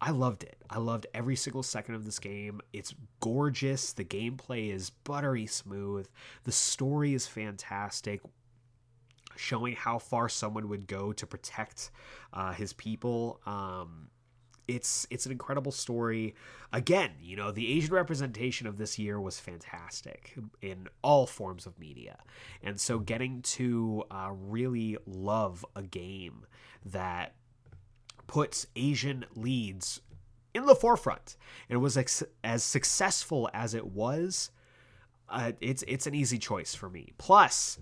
I 0.00 0.10
loved 0.12 0.44
it. 0.44 0.56
I 0.70 0.78
loved 0.78 1.06
every 1.12 1.36
single 1.36 1.62
second 1.62 1.94
of 1.94 2.04
this 2.06 2.18
game. 2.18 2.60
It's 2.72 2.94
gorgeous. 3.20 3.92
The 3.92 4.04
gameplay 4.04 4.72
is 4.72 4.90
buttery 4.90 5.46
smooth. 5.46 6.08
The 6.44 6.52
story 6.52 7.12
is 7.12 7.26
fantastic, 7.26 8.22
showing 9.36 9.74
how 9.74 9.98
far 9.98 10.30
someone 10.30 10.68
would 10.70 10.86
go 10.86 11.12
to 11.12 11.26
protect 11.26 11.90
uh, 12.32 12.52
his 12.52 12.72
people. 12.72 13.40
Um, 13.44 14.08
it's 14.66 15.06
it's 15.10 15.26
an 15.26 15.32
incredible 15.32 15.72
story. 15.72 16.34
Again, 16.72 17.10
you 17.20 17.36
know, 17.36 17.50
the 17.50 17.70
Asian 17.76 17.92
representation 17.92 18.66
of 18.66 18.78
this 18.78 18.98
year 18.98 19.20
was 19.20 19.38
fantastic 19.38 20.34
in 20.62 20.88
all 21.02 21.26
forms 21.26 21.66
of 21.66 21.78
media, 21.78 22.18
and 22.62 22.80
so 22.80 22.98
getting 23.00 23.42
to 23.42 24.04
uh, 24.10 24.30
really 24.32 24.96
love 25.06 25.66
a 25.74 25.82
game 25.82 26.46
that 26.86 27.34
puts 28.30 28.64
Asian 28.76 29.26
leads 29.34 30.00
in 30.54 30.64
the 30.64 30.74
forefront 30.76 31.36
and 31.68 31.82
was 31.82 31.96
ex- 31.96 32.22
as 32.44 32.62
successful 32.62 33.50
as 33.52 33.74
it 33.74 33.84
was. 33.84 34.52
Uh, 35.28 35.50
it's 35.60 35.82
it's 35.88 36.06
an 36.06 36.14
easy 36.14 36.38
choice 36.38 36.72
for 36.72 36.88
me. 36.88 37.12
Plus, 37.18 37.80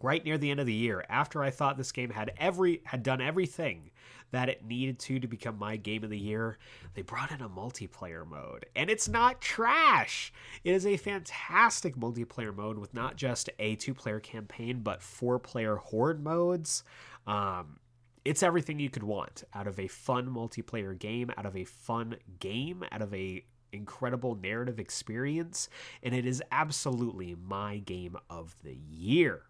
right 0.00 0.24
near 0.24 0.36
the 0.36 0.50
end 0.50 0.58
of 0.58 0.66
the 0.66 0.72
year, 0.72 1.04
after 1.08 1.44
I 1.44 1.50
thought 1.50 1.76
this 1.76 1.92
game 1.92 2.10
had 2.10 2.32
every 2.38 2.82
had 2.86 3.04
done 3.04 3.20
everything 3.20 3.92
that 4.32 4.48
it 4.48 4.64
needed 4.64 4.98
to 4.98 5.20
to 5.20 5.28
become 5.28 5.60
my 5.60 5.76
game 5.76 6.02
of 6.02 6.10
the 6.10 6.18
year, 6.18 6.58
they 6.94 7.02
brought 7.02 7.30
in 7.30 7.40
a 7.40 7.48
multiplayer 7.48 8.26
mode, 8.26 8.66
and 8.74 8.90
it's 8.90 9.08
not 9.08 9.40
trash. 9.40 10.32
It 10.64 10.74
is 10.74 10.86
a 10.86 10.96
fantastic 10.96 11.94
multiplayer 11.94 12.52
mode 12.52 12.78
with 12.78 12.92
not 12.94 13.14
just 13.14 13.48
a 13.60 13.76
two-player 13.76 14.18
campaign 14.18 14.80
but 14.80 15.00
four-player 15.00 15.76
horde 15.76 16.20
modes. 16.20 16.82
Um, 17.28 17.78
it's 18.24 18.42
everything 18.42 18.78
you 18.78 18.90
could 18.90 19.02
want 19.02 19.44
out 19.54 19.66
of 19.66 19.78
a 19.78 19.88
fun 19.88 20.28
multiplayer 20.28 20.98
game, 20.98 21.30
out 21.36 21.46
of 21.46 21.56
a 21.56 21.64
fun 21.64 22.16
game, 22.40 22.84
out 22.90 23.02
of 23.02 23.12
a 23.12 23.44
incredible 23.72 24.36
narrative 24.36 24.78
experience, 24.78 25.68
and 26.02 26.14
it 26.14 26.24
is 26.24 26.42
absolutely 26.50 27.34
my 27.34 27.78
game 27.78 28.16
of 28.30 28.54
the 28.62 28.74
year. 28.74 29.42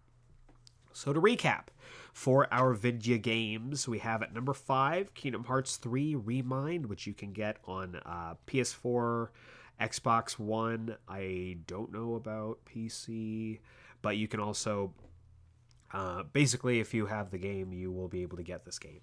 So 0.91 1.13
to 1.13 1.21
recap, 1.21 1.67
for 2.13 2.51
our 2.53 2.73
Vidya 2.73 3.17
games, 3.17 3.87
we 3.87 3.99
have 3.99 4.23
at 4.23 4.33
number 4.33 4.53
five 4.53 5.13
Kingdom 5.13 5.43
Hearts 5.43 5.75
3 5.77 6.15
Remind, 6.15 6.85
which 6.85 7.05
you 7.05 7.13
can 7.13 7.33
get 7.33 7.57
on 7.65 7.99
uh, 8.05 8.35
PS4, 8.47 9.27
Xbox 9.79 10.39
One. 10.39 10.95
I 11.07 11.57
don't 11.67 11.91
know 11.91 12.15
about 12.15 12.59
PC, 12.65 13.59
but 14.01 14.15
you 14.15 14.29
can 14.29 14.39
also 14.39 14.93
uh, 15.93 16.23
basically, 16.23 16.79
if 16.79 16.93
you 16.93 17.05
have 17.05 17.31
the 17.31 17.37
game, 17.37 17.73
you 17.73 17.91
will 17.91 18.07
be 18.07 18.21
able 18.21 18.37
to 18.37 18.43
get 18.43 18.65
this 18.65 18.79
game. 18.79 19.01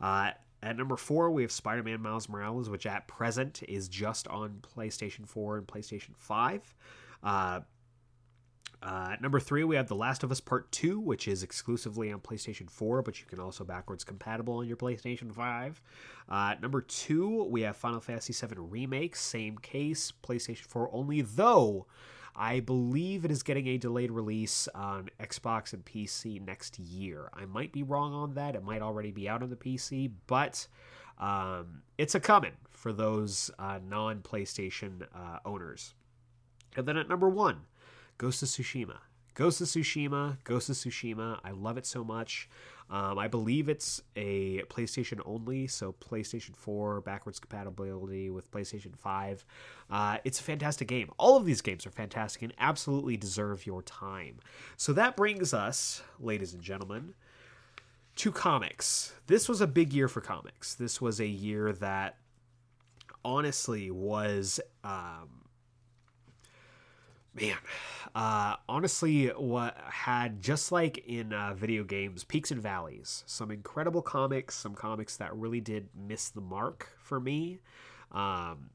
Uh, 0.00 0.30
at 0.62 0.76
number 0.76 0.96
four, 0.96 1.30
we 1.30 1.42
have 1.42 1.52
Spider 1.52 1.82
Man 1.82 2.00
Miles 2.00 2.28
Morales, 2.28 2.68
which 2.68 2.86
at 2.86 3.08
present 3.08 3.62
is 3.68 3.88
just 3.88 4.28
on 4.28 4.62
PlayStation 4.76 5.26
4 5.26 5.58
and 5.58 5.66
PlayStation 5.66 6.16
5. 6.16 6.74
Uh, 7.22 7.60
uh, 8.82 9.14
number 9.20 9.38
three, 9.38 9.62
we 9.62 9.76
have 9.76 9.86
The 9.86 9.94
Last 9.94 10.24
of 10.24 10.32
Us 10.32 10.40
Part 10.40 10.70
2, 10.72 10.98
which 10.98 11.28
is 11.28 11.44
exclusively 11.44 12.10
on 12.10 12.20
PlayStation 12.20 12.68
4, 12.68 13.02
but 13.02 13.20
you 13.20 13.26
can 13.26 13.38
also 13.38 13.64
backwards 13.64 14.02
compatible 14.02 14.54
on 14.54 14.66
your 14.66 14.76
PlayStation 14.76 15.32
5. 15.32 15.80
Uh, 16.28 16.54
number 16.60 16.80
two, 16.80 17.44
we 17.44 17.62
have 17.62 17.76
Final 17.76 18.00
Fantasy 18.00 18.32
VII 18.32 18.56
Remake, 18.58 19.14
same 19.14 19.56
case, 19.58 20.12
PlayStation 20.24 20.66
4 20.66 20.90
only, 20.92 21.20
though 21.20 21.86
I 22.34 22.60
believe 22.60 23.24
it 23.24 23.30
is 23.30 23.42
getting 23.42 23.66
a 23.68 23.78
delayed 23.78 24.10
release 24.10 24.68
on 24.74 25.10
Xbox 25.20 25.72
and 25.72 25.84
PC 25.84 26.44
next 26.44 26.78
year. 26.78 27.28
I 27.34 27.44
might 27.44 27.72
be 27.72 27.82
wrong 27.82 28.14
on 28.14 28.34
that. 28.34 28.54
It 28.54 28.64
might 28.64 28.80
already 28.80 29.10
be 29.10 29.28
out 29.28 29.42
on 29.42 29.50
the 29.50 29.56
PC, 29.56 30.10
but 30.26 30.66
um, 31.18 31.82
it's 31.98 32.14
a 32.14 32.20
coming 32.20 32.52
for 32.70 32.92
those 32.92 33.50
uh, 33.58 33.78
non 33.86 34.20
PlayStation 34.20 35.02
uh, 35.14 35.38
owners. 35.44 35.94
And 36.76 36.86
then 36.86 36.96
at 36.96 37.08
number 37.08 37.28
one, 37.28 37.62
Ghost 38.16 38.42
of 38.42 38.48
Tsushima. 38.48 38.98
Ghost 39.34 39.60
of 39.60 39.66
Tsushima, 39.66 40.36
Ghost 40.44 40.68
of 40.68 40.76
Tsushima. 40.76 41.40
I 41.42 41.52
love 41.52 41.78
it 41.78 41.86
so 41.86 42.04
much. 42.04 42.48
Um, 42.90 43.18
I 43.18 43.26
believe 43.26 43.70
it's 43.70 44.02
a 44.16 44.60
PlayStation 44.64 45.20
only, 45.24 45.66
so 45.66 45.94
PlayStation 45.94 46.54
4 46.54 47.00
backwards 47.00 47.40
compatibility 47.40 48.28
with 48.28 48.50
PlayStation 48.50 48.94
5. 48.94 49.46
Uh, 49.90 50.18
it's 50.24 50.40
a 50.40 50.42
fantastic 50.42 50.88
game. 50.88 51.10
All 51.16 51.38
of 51.38 51.46
these 51.46 51.62
games 51.62 51.86
are 51.86 51.90
fantastic 51.90 52.42
and 52.42 52.52
absolutely 52.58 53.16
deserve 53.16 53.64
your 53.64 53.80
time. 53.82 54.40
So 54.76 54.92
that 54.92 55.16
brings 55.16 55.54
us, 55.54 56.02
ladies 56.20 56.52
and 56.52 56.62
gentlemen, 56.62 57.14
to 58.16 58.30
comics. 58.30 59.14
This 59.26 59.48
was 59.48 59.62
a 59.62 59.66
big 59.66 59.94
year 59.94 60.08
for 60.08 60.20
comics. 60.20 60.74
This 60.74 61.00
was 61.00 61.18
a 61.18 61.26
year 61.26 61.72
that 61.72 62.18
honestly 63.24 63.90
was. 63.90 64.60
Um, 64.84 65.41
man 67.34 67.56
uh, 68.14 68.56
honestly 68.68 69.28
what 69.28 69.76
had 69.88 70.40
just 70.40 70.70
like 70.70 70.98
in 71.06 71.32
uh, 71.32 71.54
video 71.54 71.84
games 71.84 72.24
peaks 72.24 72.50
and 72.50 72.60
valleys 72.60 73.24
some 73.26 73.50
incredible 73.50 74.02
comics 74.02 74.54
some 74.54 74.74
comics 74.74 75.16
that 75.16 75.34
really 75.34 75.60
did 75.60 75.88
miss 75.96 76.28
the 76.30 76.40
mark 76.40 76.90
for 76.98 77.18
me 77.18 77.58
um, 78.12 78.70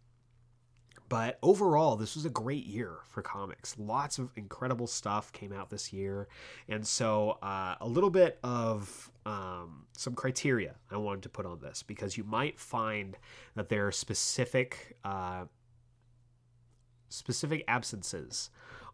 but 1.10 1.38
overall 1.41 1.95
this 1.95 2.16
was 2.16 2.26
a 2.26 2.30
great 2.30 2.66
year 2.66 2.97
for 3.08 3.22
comics. 3.22 3.76
Lots 3.78 4.20
of 4.20 4.30
incredible 4.36 4.88
stuff 4.88 5.32
came 5.32 5.53
out 5.53 5.70
this 5.70 5.93
year 5.93 6.28
and 6.68 6.86
so 6.86 7.38
uh, 7.41 7.76
a 7.80 7.88
little 7.88 8.10
bit 8.10 8.39
of 8.43 9.12
um, 9.26 9.86
some 9.95 10.16
criteria 10.16 10.76
i 10.91 10.97
wanted 10.97 11.24
to 11.24 11.30
put 11.30 11.45
on 11.45 11.60
this 11.60 11.84
because 11.84 12.18
you 12.18 12.24
might 12.24 12.60
find 12.60 13.18
that 13.55 13.68
there 13.68 13.88
are 13.88 13.91
specific 13.91 14.95
uh, 15.03 15.43
specific 17.10 17.64
absences 17.68 18.49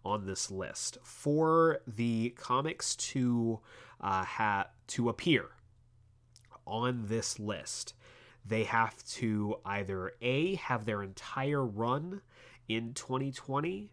on 0.06 0.26
this 0.26 0.52
list 0.52 0.98
for 1.04 1.80
the 1.88 2.30
comics 2.32 2.96
to 2.96 3.60
uh, 4.02 4.24
have 4.24 4.68
to 4.88 5.10
appear 5.10 5.46
on 6.66 7.06
this 7.08 7.40
list. 7.40 7.94
They 8.46 8.66
have 8.66 9.02
to 9.06 9.56
either 9.66 10.12
a 10.22 10.56
have 10.56 10.86
their 10.86 11.02
entire 11.02 11.66
run 11.66 12.22
in 12.68 12.94
2020 12.94 13.92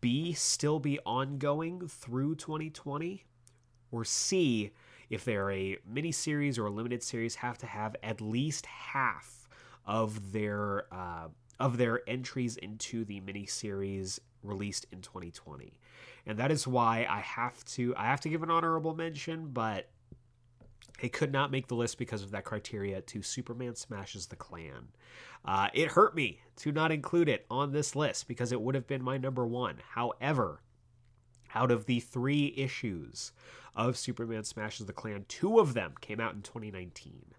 b 0.00 0.32
still 0.32 0.78
be 0.78 0.98
ongoing 1.00 1.88
through 1.88 2.36
2020 2.36 3.24
or 3.90 4.04
C, 4.04 4.70
if 5.10 5.24
they're 5.24 5.50
a 5.50 5.76
miniseries 5.92 6.58
or 6.58 6.66
a 6.66 6.70
limited 6.70 7.02
series, 7.02 7.34
have 7.36 7.58
to 7.58 7.66
have 7.66 7.94
at 8.02 8.20
least 8.20 8.64
half 8.66 9.48
of 9.84 10.32
their 10.32 10.86
uh, 10.92 11.28
of 11.62 11.78
their 11.78 12.02
entries 12.08 12.56
into 12.56 13.04
the 13.04 13.20
miniseries 13.20 14.18
released 14.42 14.84
in 14.90 15.00
2020, 15.00 15.72
and 16.26 16.36
that 16.36 16.50
is 16.50 16.66
why 16.66 17.06
I 17.08 17.20
have 17.20 17.64
to 17.66 17.94
I 17.96 18.06
have 18.06 18.20
to 18.22 18.28
give 18.28 18.42
an 18.42 18.50
honorable 18.50 18.96
mention, 18.96 19.50
but 19.52 19.88
it 21.00 21.12
could 21.12 21.32
not 21.32 21.52
make 21.52 21.68
the 21.68 21.76
list 21.76 21.98
because 21.98 22.22
of 22.22 22.32
that 22.32 22.44
criteria 22.44 23.00
to 23.00 23.22
Superman 23.22 23.76
Smashes 23.76 24.26
the 24.26 24.36
Klan. 24.36 24.88
Uh, 25.44 25.68
it 25.72 25.92
hurt 25.92 26.16
me 26.16 26.40
to 26.56 26.72
not 26.72 26.90
include 26.90 27.28
it 27.28 27.46
on 27.48 27.70
this 27.70 27.94
list 27.94 28.26
because 28.26 28.50
it 28.50 28.60
would 28.60 28.74
have 28.74 28.88
been 28.88 29.02
my 29.02 29.16
number 29.16 29.46
one. 29.46 29.76
However, 29.94 30.62
out 31.54 31.70
of 31.70 31.86
the 31.86 32.00
three 32.00 32.52
issues 32.56 33.32
of 33.76 33.96
Superman 33.96 34.42
Smashes 34.42 34.86
the 34.86 34.92
Klan, 34.92 35.26
two 35.28 35.60
of 35.60 35.74
them 35.74 35.94
came 36.00 36.18
out 36.18 36.34
in 36.34 36.42
2019. 36.42 37.34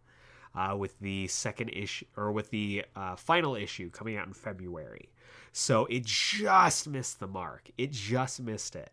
Uh, 0.55 0.75
with 0.77 0.99
the 0.99 1.27
second 1.27 1.69
issue 1.69 2.05
or 2.15 2.31
with 2.31 2.51
the 2.51 2.85
uh, 2.95 3.15
final 3.15 3.55
issue 3.55 3.89
coming 3.89 4.17
out 4.17 4.27
in 4.27 4.33
February. 4.33 5.09
So 5.51 5.85
it 5.85 6.05
just 6.05 6.87
missed 6.87 7.19
the 7.19 7.25
mark. 7.27 7.71
It 7.77 7.91
just 7.91 8.39
missed 8.39 8.75
it. 8.75 8.91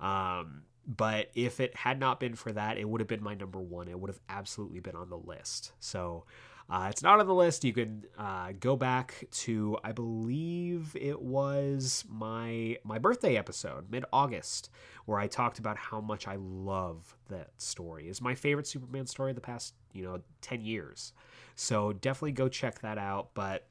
Um, 0.00 0.62
but 0.86 1.30
if 1.34 1.60
it 1.60 1.76
had 1.76 2.00
not 2.00 2.18
been 2.18 2.34
for 2.34 2.52
that, 2.52 2.78
it 2.78 2.88
would 2.88 3.00
have 3.00 3.08
been 3.08 3.22
my 3.22 3.34
number 3.34 3.60
one. 3.60 3.88
It 3.88 3.98
would 3.98 4.08
have 4.10 4.20
absolutely 4.28 4.80
been 4.80 4.96
on 4.96 5.10
the 5.10 5.18
list. 5.18 5.72
So 5.80 6.24
uh, 6.72 6.86
it's 6.88 7.02
not 7.02 7.20
on 7.20 7.26
the 7.26 7.34
list. 7.34 7.64
You 7.64 7.74
can 7.74 8.04
uh, 8.16 8.52
go 8.58 8.76
back 8.76 9.26
to, 9.30 9.76
I 9.84 9.92
believe 9.92 10.96
it 10.98 11.20
was 11.20 12.02
my 12.08 12.78
my 12.82 12.98
birthday 12.98 13.36
episode, 13.36 13.90
mid 13.90 14.06
August, 14.10 14.70
where 15.04 15.18
I 15.18 15.26
talked 15.26 15.58
about 15.58 15.76
how 15.76 16.00
much 16.00 16.26
I 16.26 16.36
love 16.38 17.14
that 17.28 17.50
story. 17.58 18.08
It's 18.08 18.22
my 18.22 18.34
favorite 18.34 18.66
Superman 18.66 19.06
story 19.06 19.32
of 19.32 19.34
the 19.34 19.42
past, 19.42 19.74
you 19.92 20.02
know, 20.02 20.22
ten 20.40 20.62
years. 20.62 21.12
So 21.56 21.92
definitely 21.92 22.32
go 22.32 22.48
check 22.48 22.80
that 22.80 22.96
out. 22.96 23.34
But 23.34 23.66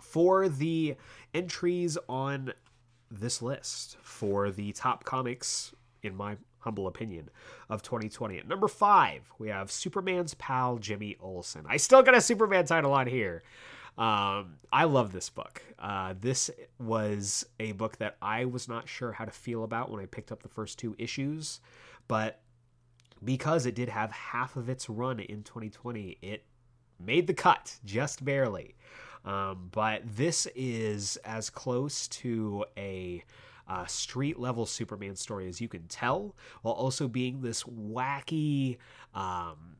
for 0.00 0.48
the 0.48 0.94
entries 1.34 1.98
on 2.08 2.52
this 3.10 3.42
list 3.42 3.96
for 4.02 4.52
the 4.52 4.70
top 4.70 5.02
comics 5.02 5.74
in 6.04 6.14
my 6.14 6.36
humble 6.60 6.86
opinion, 6.86 7.28
of 7.68 7.82
2020. 7.82 8.38
At 8.38 8.48
number 8.48 8.68
five, 8.68 9.22
we 9.38 9.48
have 9.48 9.70
Superman's 9.70 10.34
pal 10.34 10.78
Jimmy 10.78 11.16
Olsen. 11.20 11.64
I 11.68 11.76
still 11.76 12.02
got 12.02 12.14
a 12.14 12.20
Superman 12.20 12.64
title 12.64 12.92
on 12.92 13.06
here. 13.06 13.42
Um, 13.98 14.54
I 14.72 14.84
love 14.84 15.12
this 15.12 15.28
book. 15.28 15.62
Uh, 15.78 16.14
this 16.18 16.50
was 16.78 17.44
a 17.58 17.72
book 17.72 17.98
that 17.98 18.16
I 18.22 18.44
was 18.44 18.68
not 18.68 18.88
sure 18.88 19.12
how 19.12 19.24
to 19.24 19.30
feel 19.30 19.64
about 19.64 19.90
when 19.90 20.00
I 20.00 20.06
picked 20.06 20.32
up 20.32 20.42
the 20.42 20.48
first 20.48 20.78
two 20.78 20.94
issues, 20.98 21.60
but 22.08 22.40
because 23.22 23.66
it 23.66 23.74
did 23.74 23.88
have 23.88 24.10
half 24.10 24.56
of 24.56 24.68
its 24.68 24.88
run 24.88 25.20
in 25.20 25.42
2020, 25.42 26.18
it 26.22 26.44
made 26.98 27.26
the 27.26 27.34
cut 27.34 27.76
just 27.84 28.24
barely. 28.24 28.74
Um, 29.24 29.68
but 29.70 30.02
this 30.16 30.46
is 30.54 31.16
as 31.24 31.50
close 31.50 32.08
to 32.08 32.64
a 32.78 33.22
uh, 33.70 33.86
street 33.86 34.38
level 34.38 34.66
Superman 34.66 35.14
story 35.14 35.48
as 35.48 35.60
you 35.60 35.68
can 35.68 35.86
tell, 35.86 36.34
while 36.62 36.74
also 36.74 37.06
being 37.06 37.40
this 37.40 37.62
wacky, 37.62 38.78
um, 39.14 39.76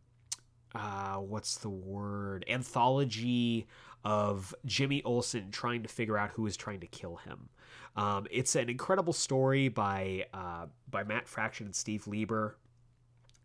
uh, 0.75 1.17
what's 1.17 1.57
the 1.57 1.69
word? 1.69 2.45
Anthology 2.49 3.67
of 4.05 4.55
Jimmy 4.65 5.03
Olsen 5.03 5.51
trying 5.51 5.83
to 5.83 5.89
figure 5.89 6.17
out 6.17 6.31
who 6.31 6.47
is 6.47 6.57
trying 6.57 6.81
to 6.81 6.87
kill 6.87 7.17
him. 7.17 7.49
Um, 7.97 8.29
it's 8.31 8.55
an 8.55 8.71
incredible 8.71 9.13
story 9.13 9.69
by 9.69 10.27
uh, 10.33 10.67
by 10.89 11.03
Matt 11.03 11.27
Fraction 11.27 11.67
and 11.67 11.75
Steve 11.75 12.07
Lieber 12.07 12.57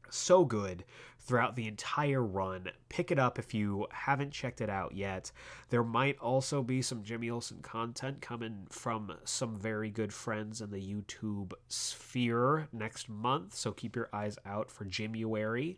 so 0.09 0.45
good 0.45 0.85
throughout 1.19 1.55
the 1.55 1.67
entire 1.67 2.23
run. 2.23 2.69
Pick 2.89 3.11
it 3.11 3.19
up 3.19 3.39
if 3.39 3.53
you 3.53 3.87
haven't 3.91 4.31
checked 4.31 4.61
it 4.61 4.69
out 4.69 4.95
yet. 4.95 5.31
There 5.69 5.83
might 5.83 6.19
also 6.19 6.61
be 6.61 6.81
some 6.81 7.03
Jimmy 7.03 7.29
Olsen 7.29 7.59
content 7.61 8.21
coming 8.21 8.67
from 8.69 9.11
some 9.23 9.57
very 9.57 9.89
good 9.89 10.13
friends 10.13 10.61
in 10.61 10.71
the 10.71 10.81
YouTube 10.81 11.53
sphere 11.67 12.67
next 12.71 13.09
month, 13.09 13.55
so 13.55 13.71
keep 13.71 13.95
your 13.95 14.09
eyes 14.13 14.37
out 14.45 14.69
for 14.69 14.85
Jimuary. 14.85 15.77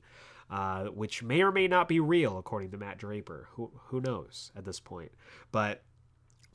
Uh, 0.49 0.85
which 0.85 1.21
may 1.21 1.41
or 1.41 1.51
may 1.51 1.67
not 1.67 1.89
be 1.89 1.99
real, 1.99 2.37
according 2.37 2.71
to 2.71 2.77
Matt 2.77 2.97
Draper. 2.97 3.49
Who 3.55 3.69
who 3.87 3.99
knows 3.99 4.49
at 4.55 4.63
this 4.63 4.79
point? 4.79 5.11
But 5.51 5.83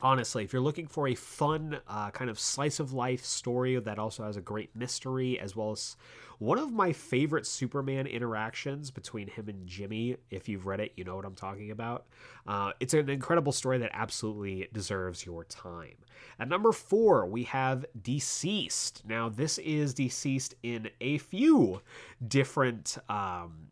honestly, 0.03 0.43
if 0.43 0.53
you're 0.53 0.61
looking 0.61 0.85
for 0.85 1.07
a 1.07 1.15
fun 1.15 1.79
uh, 1.87 2.11
kind 2.11 2.29
of 2.29 2.39
slice 2.39 2.79
of 2.79 2.93
life 2.93 3.23
story 3.23 3.79
that 3.79 3.97
also 3.97 4.23
has 4.23 4.37
a 4.37 4.41
great 4.41 4.75
mystery, 4.75 5.39
as 5.39 5.55
well 5.55 5.71
as 5.71 5.95
one 6.39 6.59
of 6.59 6.71
my 6.73 6.91
favorite 6.91 7.47
Superman 7.47 8.05
interactions 8.05 8.91
between 8.91 9.29
him 9.29 9.47
and 9.47 9.65
Jimmy, 9.65 10.17
if 10.29 10.49
you've 10.49 10.65
read 10.65 10.81
it, 10.81 10.91
you 10.97 11.05
know 11.05 11.15
what 11.15 11.25
I'm 11.25 11.35
talking 11.35 11.71
about. 11.71 12.05
Uh, 12.45 12.73
it's 12.81 12.93
an 12.93 13.09
incredible 13.09 13.53
story 13.53 13.77
that 13.77 13.91
absolutely 13.93 14.67
deserves 14.73 15.25
your 15.25 15.45
time. 15.45 15.95
At 16.37 16.49
number 16.49 16.73
four, 16.73 17.25
we 17.25 17.43
have 17.43 17.85
DCeased. 18.01 19.05
Now, 19.05 19.29
this 19.29 19.57
is 19.59 19.93
DCeased 19.95 20.53
in 20.61 20.89
a 20.99 21.17
few 21.17 21.81
different. 22.27 22.97
Um, 23.09 23.69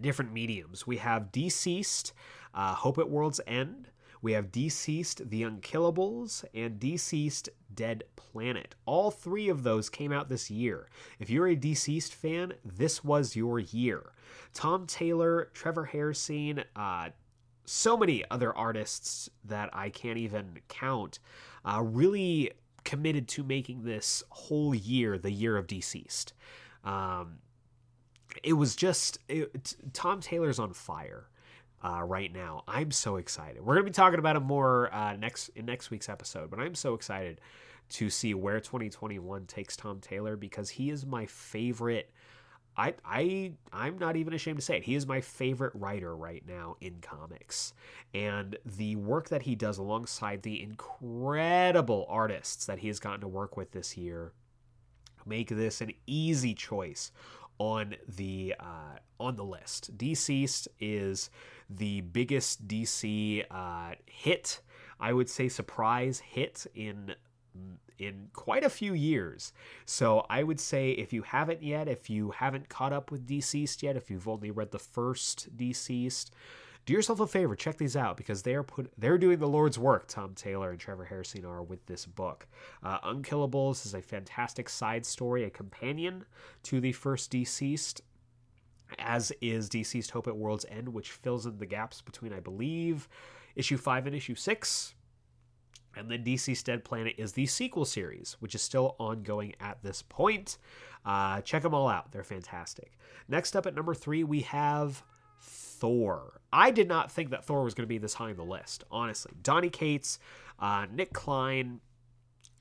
different 0.00 0.32
mediums. 0.32 0.86
We 0.86 0.96
have 0.96 1.30
DCeased 1.30 2.12
uh, 2.54 2.74
Hope 2.74 2.96
at 2.98 3.10
World's 3.10 3.40
End, 3.46 3.90
we 4.22 4.32
have 4.32 4.52
DCeased 4.52 5.30
The 5.30 5.42
Unkillables 5.42 6.44
and 6.54 6.78
DCeased 6.78 7.48
Dead 7.74 8.04
Planet. 8.16 8.74
All 8.84 9.10
three 9.10 9.48
of 9.48 9.62
those 9.62 9.88
came 9.88 10.12
out 10.12 10.28
this 10.28 10.50
year. 10.50 10.88
If 11.18 11.30
you're 11.30 11.48
a 11.48 11.56
DCeased 11.56 12.12
fan, 12.12 12.54
this 12.64 13.02
was 13.02 13.36
your 13.36 13.58
year. 13.58 14.12
Tom 14.52 14.86
Taylor, 14.86 15.50
Trevor 15.54 15.90
Hairsine, 15.92 16.64
uh, 16.76 17.10
so 17.64 17.96
many 17.96 18.24
other 18.30 18.56
artists 18.56 19.30
that 19.44 19.70
I 19.72 19.90
can't 19.90 20.18
even 20.18 20.58
count, 20.68 21.18
uh, 21.64 21.82
really 21.82 22.52
committed 22.84 23.28
to 23.28 23.42
making 23.42 23.84
this 23.84 24.22
whole 24.30 24.74
year 24.74 25.18
the 25.18 25.30
year 25.30 25.56
of 25.56 25.66
DCeased. 25.66 26.32
Um, 26.84 27.38
it 28.42 28.54
was 28.54 28.74
just 28.76 29.18
it, 29.28 29.74
Tom 29.92 30.20
Taylor's 30.20 30.58
on 30.58 30.72
fire 30.72 31.28
uh, 31.82 32.02
right 32.02 32.32
now. 32.32 32.64
I'm 32.68 32.90
so 32.90 33.16
excited. 33.16 33.62
We're 33.64 33.74
gonna 33.74 33.84
be 33.84 33.90
talking 33.90 34.18
about 34.18 34.36
it 34.36 34.40
more 34.40 34.92
uh, 34.94 35.16
next 35.16 35.48
in 35.50 35.66
next 35.66 35.90
week's 35.90 36.08
episode, 36.08 36.50
but 36.50 36.60
I'm 36.60 36.74
so 36.74 36.94
excited 36.94 37.40
to 37.90 38.08
see 38.08 38.34
where 38.34 38.60
2021 38.60 39.46
takes 39.46 39.76
Tom 39.76 40.00
Taylor 40.00 40.36
because 40.36 40.70
he 40.70 40.90
is 40.90 41.04
my 41.04 41.26
favorite. 41.26 42.12
I 42.76 42.94
I 43.04 43.52
I'm 43.72 43.98
not 43.98 44.16
even 44.16 44.32
ashamed 44.32 44.58
to 44.58 44.64
say 44.64 44.76
it. 44.76 44.84
He 44.84 44.94
is 44.94 45.06
my 45.06 45.20
favorite 45.20 45.72
writer 45.74 46.14
right 46.14 46.42
now 46.46 46.76
in 46.80 46.96
comics. 47.00 47.72
And 48.14 48.56
the 48.64 48.96
work 48.96 49.28
that 49.30 49.42
he 49.42 49.54
does 49.54 49.78
alongside 49.78 50.42
the 50.42 50.62
incredible 50.62 52.06
artists 52.08 52.66
that 52.66 52.78
he 52.78 52.88
has 52.88 53.00
gotten 53.00 53.20
to 53.22 53.28
work 53.28 53.56
with 53.56 53.72
this 53.72 53.96
year 53.96 54.32
make 55.26 55.48
this 55.48 55.80
an 55.80 55.92
easy 56.06 56.54
choice 56.54 57.12
on 57.60 57.94
the 58.08 58.54
uh, 58.58 58.98
on 59.20 59.36
the 59.36 59.44
list. 59.44 59.96
DCeased 59.96 60.66
is 60.80 61.30
the 61.68 62.00
biggest 62.00 62.66
DC 62.66 63.44
uh, 63.50 63.92
hit, 64.06 64.60
I 64.98 65.12
would 65.12 65.28
say 65.28 65.48
surprise 65.48 66.18
hit 66.18 66.66
in 66.74 67.14
in 67.98 68.28
quite 68.32 68.64
a 68.64 68.70
few 68.70 68.94
years. 68.94 69.52
So 69.84 70.24
I 70.30 70.42
would 70.42 70.58
say 70.58 70.92
if 70.92 71.12
you 71.12 71.22
haven't 71.22 71.62
yet, 71.62 71.86
if 71.86 72.08
you 72.08 72.30
haven't 72.30 72.70
caught 72.70 72.94
up 72.94 73.10
with 73.10 73.28
DCeased 73.28 73.82
yet, 73.82 73.94
if 73.94 74.10
you've 74.10 74.26
only 74.26 74.50
read 74.50 74.70
the 74.70 74.78
first 74.78 75.54
DCeased, 75.54 76.30
do 76.90 76.96
yourself 76.96 77.20
a 77.20 77.26
favor, 77.28 77.54
check 77.54 77.78
these 77.78 77.94
out 77.94 78.16
because 78.16 78.42
they 78.42 78.52
are 78.52 78.64
put 78.64 78.90
they're 78.98 79.16
doing 79.16 79.38
the 79.38 79.46
Lord's 79.46 79.78
work. 79.78 80.08
Tom 80.08 80.34
Taylor 80.34 80.70
and 80.70 80.80
Trevor 80.80 81.06
Hairsine 81.08 81.44
are 81.44 81.62
with 81.62 81.86
this 81.86 82.04
book. 82.04 82.48
Uh, 82.82 82.98
Unkillables 83.02 83.86
is 83.86 83.94
a 83.94 84.02
fantastic 84.02 84.68
side 84.68 85.06
story, 85.06 85.44
a 85.44 85.50
companion 85.50 86.24
to 86.64 86.80
the 86.80 86.90
first 86.90 87.30
DCeased. 87.30 88.00
As 88.98 89.30
is 89.40 89.68
DCeased 89.68 90.10
Hope 90.10 90.26
at 90.26 90.36
World's 90.36 90.66
End, 90.68 90.88
which 90.88 91.12
fills 91.12 91.46
in 91.46 91.58
the 91.58 91.66
gaps 91.66 92.02
between, 92.02 92.32
I 92.32 92.40
believe, 92.40 93.08
issue 93.54 93.76
five 93.76 94.08
and 94.08 94.16
issue 94.16 94.34
six. 94.34 94.96
And 95.96 96.10
then 96.10 96.24
DCeased 96.24 96.64
Dead 96.64 96.84
Planet 96.84 97.14
is 97.18 97.34
the 97.34 97.46
sequel 97.46 97.84
series, 97.84 98.36
which 98.40 98.56
is 98.56 98.62
still 98.62 98.96
ongoing 98.98 99.54
at 99.60 99.80
this 99.84 100.02
point. 100.02 100.58
Uh, 101.04 101.40
check 101.42 101.62
them 101.62 101.72
all 101.72 101.88
out; 101.88 102.10
they're 102.10 102.24
fantastic. 102.24 102.98
Next 103.28 103.54
up 103.54 103.66
at 103.66 103.76
number 103.76 103.94
three, 103.94 104.24
we 104.24 104.40
have 104.40 105.04
Thor. 105.40 106.40
I 106.52 106.70
did 106.70 106.88
not 106.88 107.10
think 107.10 107.30
that 107.30 107.44
Thor 107.44 107.64
was 107.64 107.74
going 107.74 107.84
to 107.84 107.88
be 107.88 107.98
this 107.98 108.14
high 108.14 108.30
on 108.30 108.36
the 108.36 108.44
list, 108.44 108.84
honestly. 108.90 109.32
Donny 109.42 109.70
Cates, 109.70 110.18
uh, 110.58 110.86
Nic 110.92 111.12
Klein, 111.12 111.80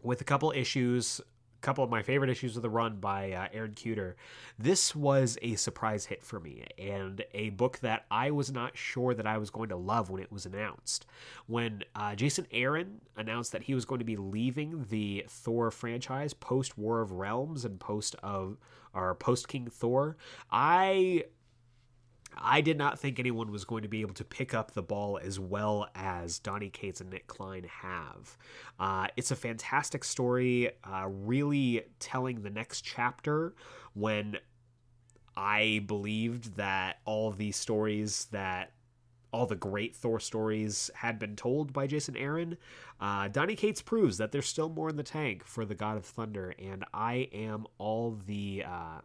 with 0.02 0.22
a 0.22 0.24
couple 0.24 0.52
issues 0.52 1.22
a 1.60 1.66
couple 1.66 1.84
of 1.84 1.90
my 1.90 2.02
favorite 2.02 2.30
issues 2.30 2.56
of 2.56 2.62
the 2.62 2.70
run 2.70 2.98
by 2.98 3.34
uh, 3.34 3.48
Aaron 3.52 3.74
Kuder. 3.74 4.14
This 4.58 4.96
was 4.96 5.38
a 5.42 5.56
surprise 5.56 6.06
hit 6.06 6.24
for 6.24 6.40
me 6.40 6.64
and 6.78 7.24
a 7.34 7.50
book 7.50 7.80
that 7.80 8.06
I 8.10 8.32
was 8.32 8.52
not 8.52 8.78
sure 8.78 9.14
that 9.14 9.28
I 9.28 9.38
was 9.38 9.50
going 9.50 9.70
to 9.70 9.76
love 9.76 10.10
when 10.10 10.22
it 10.22 10.32
was 10.32 10.46
announced. 10.46 11.06
When 11.48 11.84
uh, 11.96 12.16
Jason 12.16 12.48
Aaron 12.52 13.02
announced 13.18 13.52
that 13.52 13.64
he 13.64 13.76
was 13.76 13.84
going 13.84 14.00
to 14.00 14.06
be 14.06 14.16
leaving 14.16 14.86
the 14.90 15.26
Thor 15.28 15.70
franchise 15.70 16.34
post 16.34 16.78
War 16.78 17.02
of 17.02 17.12
Realms 17.12 17.66
and 17.66 17.80
post 17.80 18.16
of 18.24 18.58
or 18.94 19.14
post 19.16 19.50
King 19.50 19.68
Thor, 19.70 20.16
I 20.50 21.26
I 22.42 22.62
did 22.62 22.78
not 22.78 23.00
think 23.00 23.20
anyone 23.20 23.52
was 23.52 23.66
going 23.66 23.84
to 23.84 23.90
be 23.90 24.02
able 24.02 24.14
to 24.16 24.24
pick 24.24 24.54
up 24.54 24.72
the 24.72 24.82
ball 24.82 25.20
as 25.22 25.40
well 25.40 25.90
as 25.96 26.40
Donny 26.40 26.70
Cates 26.70 27.02
and 27.02 27.10
Nic 27.10 27.28
Klein 27.28 27.66
have. 27.66 28.38
Uh, 28.80 29.08
it's 29.18 29.32
a 29.32 29.36
fantastic 29.36 30.04
story, 30.04 30.72
uh, 30.84 31.08
really 31.08 31.84
telling 32.00 32.42
the 32.42 32.50
next 32.50 32.82
chapter 32.82 33.54
when 33.94 34.38
I 35.36 35.84
believed 35.86 36.56
that 36.56 37.00
all 37.06 37.32
these 37.32 37.56
stories 37.56 38.26
that 38.32 38.74
all 39.32 39.46
the 39.46 39.56
great 39.56 39.96
Thor 39.96 40.20
stories 40.20 40.90
had 40.96 41.20
been 41.20 41.36
told 41.36 41.72
by 41.72 41.88
Jason 41.88 42.18
Aaron. 42.18 42.58
Uh, 43.00 43.28
Donny 43.28 43.56
Cates 43.56 43.82
proves 43.82 44.18
that 44.18 44.32
there's 44.32 44.48
still 44.48 44.70
more 44.70 44.90
in 44.90 44.96
the 44.96 45.04
tank 45.04 45.46
for 45.46 45.66
the 45.66 45.76
God 45.76 45.98
of 45.98 46.06
Thunder, 46.06 46.54
and 46.58 46.84
I 46.94 47.30
am 47.32 47.68
all 47.78 48.18
the 48.26 48.64
uh, 48.68 49.02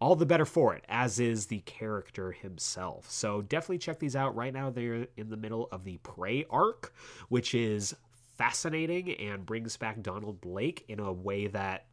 all 0.00 0.14
the 0.14 0.26
better 0.26 0.44
for 0.44 0.74
it, 0.74 0.84
as 0.88 1.18
is 1.18 1.46
the 1.46 1.60
character 1.60 2.32
himself. 2.32 3.10
So 3.10 3.42
definitely 3.42 3.78
check 3.78 3.98
these 3.98 4.16
out. 4.16 4.36
Right 4.36 4.52
now, 4.52 4.70
they're 4.70 5.08
in 5.16 5.28
the 5.30 5.36
middle 5.36 5.68
of 5.72 5.84
the 5.84 5.98
Prey 5.98 6.44
arc, 6.50 6.94
which 7.28 7.54
is 7.54 7.94
fascinating 8.36 9.12
and 9.12 9.44
brings 9.44 9.76
back 9.76 10.00
Donald 10.00 10.40
Blake 10.40 10.84
in 10.88 11.00
a 11.00 11.12
way 11.12 11.48
that 11.48 11.86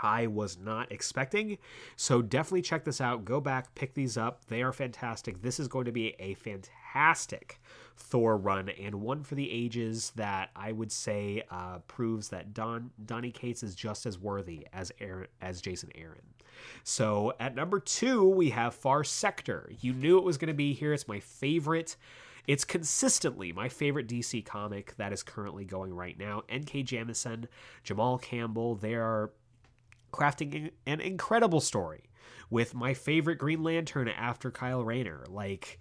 I 0.00 0.26
was 0.26 0.58
not 0.58 0.92
expecting. 0.92 1.58
So 1.96 2.22
definitely 2.22 2.62
check 2.62 2.84
this 2.84 3.00
out. 3.00 3.24
Go 3.24 3.40
back, 3.40 3.74
pick 3.74 3.94
these 3.94 4.16
up. 4.16 4.46
They 4.46 4.62
are 4.62 4.72
fantastic. 4.72 5.42
This 5.42 5.58
is 5.60 5.68
going 5.68 5.86
to 5.86 5.92
be 5.92 6.14
a 6.18 6.34
fantastic 6.34 6.72
Thor 7.96 8.36
run 8.36 8.68
and 8.68 8.96
one 8.96 9.22
for 9.22 9.34
the 9.34 9.50
ages 9.50 10.12
that 10.16 10.50
I 10.54 10.72
would 10.72 10.92
say 10.92 11.42
uh, 11.50 11.78
proves 11.88 12.28
that 12.28 12.54
Don 12.54 12.90
Donny 13.04 13.30
Cates 13.30 13.62
is 13.62 13.74
just 13.74 14.06
as 14.06 14.18
worthy 14.18 14.66
as 14.72 14.92
Aaron, 15.00 15.28
as 15.40 15.60
Jason 15.60 15.90
Aaron. 15.94 16.22
So 16.84 17.32
at 17.40 17.54
number 17.54 17.80
two, 17.80 18.28
we 18.28 18.50
have 18.50 18.74
Far 18.74 19.04
Sector. 19.04 19.70
You 19.80 19.92
knew 19.92 20.18
it 20.18 20.24
was 20.24 20.38
going 20.38 20.48
to 20.48 20.54
be 20.54 20.72
here. 20.72 20.92
It's 20.92 21.08
my 21.08 21.20
favorite. 21.20 21.96
It's 22.46 22.64
consistently 22.64 23.52
my 23.52 23.68
favorite 23.68 24.06
DC 24.06 24.44
comic 24.44 24.94
that 24.96 25.12
is 25.12 25.22
currently 25.22 25.64
going 25.64 25.92
right 25.92 26.18
now. 26.18 26.42
N.K. 26.48 26.84
Jemisin, 26.84 27.46
Jamal 27.82 28.18
Campbell, 28.18 28.76
they 28.76 28.94
are 28.94 29.32
crafting 30.12 30.70
an 30.86 31.00
incredible 31.00 31.60
story 31.60 32.04
with 32.48 32.74
my 32.74 32.94
favorite 32.94 33.36
Green 33.36 33.62
Lantern 33.62 34.08
after 34.08 34.50
Kyle 34.50 34.84
Rayner. 34.84 35.24
Like 35.28 35.80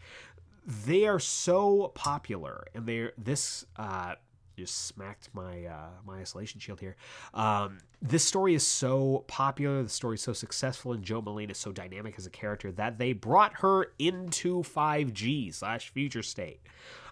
they 0.66 1.06
are 1.06 1.20
so 1.20 1.92
popular, 1.96 2.66
and 2.74 2.86
they're 2.86 3.14
this 3.18 3.66
uh, 3.76 4.16
just 4.58 4.86
smacked 4.86 5.30
my 5.34 5.66
uh, 5.66 5.90
my 6.06 6.20
isolation 6.20 6.60
shield 6.60 6.80
here. 6.80 6.96
Um, 7.34 7.80
this 8.02 8.24
story 8.24 8.56
is 8.56 8.66
so 8.66 9.26
popular, 9.28 9.84
the 9.84 9.90
story 9.90 10.16
is 10.16 10.22
so 10.22 10.34
successful, 10.34 10.94
and 10.94 11.04
Jo 11.04 11.22
Mullein 11.22 11.50
is 11.50 11.58
so 11.58 11.72
dynamic 11.72 12.16
as 12.18 12.26
a 12.26 12.30
character 12.30 12.72
that 12.74 12.98
they 12.98 13.14
brought 13.14 13.54
her 13.60 13.88
into 14.00 14.64
5G 14.64 15.54
slash 15.54 15.90
Future 15.90 16.24
State. 16.24 16.62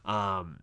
Um, 0.05 0.61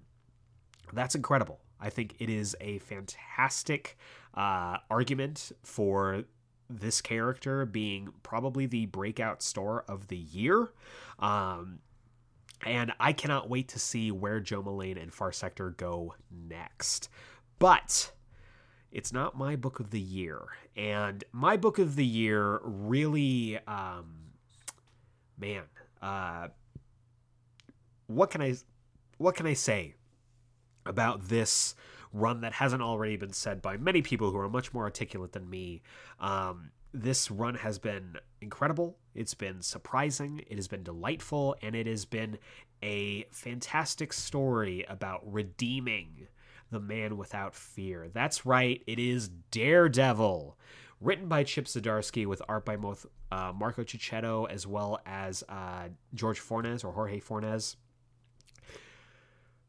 that's 0.93 1.15
incredible. 1.15 1.61
I 1.81 1.91
think 1.91 2.17
it 2.19 2.29
is 2.29 2.57
a 2.61 2.79
fantastic 2.81 3.97
uh, 4.35 4.79
argument 4.91 5.53
for 5.63 6.25
this 6.69 7.01
character 7.01 7.67
being 7.67 8.11
probably 8.23 8.67
the 8.67 8.87
breakout 8.87 9.43
star 9.43 9.85
of 9.89 10.09
the 10.09 10.17
year. 10.17 10.71
Um, 11.19 11.81
and 12.65 12.93
I 13.01 13.13
cannot 13.13 13.49
wait 13.49 13.69
to 13.69 13.79
see 13.79 14.11
where 14.11 14.41
Jo 14.41 14.63
Mullein 14.63 14.99
and 14.99 15.13
Far 15.13 15.33
Sector 15.33 15.71
go 15.71 16.15
next. 16.31 17.09
But 17.59 18.13
it's 18.93 19.13
not 19.13 19.37
my 19.37 19.57
book 19.57 19.81
of 19.81 19.91
the 19.91 20.01
year. 20.01 20.43
And 20.77 21.23
my 21.33 21.57
book 21.57 21.79
of 21.79 21.97
the 21.97 22.05
year 22.05 22.61
really, 22.63 23.59
um, 23.67 24.15
man, 25.39 25.63
uh, 26.03 26.49
what 28.07 28.31
can 28.31 28.43
I, 28.43 28.57
what 29.19 29.37
can 29.37 29.47
I 29.47 29.55
say 29.55 29.95
about 30.87 31.29
this 31.29 31.75
run 32.13 32.41
that 32.41 32.53
hasn't 32.55 32.83
already 32.83 33.17
been 33.17 33.33
said 33.33 33.63
by 33.63 33.77
many 33.77 34.03
people 34.03 34.31
who 34.31 34.39
are 34.39 34.49
much 34.49 34.75
more 34.75 34.85
articulate 34.85 35.33
than 35.33 35.49
me? 35.49 35.83
Um, 36.19 36.71
this 36.93 37.31
run 37.31 37.55
has 37.55 37.79
been 37.79 38.17
incredible. 38.41 38.97
It's 39.15 39.35
been 39.35 39.63
surprising. 39.63 40.43
It 40.49 40.57
has 40.57 40.69
been 40.69 40.83
delightful. 40.83 41.57
And 41.63 41.75
it 41.75 41.87
has 41.87 42.05
been 42.05 42.39
a 42.83 43.25
fantastic 43.31 44.13
story 44.13 44.85
about 44.89 45.21
redeeming 45.31 46.29
the 46.71 46.81
man 46.81 47.17
without 47.17 47.55
fear. 47.55 48.09
That's 48.13 48.47
right. 48.47 48.83
It 48.87 48.99
is 48.99 49.29
Daredevil. 49.51 50.57
Written 51.01 51.29
by 51.29 51.45
Chip 51.45 51.65
Zdarsky 51.65 52.27
with 52.27 52.43
art 52.49 52.65
by 52.65 52.77
both 52.77 53.07
uh, 53.33 53.53
Marco 53.59 53.83
Checchetto 53.83 54.45
as 54.45 54.67
well 54.67 55.01
as 55.07 55.43
uh, 55.49 55.89
George 56.15 56.41
Fornes 56.41 56.85
or 56.85 56.93
Jorge 56.93 57.21
Fornes. 57.21 57.77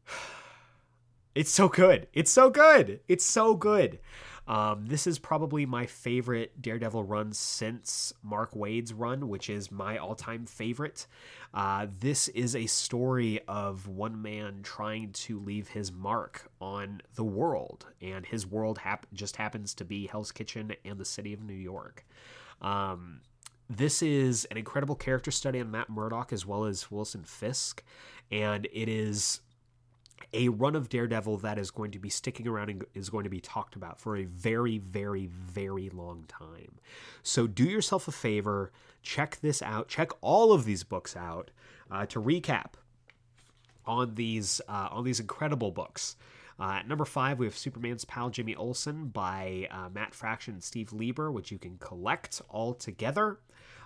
It's 1.34 1.50
so 1.50 1.66
good. 1.66 2.08
It's 2.12 2.30
so 2.30 2.50
good. 2.50 3.00
It's 3.08 3.24
so 3.24 3.54
good. 3.54 4.00
Um, 4.46 4.86
this 4.86 5.06
is 5.06 5.18
probably 5.18 5.66
my 5.66 5.86
favorite 5.86 6.60
Daredevil 6.60 7.04
run 7.04 7.32
since 7.32 8.12
Mark 8.22 8.54
Waid's 8.54 8.92
run, 8.92 9.28
which 9.28 9.48
is 9.48 9.70
my 9.70 9.98
all 9.98 10.14
time 10.14 10.46
favorite. 10.46 11.06
Uh, 11.54 11.86
this 12.00 12.28
is 12.28 12.56
a 12.56 12.66
story 12.66 13.40
of 13.46 13.86
one 13.86 14.20
man 14.20 14.60
trying 14.62 15.12
to 15.12 15.38
leave 15.38 15.68
his 15.68 15.92
mark 15.92 16.50
on 16.60 17.02
the 17.14 17.24
world, 17.24 17.86
and 18.00 18.26
his 18.26 18.46
world 18.46 18.78
hap- 18.78 19.06
just 19.12 19.36
happens 19.36 19.74
to 19.74 19.84
be 19.84 20.06
Hell's 20.06 20.32
Kitchen 20.32 20.74
and 20.84 20.98
the 20.98 21.04
city 21.04 21.32
of 21.32 21.42
New 21.42 21.52
York. 21.52 22.04
Um, 22.60 23.20
this 23.70 24.02
is 24.02 24.44
an 24.46 24.56
incredible 24.56 24.96
character 24.96 25.30
study 25.30 25.60
on 25.60 25.70
Matt 25.70 25.88
Murdock 25.88 26.32
as 26.32 26.44
well 26.44 26.64
as 26.64 26.90
Wilson 26.90 27.22
Fisk, 27.22 27.82
and 28.30 28.66
it 28.72 28.88
is 28.88 29.40
a 30.32 30.48
run 30.48 30.74
of 30.74 30.88
Daredevil 30.88 31.38
that 31.38 31.58
is 31.58 31.70
going 31.70 31.90
to 31.90 31.98
be 31.98 32.08
sticking 32.08 32.46
around 32.48 32.70
and 32.70 32.84
is 32.94 33.10
going 33.10 33.24
to 33.24 33.30
be 33.30 33.40
talked 33.40 33.76
about 33.76 34.00
for 34.00 34.16
a 34.16 34.24
very, 34.24 34.78
very, 34.78 35.26
very 35.26 35.90
long 35.90 36.24
time. 36.28 36.78
So 37.22 37.46
do 37.46 37.64
yourself 37.64 38.08
a 38.08 38.12
favor, 38.12 38.72
check 39.02 39.38
this 39.40 39.62
out, 39.62 39.88
check 39.88 40.10
all 40.20 40.52
of 40.52 40.64
these 40.64 40.84
books 40.84 41.16
out 41.16 41.50
uh, 41.90 42.06
to 42.06 42.20
recap 42.20 42.74
on 43.84 44.14
these 44.14 44.60
uh, 44.68 44.88
on 44.90 45.04
these 45.04 45.20
incredible 45.20 45.70
books. 45.70 46.16
Uh, 46.60 46.74
at 46.74 46.88
number 46.88 47.04
five, 47.04 47.38
we 47.38 47.46
have 47.46 47.56
Superman's 47.56 48.04
Pal 48.04 48.30
Jimmy 48.30 48.54
Olsen 48.54 49.08
by 49.08 49.68
uh, 49.70 49.88
Matt 49.92 50.14
Fraction 50.14 50.54
and 50.54 50.62
Steve 50.62 50.92
Lieber, 50.92 51.30
which 51.30 51.50
you 51.50 51.58
can 51.58 51.76
collect 51.78 52.40
all 52.48 52.74
together. 52.74 53.38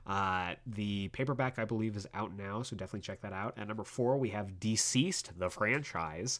Uh, 0.06 0.54
the 0.66 1.08
paperback, 1.08 1.58
I 1.58 1.64
believe, 1.64 1.96
is 1.96 2.06
out 2.14 2.36
now, 2.36 2.62
so 2.62 2.76
definitely 2.76 3.00
check 3.00 3.20
that 3.22 3.32
out. 3.32 3.54
At 3.58 3.66
number 3.66 3.84
four, 3.84 4.16
we 4.16 4.30
have 4.30 4.60
DCeased, 4.60 5.30
the 5.36 5.50
franchise, 5.50 6.38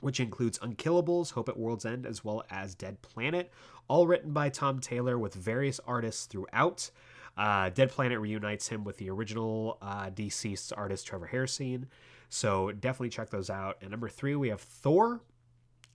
which 0.00 0.18
includes 0.18 0.58
Unkillables, 0.58 1.32
Hope 1.32 1.48
at 1.48 1.56
World's 1.56 1.86
End, 1.86 2.04
as 2.04 2.24
well 2.24 2.42
as 2.50 2.74
Dead 2.74 3.00
Planet, 3.00 3.52
all 3.88 4.06
written 4.06 4.32
by 4.32 4.48
Tom 4.48 4.80
Taylor 4.80 5.18
with 5.18 5.34
various 5.34 5.80
artists 5.86 6.26
throughout. 6.26 6.90
Uh, 7.36 7.68
Dead 7.68 7.90
Planet 7.90 8.18
reunites 8.18 8.68
him 8.68 8.82
with 8.82 8.96
the 8.96 9.08
original 9.08 9.78
uh, 9.80 10.10
DCeased 10.10 10.72
artist 10.76 11.06
Trevor 11.06 11.30
Hairsine, 11.32 11.84
so 12.28 12.72
definitely 12.72 13.10
check 13.10 13.30
those 13.30 13.50
out. 13.50 13.76
And 13.80 13.90
number 13.90 14.08
three, 14.08 14.34
we 14.34 14.48
have 14.48 14.60
Thor, 14.60 15.20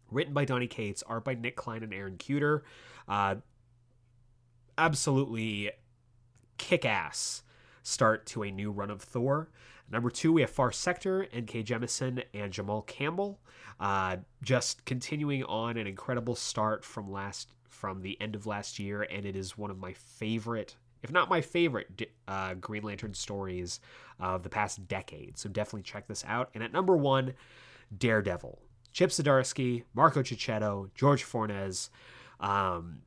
written 0.10 0.34
by 0.34 0.46
Donny 0.46 0.68
Cates, 0.68 1.04
art 1.08 1.26
by 1.26 1.34
Nic 1.34 1.58
Klein 1.58 1.84
and 1.84 1.94
Aaron 1.94 2.16
Kuder. 2.16 2.62
Uh, 3.08 3.36
absolutely 4.78 5.72
kick 6.62 6.86
ass 6.86 7.41
start 7.82 8.28
to 8.28 8.43
a 8.43 8.51
new 8.51 8.70
run 8.72 8.91
of 8.91 9.01
Thor. 9.01 9.49
Number 9.89 10.12
two, 10.12 10.32
we 10.32 10.41
have 10.41 10.51
Far 10.51 10.72
Sector, 10.72 11.28
N.K. 11.34 11.64
Jemisin, 11.64 12.24
and 12.36 12.53
Jamal 12.53 12.84
Campbell. 12.84 13.39
Uh, 13.80 14.18
just 14.43 14.86
continuing 14.86 15.43
on 15.43 15.76
an 15.76 15.88
incredible 15.88 16.36
start 16.36 16.86
from 16.86 17.12
last 17.12 17.49
from 17.68 18.01
the 18.03 18.16
end 18.22 18.36
of 18.36 18.45
last 18.45 18.78
year, 18.78 19.01
and 19.01 19.26
it 19.26 19.36
is 19.36 19.57
one 19.57 19.72
of 19.72 19.80
my 19.80 19.91
favorite, 19.93 20.76
if 21.01 21.12
not 21.12 21.30
my 21.30 21.41
favorite, 21.41 22.12
uh, 22.28 22.53
Green 22.53 22.84
Lantern 22.84 23.16
stories 23.16 23.80
of 24.20 24.43
the 24.43 24.49
past 24.49 24.88
decade. 24.88 25.38
So 25.39 25.49
definitely 25.49 25.82
check 25.82 26.07
this 26.07 26.24
out. 26.28 26.51
And 26.53 26.64
at 26.64 26.72
number 26.72 26.95
one, 26.95 27.34
Daredevil. 27.97 28.62
Chip 28.91 29.09
Zdarsky, 29.09 29.84
Marco 29.95 30.22
Checchetto, 30.22 30.91
George 30.93 31.24
Fornes. 31.24 31.89
Um, 32.39 32.99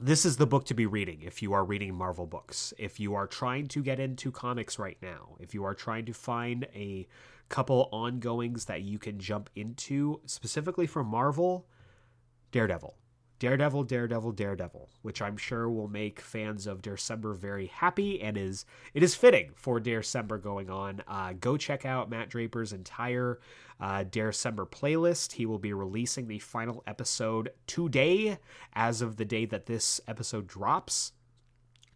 this 0.00 0.24
is 0.24 0.38
the 0.38 0.46
book 0.46 0.64
to 0.64 0.74
be 0.74 0.86
reading 0.86 1.20
if 1.22 1.42
you 1.42 1.52
are 1.52 1.64
reading 1.64 1.94
Marvel 1.94 2.26
books. 2.26 2.72
If 2.78 2.98
you 2.98 3.14
are 3.14 3.26
trying 3.26 3.68
to 3.68 3.82
get 3.82 4.00
into 4.00 4.32
comics 4.32 4.78
right 4.78 4.96
now, 5.02 5.36
if 5.38 5.52
you 5.52 5.64
are 5.64 5.74
trying 5.74 6.06
to 6.06 6.14
find 6.14 6.66
a 6.74 7.06
couple 7.50 7.88
ongoings 7.92 8.64
that 8.64 8.80
you 8.80 8.98
can 8.98 9.18
jump 9.18 9.50
into 9.54 10.20
specifically 10.24 10.86
for 10.86 11.04
Marvel, 11.04 11.66
Daredevil. 12.50 12.96
Daredevil, 13.40 13.84
Daredevil, 13.84 14.32
Daredevil, 14.32 14.90
which 15.00 15.22
I'm 15.22 15.38
sure 15.38 15.68
will 15.68 15.88
make 15.88 16.20
fans 16.20 16.66
of 16.66 16.82
December 16.82 17.32
very 17.32 17.66
happy 17.66 18.20
and 18.20 18.36
is 18.36 18.66
it 18.92 19.02
is 19.02 19.14
fitting 19.14 19.52
for 19.54 19.80
December 19.80 20.36
going 20.36 20.68
on. 20.68 21.02
Uh, 21.08 21.32
go 21.40 21.56
check 21.56 21.86
out 21.86 22.10
Matt 22.10 22.28
Draper's 22.28 22.74
entire 22.74 23.40
uh, 23.80 24.04
December 24.04 24.66
playlist. 24.66 25.32
He 25.32 25.46
will 25.46 25.58
be 25.58 25.72
releasing 25.72 26.28
the 26.28 26.38
final 26.38 26.82
episode 26.86 27.50
today, 27.66 28.36
as 28.74 29.00
of 29.00 29.16
the 29.16 29.24
day 29.24 29.46
that 29.46 29.64
this 29.64 30.02
episode 30.06 30.46
drops. 30.46 31.12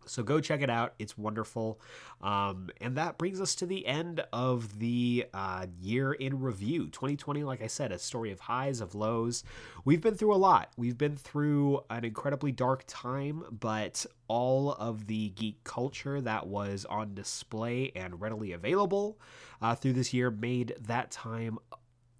So 0.07 0.23
go 0.23 0.41
check 0.41 0.63
it 0.63 0.71
out. 0.71 0.95
It's 0.99 1.17
wonderful. 1.17 1.81
Um, 2.23 2.71
and 2.81 2.97
that 2.97 3.19
brings 3.19 3.41
us 3.41 3.55
to 3.57 3.67
the 3.67 3.87
end 3.87 4.25
of 4.33 4.79
the 4.79 5.27
uh, 5.33 5.67
year 5.81 6.13
in 6.13 6.41
review. 6.41 6.89
2020, 6.89 7.45
like 7.45 7.63
I 7.63 7.67
said, 7.67 7.93
a 7.93 7.99
story 7.99 8.31
of 8.31 8.41
highs, 8.41 8.81
of 8.81 8.95
lows. 8.95 9.45
We've 9.85 10.01
been 10.01 10.15
through 10.15 10.35
a 10.35 10.37
lot. 10.37 10.73
We've 10.77 10.99
been 10.99 11.17
through 11.17 11.85
an 11.91 12.05
incredibly 12.05 12.53
dark 12.53 12.85
time, 12.87 13.45
but 13.51 14.07
all 14.29 14.73
of 14.73 15.07
the 15.07 15.31
geek 15.31 15.65
culture 15.65 16.21
that 16.21 16.47
was 16.47 16.87
on 16.89 17.15
display 17.15 17.93
and 17.95 18.21
readily 18.21 18.53
available 18.53 19.19
uh, 19.61 19.75
through 19.75 19.93
this 19.93 20.15
year 20.15 20.31
made 20.31 20.75
that 20.81 21.11
time 21.11 21.59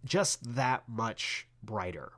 just 0.05 0.55
that 0.55 0.85
much 0.89 1.47
brighter. 1.63 2.13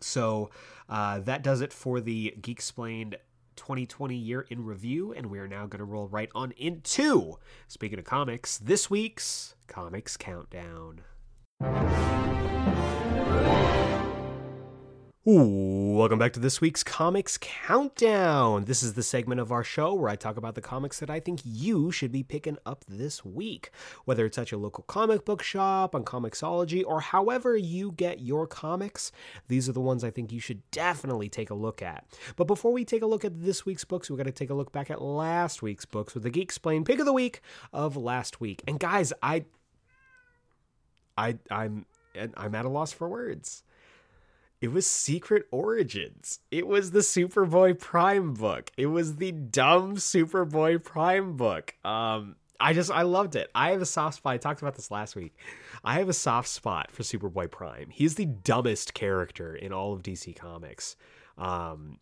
So 0.00 0.50
uh, 0.88 1.20
that 1.20 1.42
does 1.42 1.60
it 1.60 1.72
for 1.72 2.00
the 2.00 2.34
Geek 2.40 2.58
Explained 2.58 3.16
2020 3.56 4.14
year 4.14 4.46
in 4.50 4.64
review, 4.64 5.12
and 5.12 5.26
we 5.26 5.38
are 5.38 5.48
now 5.48 5.66
going 5.66 5.78
to 5.78 5.84
roll 5.84 6.08
right 6.08 6.30
on 6.34 6.52
into, 6.56 7.38
speaking 7.68 7.98
of 7.98 8.04
comics, 8.04 8.58
this 8.58 8.90
week's 8.90 9.54
Comics 9.66 10.16
Countdown. 10.16 11.02
Ooh, 15.26 15.96
welcome 15.96 16.18
back 16.18 16.34
to 16.34 16.40
this 16.40 16.60
week's 16.60 16.82
Comics 16.82 17.38
Countdown. 17.40 18.66
This 18.66 18.82
is 18.82 18.92
the 18.92 19.02
segment 19.02 19.40
of 19.40 19.50
our 19.50 19.64
show 19.64 19.94
where 19.94 20.10
I 20.10 20.16
talk 20.16 20.36
about 20.36 20.54
the 20.54 20.60
comics 20.60 21.00
that 21.00 21.08
I 21.08 21.18
think 21.18 21.40
you 21.42 21.90
should 21.90 22.12
be 22.12 22.22
picking 22.22 22.58
up 22.66 22.84
this 22.86 23.24
week. 23.24 23.70
Whether 24.04 24.26
it's 24.26 24.36
at 24.36 24.50
your 24.50 24.60
local 24.60 24.84
comic 24.84 25.24
book 25.24 25.42
shop, 25.42 25.94
on 25.94 26.04
Comixology, 26.04 26.84
or 26.86 27.00
however 27.00 27.56
you 27.56 27.92
get 27.92 28.20
your 28.20 28.46
comics, 28.46 29.12
these 29.48 29.66
are 29.66 29.72
the 29.72 29.80
ones 29.80 30.04
I 30.04 30.10
think 30.10 30.30
you 30.30 30.40
should 30.40 30.60
definitely 30.70 31.30
take 31.30 31.48
a 31.48 31.54
look 31.54 31.80
at. 31.80 32.04
But 32.36 32.46
before 32.46 32.74
we 32.74 32.84
take 32.84 33.00
a 33.00 33.06
look 33.06 33.24
at 33.24 33.42
this 33.42 33.64
week's 33.64 33.86
books, 33.86 34.10
we 34.10 34.18
got 34.18 34.24
to 34.24 34.30
take 34.30 34.50
a 34.50 34.54
look 34.54 34.72
back 34.72 34.90
at 34.90 35.00
last 35.00 35.62
week's 35.62 35.86
books 35.86 36.12
with 36.12 36.24
the 36.24 36.30
Geek 36.30 36.42
Explain 36.42 36.84
Pick 36.84 36.98
of 36.98 37.06
the 37.06 37.14
Week 37.14 37.40
of 37.72 37.96
last 37.96 38.42
week. 38.42 38.62
And 38.68 38.78
guys, 38.78 39.14
I, 39.22 39.46
I, 41.16 41.38
I'm, 41.50 41.86
I'm 42.36 42.54
at 42.54 42.66
a 42.66 42.68
loss 42.68 42.92
for 42.92 43.08
words 43.08 43.62
it 44.64 44.72
was 44.72 44.86
Secret 44.86 45.46
Origins. 45.50 46.40
It 46.50 46.66
was 46.66 46.92
the 46.92 47.00
Superboy 47.00 47.78
Prime 47.78 48.32
book. 48.32 48.70
It 48.78 48.86
was 48.86 49.16
the 49.16 49.30
dumb 49.30 49.96
Superboy 49.96 50.82
Prime 50.82 51.36
book. 51.36 51.74
Um, 51.84 52.36
I 52.58 52.72
just 52.72 52.90
I 52.90 53.02
loved 53.02 53.36
it. 53.36 53.50
I 53.54 53.72
have 53.72 53.82
a 53.82 53.86
soft 53.86 54.16
spot. 54.16 54.32
I 54.32 54.38
talked 54.38 54.62
about 54.62 54.74
this 54.74 54.90
last 54.90 55.16
week. 55.16 55.36
I 55.84 55.98
have 55.98 56.08
a 56.08 56.14
soft 56.14 56.48
spot 56.48 56.90
for 56.90 57.02
Superboy 57.02 57.50
Prime. 57.50 57.90
He's 57.90 58.14
the 58.14 58.24
dumbest 58.24 58.94
character 58.94 59.54
in 59.54 59.70
all 59.70 59.92
of 59.92 60.02
DC 60.02 60.34
Comics. 60.34 60.96
Um, 61.36 61.98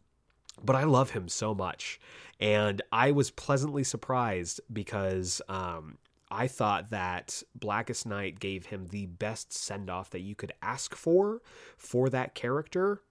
but 0.62 0.76
I 0.76 0.84
love 0.84 1.10
him 1.10 1.28
so 1.28 1.56
much. 1.56 1.98
And 2.38 2.80
I 2.92 3.10
was 3.10 3.32
pleasantly 3.32 3.82
surprised 3.82 4.60
because 4.72 5.42
um, 5.48 5.98
I 6.32 6.48
thought 6.48 6.88
that 6.88 7.42
Blackest 7.54 8.06
Night 8.06 8.40
gave 8.40 8.66
him 8.66 8.86
the 8.86 9.04
best 9.04 9.52
send 9.52 9.90
off 9.90 10.08
that 10.10 10.20
you 10.20 10.34
could 10.34 10.54
ask 10.62 10.94
for 10.94 11.42
for 11.76 12.08
that 12.08 12.34
character. 12.34 13.02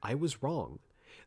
I 0.00 0.14
was 0.14 0.44
wrong. 0.44 0.78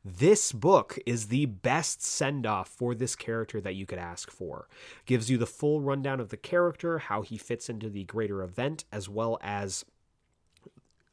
This 0.03 0.53
book 0.53 0.97
is 1.05 1.27
the 1.27 1.45
best 1.45 2.01
send 2.01 2.45
off 2.45 2.69
for 2.69 2.95
this 2.95 3.17
character 3.17 3.59
that 3.59 3.75
you 3.75 3.85
could 3.85 3.99
ask 3.99 4.31
for. 4.31 4.69
Gives 5.05 5.29
you 5.29 5.37
the 5.37 5.45
full 5.45 5.81
rundown 5.81 6.21
of 6.21 6.29
the 6.29 6.37
character, 6.37 6.99
how 6.99 7.21
he 7.21 7.37
fits 7.37 7.69
into 7.69 7.89
the 7.89 8.05
greater 8.05 8.41
event, 8.41 8.85
as 8.89 9.09
well 9.09 9.37
as 9.41 9.83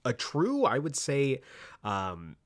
a 0.04 0.12
true, 0.12 0.64
I 0.64 0.78
would 0.78 0.96
say, 0.96 1.40
um, 1.82 2.36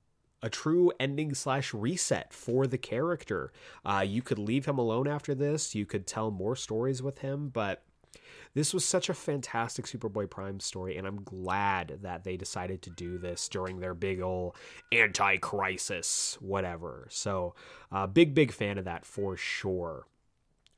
a 0.42 0.50
true 0.50 0.92
ending 0.98 1.34
slash 1.34 1.72
reset 1.72 2.32
for 2.32 2.66
the 2.66 2.78
character. 2.78 3.52
Uh, 3.84 4.04
you 4.06 4.22
could 4.22 4.38
leave 4.38 4.66
him 4.66 4.78
alone 4.78 5.06
after 5.06 5.34
this. 5.34 5.74
You 5.74 5.86
could 5.86 6.06
tell 6.06 6.30
more 6.30 6.56
stories 6.56 7.02
with 7.02 7.18
him, 7.18 7.48
but 7.48 7.84
this 8.54 8.74
was 8.74 8.84
such 8.84 9.08
a 9.08 9.14
fantastic 9.14 9.86
Superboy 9.86 10.28
Prime 10.28 10.60
story, 10.60 10.96
and 10.96 11.06
I'm 11.06 11.22
glad 11.22 12.00
that 12.02 12.24
they 12.24 12.36
decided 12.36 12.82
to 12.82 12.90
do 12.90 13.16
this 13.16 13.48
during 13.48 13.80
their 13.80 13.94
big 13.94 14.20
ol' 14.20 14.54
anti-crisis, 14.90 16.36
whatever. 16.40 17.06
So, 17.10 17.54
uh, 17.90 18.06
big, 18.06 18.34
big 18.34 18.52
fan 18.52 18.76
of 18.76 18.84
that 18.84 19.06
for 19.06 19.36
sure. 19.36 20.06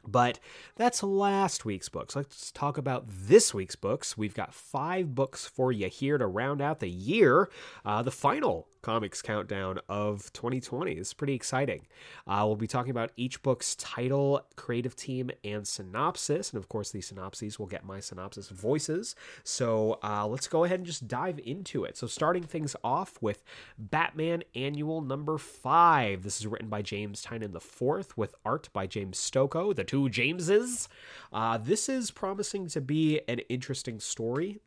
But 0.06 0.38
that's 0.76 1.02
last 1.02 1.64
week's 1.64 1.88
books. 1.88 2.14
Let's 2.14 2.52
talk 2.52 2.78
about 2.78 3.06
this 3.08 3.54
week's 3.54 3.76
books. 3.76 4.18
We've 4.18 4.34
got 4.34 4.54
five 4.54 5.14
books 5.14 5.46
for 5.46 5.72
you 5.72 5.88
here 5.88 6.18
to 6.18 6.26
round 6.26 6.60
out 6.60 6.80
the 6.80 6.90
year. 6.90 7.48
Uh, 7.84 8.02
the 8.02 8.10
final 8.10 8.68
comics 8.84 9.22
countdown 9.22 9.80
of 9.88 10.30
2020 10.34 10.92
It's 10.92 11.14
pretty 11.14 11.32
exciting. 11.32 11.86
Uh, 12.26 12.42
we'll 12.44 12.54
be 12.54 12.66
talking 12.66 12.90
about 12.90 13.12
each 13.16 13.40
book's 13.40 13.74
title, 13.76 14.42
creative 14.56 14.94
team, 14.94 15.30
and 15.42 15.66
synopsis. 15.66 16.52
And 16.52 16.58
of 16.58 16.68
course, 16.68 16.90
these 16.90 17.06
synopses 17.06 17.58
will 17.58 17.66
get 17.66 17.86
my 17.86 17.98
synopsis 17.98 18.50
voices. 18.50 19.16
So 19.42 19.98
uh, 20.04 20.26
let's 20.26 20.48
go 20.48 20.64
ahead 20.64 20.80
and 20.80 20.86
just 20.86 21.08
dive 21.08 21.40
into 21.46 21.84
it. 21.84 21.96
So, 21.96 22.06
starting 22.06 22.42
things 22.42 22.76
off 22.84 23.16
with 23.22 23.42
Batman 23.78 24.42
Annual 24.54 25.00
number 25.00 25.38
five. 25.38 26.22
This 26.22 26.38
is 26.38 26.46
written 26.46 26.68
by 26.68 26.82
James 26.82 27.24
Tynion 27.24 27.56
IV 27.56 28.18
with 28.18 28.34
art 28.44 28.68
by 28.74 28.86
James 28.86 29.18
Stokoe, 29.18 29.74
the 29.74 29.84
two 29.84 30.10
Jameses. 30.10 30.90
Uh, 31.32 31.56
this 31.56 31.88
is 31.88 32.10
promising 32.10 32.66
to 32.68 32.82
be 32.82 33.22
an 33.28 33.38
interesting 33.48 33.98
story. 33.98 34.58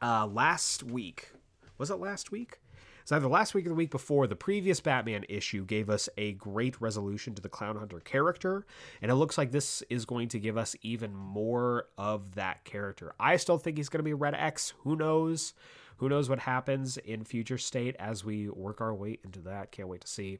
Uh, 0.00 0.24
last 0.24 0.84
week, 0.84 1.32
was 1.78 1.90
it 1.90 1.96
last 1.96 2.30
week? 2.30 2.60
So 3.10 3.16
either 3.16 3.26
last 3.26 3.54
week 3.54 3.66
or 3.66 3.70
the 3.70 3.74
week 3.74 3.90
before, 3.90 4.28
the 4.28 4.36
previous 4.36 4.78
Batman 4.78 5.24
issue 5.28 5.64
gave 5.64 5.90
us 5.90 6.08
a 6.16 6.34
great 6.34 6.80
resolution 6.80 7.34
to 7.34 7.42
the 7.42 7.48
Clown 7.48 7.74
Hunter 7.74 7.98
character, 7.98 8.64
and 9.02 9.10
it 9.10 9.16
looks 9.16 9.36
like 9.36 9.50
this 9.50 9.82
is 9.90 10.04
going 10.04 10.28
to 10.28 10.38
give 10.38 10.56
us 10.56 10.76
even 10.82 11.12
more 11.12 11.86
of 11.98 12.36
that 12.36 12.64
character. 12.64 13.12
I 13.18 13.36
still 13.38 13.58
think 13.58 13.78
he's 13.78 13.88
going 13.88 13.98
to 13.98 14.04
be 14.04 14.14
Red 14.14 14.36
X. 14.36 14.74
Who 14.84 14.94
knows? 14.94 15.54
Who 15.96 16.08
knows 16.08 16.28
what 16.28 16.38
happens 16.38 16.98
in 16.98 17.24
future 17.24 17.58
state 17.58 17.96
as 17.98 18.24
we 18.24 18.48
work 18.48 18.80
our 18.80 18.94
way 18.94 19.18
into 19.24 19.40
that? 19.40 19.72
Can't 19.72 19.88
wait 19.88 20.02
to 20.02 20.06
see. 20.06 20.38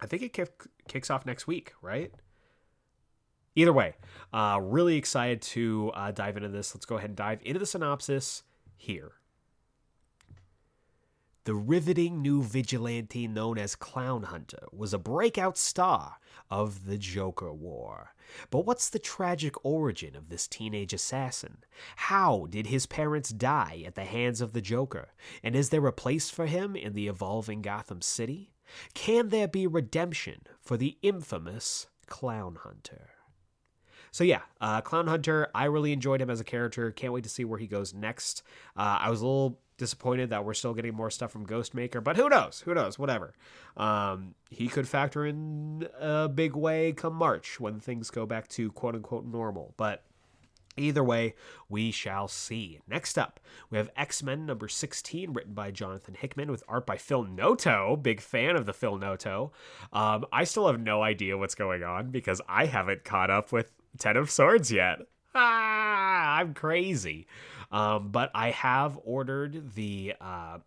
I 0.00 0.06
think 0.06 0.22
it 0.22 0.32
kick, 0.32 0.64
kicks 0.88 1.10
off 1.10 1.24
next 1.24 1.46
week, 1.46 1.74
right? 1.80 2.12
Either 3.54 3.72
way, 3.72 3.94
uh, 4.32 4.58
really 4.60 4.96
excited 4.96 5.42
to 5.42 5.92
uh, 5.94 6.10
dive 6.10 6.36
into 6.36 6.48
this. 6.48 6.74
Let's 6.74 6.86
go 6.86 6.96
ahead 6.96 7.10
and 7.10 7.16
dive 7.16 7.38
into 7.44 7.60
the 7.60 7.66
synopsis 7.66 8.42
here. 8.76 9.12
The 11.44 11.54
riveting 11.54 12.22
new 12.22 12.42
vigilante 12.42 13.28
known 13.28 13.58
as 13.58 13.76
Clown 13.76 14.22
Hunter 14.22 14.66
was 14.72 14.94
a 14.94 14.98
breakout 14.98 15.58
star 15.58 16.16
of 16.50 16.86
the 16.86 16.96
Joker 16.96 17.52
War. 17.52 18.14
But 18.50 18.64
what's 18.64 18.88
the 18.88 18.98
tragic 18.98 19.54
origin 19.62 20.16
of 20.16 20.30
this 20.30 20.48
teenage 20.48 20.94
assassin? 20.94 21.58
How 21.96 22.46
did 22.48 22.68
his 22.68 22.86
parents 22.86 23.28
die 23.28 23.82
at 23.86 23.94
the 23.94 24.06
hands 24.06 24.40
of 24.40 24.54
the 24.54 24.62
Joker? 24.62 25.08
And 25.42 25.54
is 25.54 25.68
there 25.68 25.86
a 25.86 25.92
place 25.92 26.30
for 26.30 26.46
him 26.46 26.74
in 26.74 26.94
the 26.94 27.08
evolving 27.08 27.60
Gotham 27.60 28.00
City? 28.00 28.54
Can 28.94 29.28
there 29.28 29.48
be 29.48 29.66
redemption 29.66 30.46
for 30.62 30.78
the 30.78 30.96
infamous 31.02 31.88
Clown 32.06 32.56
Hunter? 32.62 33.10
So 34.14 34.22
yeah, 34.22 34.42
uh, 34.60 34.80
Clown 34.80 35.08
Hunter. 35.08 35.48
I 35.56 35.64
really 35.64 35.92
enjoyed 35.92 36.22
him 36.22 36.30
as 36.30 36.38
a 36.38 36.44
character. 36.44 36.92
Can't 36.92 37.12
wait 37.12 37.24
to 37.24 37.28
see 37.28 37.44
where 37.44 37.58
he 37.58 37.66
goes 37.66 37.92
next. 37.92 38.44
Uh, 38.76 38.98
I 39.00 39.10
was 39.10 39.22
a 39.22 39.26
little 39.26 39.58
disappointed 39.76 40.30
that 40.30 40.44
we're 40.44 40.54
still 40.54 40.72
getting 40.72 40.94
more 40.94 41.10
stuff 41.10 41.32
from 41.32 41.44
Ghostmaker, 41.44 42.02
but 42.02 42.16
who 42.16 42.28
knows? 42.28 42.62
Who 42.64 42.74
knows? 42.74 42.96
Whatever. 42.96 43.34
Um, 43.76 44.36
he 44.50 44.68
could 44.68 44.86
factor 44.86 45.26
in 45.26 45.88
a 45.98 46.28
big 46.28 46.54
way 46.54 46.92
come 46.92 47.14
March 47.14 47.58
when 47.58 47.80
things 47.80 48.08
go 48.12 48.24
back 48.24 48.46
to 48.50 48.70
quote 48.70 48.94
unquote 48.94 49.26
normal. 49.26 49.74
But 49.76 50.04
Either 50.76 51.04
way, 51.04 51.34
we 51.68 51.92
shall 51.92 52.26
see. 52.26 52.80
Next 52.88 53.16
up, 53.16 53.38
we 53.70 53.78
have 53.78 53.90
X 53.96 54.22
Men 54.24 54.44
number 54.44 54.66
16, 54.66 55.32
written 55.32 55.54
by 55.54 55.70
Jonathan 55.70 56.14
Hickman, 56.14 56.50
with 56.50 56.64
art 56.68 56.84
by 56.84 56.96
Phil 56.96 57.22
Noto. 57.22 57.96
Big 57.96 58.20
fan 58.20 58.56
of 58.56 58.66
the 58.66 58.72
Phil 58.72 58.98
Noto. 58.98 59.52
Um, 59.92 60.26
I 60.32 60.42
still 60.42 60.66
have 60.66 60.80
no 60.80 61.02
idea 61.02 61.38
what's 61.38 61.54
going 61.54 61.84
on 61.84 62.10
because 62.10 62.40
I 62.48 62.66
haven't 62.66 63.04
caught 63.04 63.30
up 63.30 63.52
with 63.52 63.66
Ten 63.98 64.16
of 64.16 64.30
Swords 64.30 64.70
yet. 64.72 64.98
Ah, 65.36 66.36
I'm 66.36 66.54
crazy. 66.54 67.26
Um, 67.72 68.10
but 68.10 68.30
I 68.36 68.50
have 68.52 68.96
ordered 69.02 69.74
the. 69.74 70.14
Uh, 70.20 70.58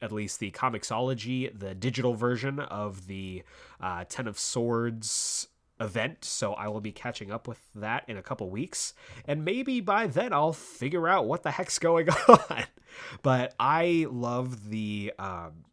at 0.00 0.12
least 0.12 0.38
the 0.38 0.50
Comixology, 0.50 1.58
the 1.58 1.74
digital 1.74 2.14
version 2.14 2.58
of 2.60 3.06
the 3.06 3.42
uh, 3.80 4.04
Ten 4.08 4.26
of 4.26 4.38
Swords 4.38 5.48
event, 5.80 6.24
so 6.24 6.52
I 6.52 6.68
will 6.68 6.80
be 6.80 6.92
catching 6.92 7.30
up 7.32 7.48
with 7.48 7.58
that 7.74 8.04
in 8.06 8.16
a 8.18 8.22
couple 8.22 8.48
weeks, 8.50 8.92
and 9.26 9.44
maybe 9.44 9.80
by 9.80 10.06
then 10.06 10.32
I'll 10.32 10.52
figure 10.52 11.08
out 11.08 11.26
what 11.26 11.42
the 11.42 11.50
heck's 11.50 11.78
going 11.78 12.08
on. 12.28 12.64
but 13.22 13.54
I 13.58 14.06
love 14.10 14.68
the 14.68 15.12
um, 15.18 15.64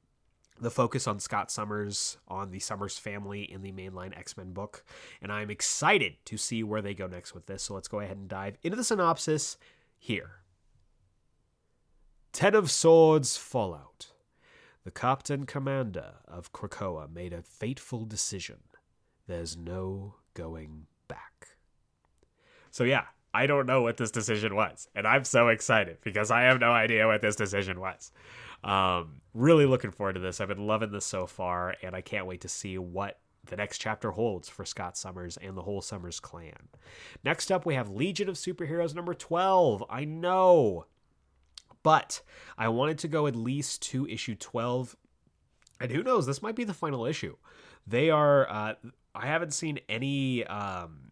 the 0.61 0.71
focus 0.71 1.07
on 1.07 1.19
Scott 1.19 1.51
Summers, 1.51 2.17
on 2.27 2.51
the 2.51 2.59
Summers 2.59 2.97
family 2.97 3.41
in 3.41 3.61
the 3.61 3.71
mainline 3.71 4.17
X 4.17 4.37
Men 4.37 4.53
book. 4.53 4.85
And 5.21 5.31
I'm 5.31 5.49
excited 5.49 6.13
to 6.25 6.37
see 6.37 6.63
where 6.63 6.81
they 6.81 6.93
go 6.93 7.07
next 7.07 7.33
with 7.33 7.47
this. 7.47 7.63
So 7.63 7.73
let's 7.73 7.87
go 7.87 7.99
ahead 7.99 8.17
and 8.17 8.29
dive 8.29 8.57
into 8.63 8.77
the 8.77 8.83
synopsis 8.83 9.57
here. 9.97 10.41
Ten 12.31 12.55
of 12.55 12.71
Swords 12.71 13.35
Fallout. 13.35 14.11
The 14.83 14.91
captain 14.91 15.45
commander 15.45 16.13
of 16.27 16.53
Krakoa 16.53 17.11
made 17.13 17.33
a 17.33 17.41
fateful 17.41 18.05
decision. 18.05 18.59
There's 19.27 19.57
no 19.57 20.15
going 20.33 20.85
back. 21.07 21.49
So, 22.71 22.83
yeah, 22.83 23.05
I 23.33 23.47
don't 23.47 23.65
know 23.65 23.81
what 23.81 23.97
this 23.97 24.11
decision 24.11 24.55
was. 24.55 24.87
And 24.95 25.05
I'm 25.07 25.23
so 25.23 25.49
excited 25.49 25.97
because 26.03 26.31
I 26.31 26.41
have 26.43 26.59
no 26.59 26.71
idea 26.71 27.07
what 27.07 27.21
this 27.21 27.35
decision 27.35 27.79
was. 27.79 28.11
Um, 28.63 29.21
really 29.33 29.65
looking 29.65 29.91
forward 29.91 30.13
to 30.13 30.19
this. 30.19 30.39
I've 30.39 30.47
been 30.47 30.67
loving 30.67 30.91
this 30.91 31.05
so 31.05 31.25
far, 31.25 31.75
and 31.81 31.95
I 31.95 32.01
can't 32.01 32.25
wait 32.25 32.41
to 32.41 32.49
see 32.49 32.77
what 32.77 33.19
the 33.45 33.55
next 33.55 33.79
chapter 33.79 34.11
holds 34.11 34.49
for 34.49 34.65
Scott 34.65 34.97
Summers 34.97 35.37
and 35.37 35.57
the 35.57 35.63
whole 35.63 35.81
Summers 35.81 36.19
clan. 36.19 36.69
Next 37.23 37.51
up, 37.51 37.65
we 37.65 37.75
have 37.75 37.89
Legion 37.89 38.29
of 38.29 38.35
Superheroes 38.35 38.93
number 38.93 39.13
12. 39.13 39.83
I 39.89 40.05
know, 40.05 40.85
but 41.81 42.21
I 42.57 42.69
wanted 42.69 42.99
to 42.99 43.07
go 43.07 43.27
at 43.27 43.35
least 43.35 43.81
to 43.83 44.07
issue 44.07 44.35
12. 44.35 44.95
And 45.79 45.91
who 45.91 46.03
knows, 46.03 46.27
this 46.27 46.43
might 46.43 46.55
be 46.55 46.63
the 46.63 46.73
final 46.73 47.05
issue. 47.05 47.35
They 47.87 48.11
are, 48.11 48.47
uh, 48.47 48.73
I 49.15 49.25
haven't 49.25 49.53
seen 49.53 49.79
any. 49.89 50.45
Um, 50.45 51.10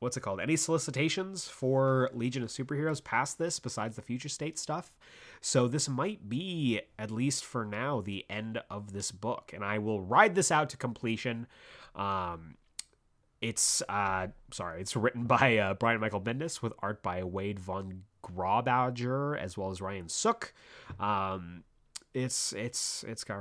what's 0.00 0.16
it 0.16 0.20
called? 0.20 0.40
Any 0.40 0.56
solicitations 0.56 1.48
for 1.48 2.10
Legion 2.12 2.42
of 2.42 2.50
Superheroes 2.50 3.02
past 3.02 3.38
this 3.38 3.58
besides 3.58 3.96
the 3.96 4.02
future 4.02 4.28
state 4.28 4.58
stuff? 4.58 4.98
So 5.40 5.68
this 5.68 5.88
might 5.88 6.28
be, 6.28 6.80
at 6.98 7.10
least 7.10 7.44
for 7.44 7.64
now, 7.64 8.00
the 8.00 8.24
end 8.30 8.60
of 8.70 8.92
this 8.92 9.10
book, 9.10 9.52
and 9.54 9.64
I 9.64 9.78
will 9.78 10.00
ride 10.00 10.34
this 10.34 10.50
out 10.50 10.68
to 10.70 10.76
completion. 10.76 11.46
Um, 11.94 12.56
it's 13.40 13.82
uh, 13.88 14.28
sorry, 14.52 14.80
it's 14.80 14.96
written 14.96 15.24
by 15.26 15.58
uh, 15.58 15.74
Brian 15.74 16.00
Michael 16.00 16.20
Bendis 16.20 16.62
with 16.62 16.72
art 16.80 17.02
by 17.02 17.22
Wade 17.22 17.58
von 17.58 18.02
Grawbadger 18.24 19.38
as 19.38 19.56
well 19.56 19.70
as 19.70 19.80
Ryan 19.80 20.08
Sook. 20.08 20.52
Um, 20.98 21.64
it's 22.14 22.52
it's 22.52 23.04
it's 23.06 23.22
got 23.22 23.36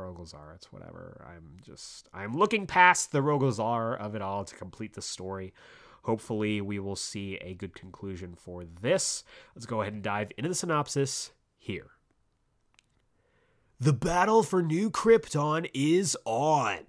It's 0.56 0.72
whatever. 0.72 1.26
I'm 1.28 1.58
just 1.64 2.10
I'm 2.14 2.38
looking 2.38 2.68
past 2.68 3.12
the 3.12 3.22
Rogol 3.22 3.98
of 4.00 4.16
it 4.16 4.22
all 4.22 4.46
to 4.46 4.56
complete 4.56 4.94
the 4.94 5.02
story. 5.02 5.54
Hopefully, 6.08 6.62
we 6.62 6.80
will 6.80 6.96
see 6.96 7.36
a 7.42 7.54
good 7.54 7.76
conclusion 7.76 8.34
for 8.34 8.64
this. 8.64 9.26
Let's 9.54 9.66
go 9.66 9.82
ahead 9.82 9.94
and 9.94 10.02
dive 10.02 10.32
into 10.38 10.48
the 10.48 10.56
synopsis 10.56 11.34
here. 11.58 11.92
The 13.78 13.92
battle 13.92 14.42
for 14.42 14.64
New 14.64 14.90
Krypton 14.90 15.70
is 15.74 16.16
on. 16.24 16.80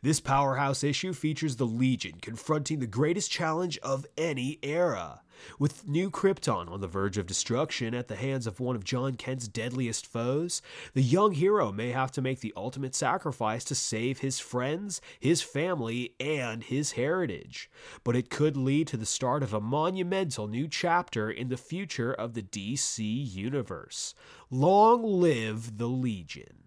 This 0.00 0.20
powerhouse 0.20 0.82
issue 0.82 1.12
features 1.12 1.56
the 1.56 1.66
Legion 1.66 2.14
confronting 2.22 2.78
the 2.78 2.86
greatest 2.86 3.30
challenge 3.30 3.76
of 3.78 4.06
any 4.16 4.58
era. 4.62 5.21
With 5.58 5.86
New 5.86 6.10
Krypton 6.10 6.70
on 6.70 6.80
the 6.80 6.86
verge 6.86 7.18
of 7.18 7.26
destruction 7.26 7.94
at 7.94 8.08
the 8.08 8.16
hands 8.16 8.46
of 8.46 8.60
one 8.60 8.76
of 8.76 8.84
Jon 8.84 9.14
Kent's 9.14 9.48
deadliest 9.48 10.06
foes, 10.06 10.62
the 10.94 11.02
young 11.02 11.32
hero 11.32 11.72
may 11.72 11.90
have 11.90 12.10
to 12.12 12.22
make 12.22 12.40
the 12.40 12.52
ultimate 12.56 12.94
sacrifice 12.94 13.64
to 13.64 13.74
save 13.74 14.20
his 14.20 14.38
friends, 14.38 15.00
his 15.18 15.42
family, 15.42 16.14
and 16.20 16.64
his 16.64 16.92
heritage. 16.92 17.70
But 18.04 18.16
it 18.16 18.30
could 18.30 18.56
lead 18.56 18.86
to 18.88 18.96
the 18.96 19.06
start 19.06 19.42
of 19.42 19.52
a 19.52 19.60
monumental 19.60 20.48
new 20.48 20.68
chapter 20.68 21.30
in 21.30 21.48
the 21.48 21.56
future 21.56 22.12
of 22.12 22.34
the 22.34 22.42
DC 22.42 23.00
Universe. 23.00 24.14
Long 24.50 25.02
live 25.02 25.78
the 25.78 25.88
Legion. 25.88 26.62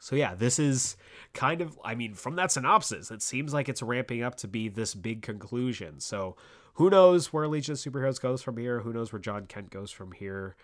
So, 0.00 0.16
yeah, 0.16 0.34
this 0.34 0.58
is 0.58 0.96
kind 1.38 1.60
of, 1.60 1.78
I 1.84 1.94
mean, 1.94 2.14
from 2.14 2.34
that 2.34 2.50
synopsis, 2.50 3.12
it 3.12 3.22
seems 3.22 3.54
like 3.54 3.68
it's 3.68 3.80
ramping 3.80 4.24
up 4.24 4.34
to 4.36 4.48
be 4.48 4.68
this 4.68 4.92
big 4.92 5.22
conclusion. 5.22 6.00
So, 6.00 6.36
who 6.74 6.90
knows 6.90 7.32
where 7.32 7.46
Legion 7.46 7.74
of 7.74 7.78
Superheroes 7.78 8.20
goes 8.20 8.42
from 8.42 8.56
here? 8.56 8.80
Who 8.80 8.92
knows 8.92 9.12
where 9.12 9.20
Jon 9.20 9.46
Kent 9.46 9.70
goes 9.70 9.92
from 9.92 10.10
here? 10.10 10.56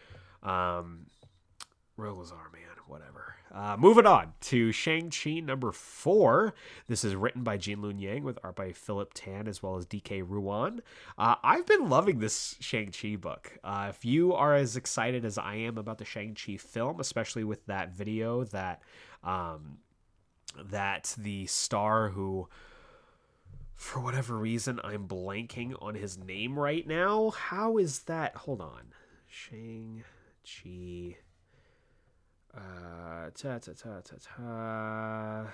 Um, 0.42 1.06
Rogol-Zaar, 1.96 2.52
man, 2.52 2.76
whatever. 2.88 3.36
Uh, 3.54 3.76
moving 3.78 4.04
on 4.04 4.32
to 4.40 4.72
Shang-Chi 4.72 5.38
number 5.38 5.70
four. 5.70 6.54
This 6.88 7.04
is 7.04 7.14
written 7.14 7.44
by 7.44 7.56
Gene 7.56 7.78
Luen 7.78 8.00
Yang 8.00 8.24
with 8.24 8.38
art 8.42 8.56
by 8.56 8.72
Philip 8.72 9.12
Tan 9.14 9.46
as 9.46 9.62
well 9.62 9.76
as 9.76 9.86
Dike 9.86 10.22
Ruan. 10.26 10.80
Uh, 11.16 11.36
I've 11.44 11.66
been 11.66 11.88
loving 11.88 12.18
this 12.18 12.56
Shang-Chi 12.58 13.14
book. 13.14 13.56
Uh, 13.62 13.86
if 13.90 14.04
you 14.04 14.34
are 14.34 14.56
as 14.56 14.76
excited 14.76 15.24
as 15.24 15.38
I 15.38 15.54
am 15.54 15.78
about 15.78 15.98
the 15.98 16.04
Shang-Chi 16.04 16.56
film, 16.56 16.98
especially 16.98 17.44
with 17.44 17.64
that 17.66 17.94
video 17.94 18.42
that 18.44 18.82
um, 19.22 19.78
that 20.70 21.14
the 21.18 21.46
star 21.46 22.10
who 22.10 22.48
for 23.76 24.00
whatever 24.00 24.36
reason, 24.36 24.80
I'm 24.84 25.06
blanking 25.06 25.74
on 25.82 25.94
his 25.94 26.16
name 26.16 26.58
right 26.58 26.86
now. 26.86 27.30
How 27.30 27.76
is 27.76 28.00
that? 28.00 28.34
Hold 28.36 28.60
on. 28.60 28.94
Shang-Chi. 29.26 31.16
Uh, 32.56 33.30
ta 33.34 33.58
ta 33.58 33.72
ta 33.76 34.00
ta 34.00 34.16
ta. 34.20 35.46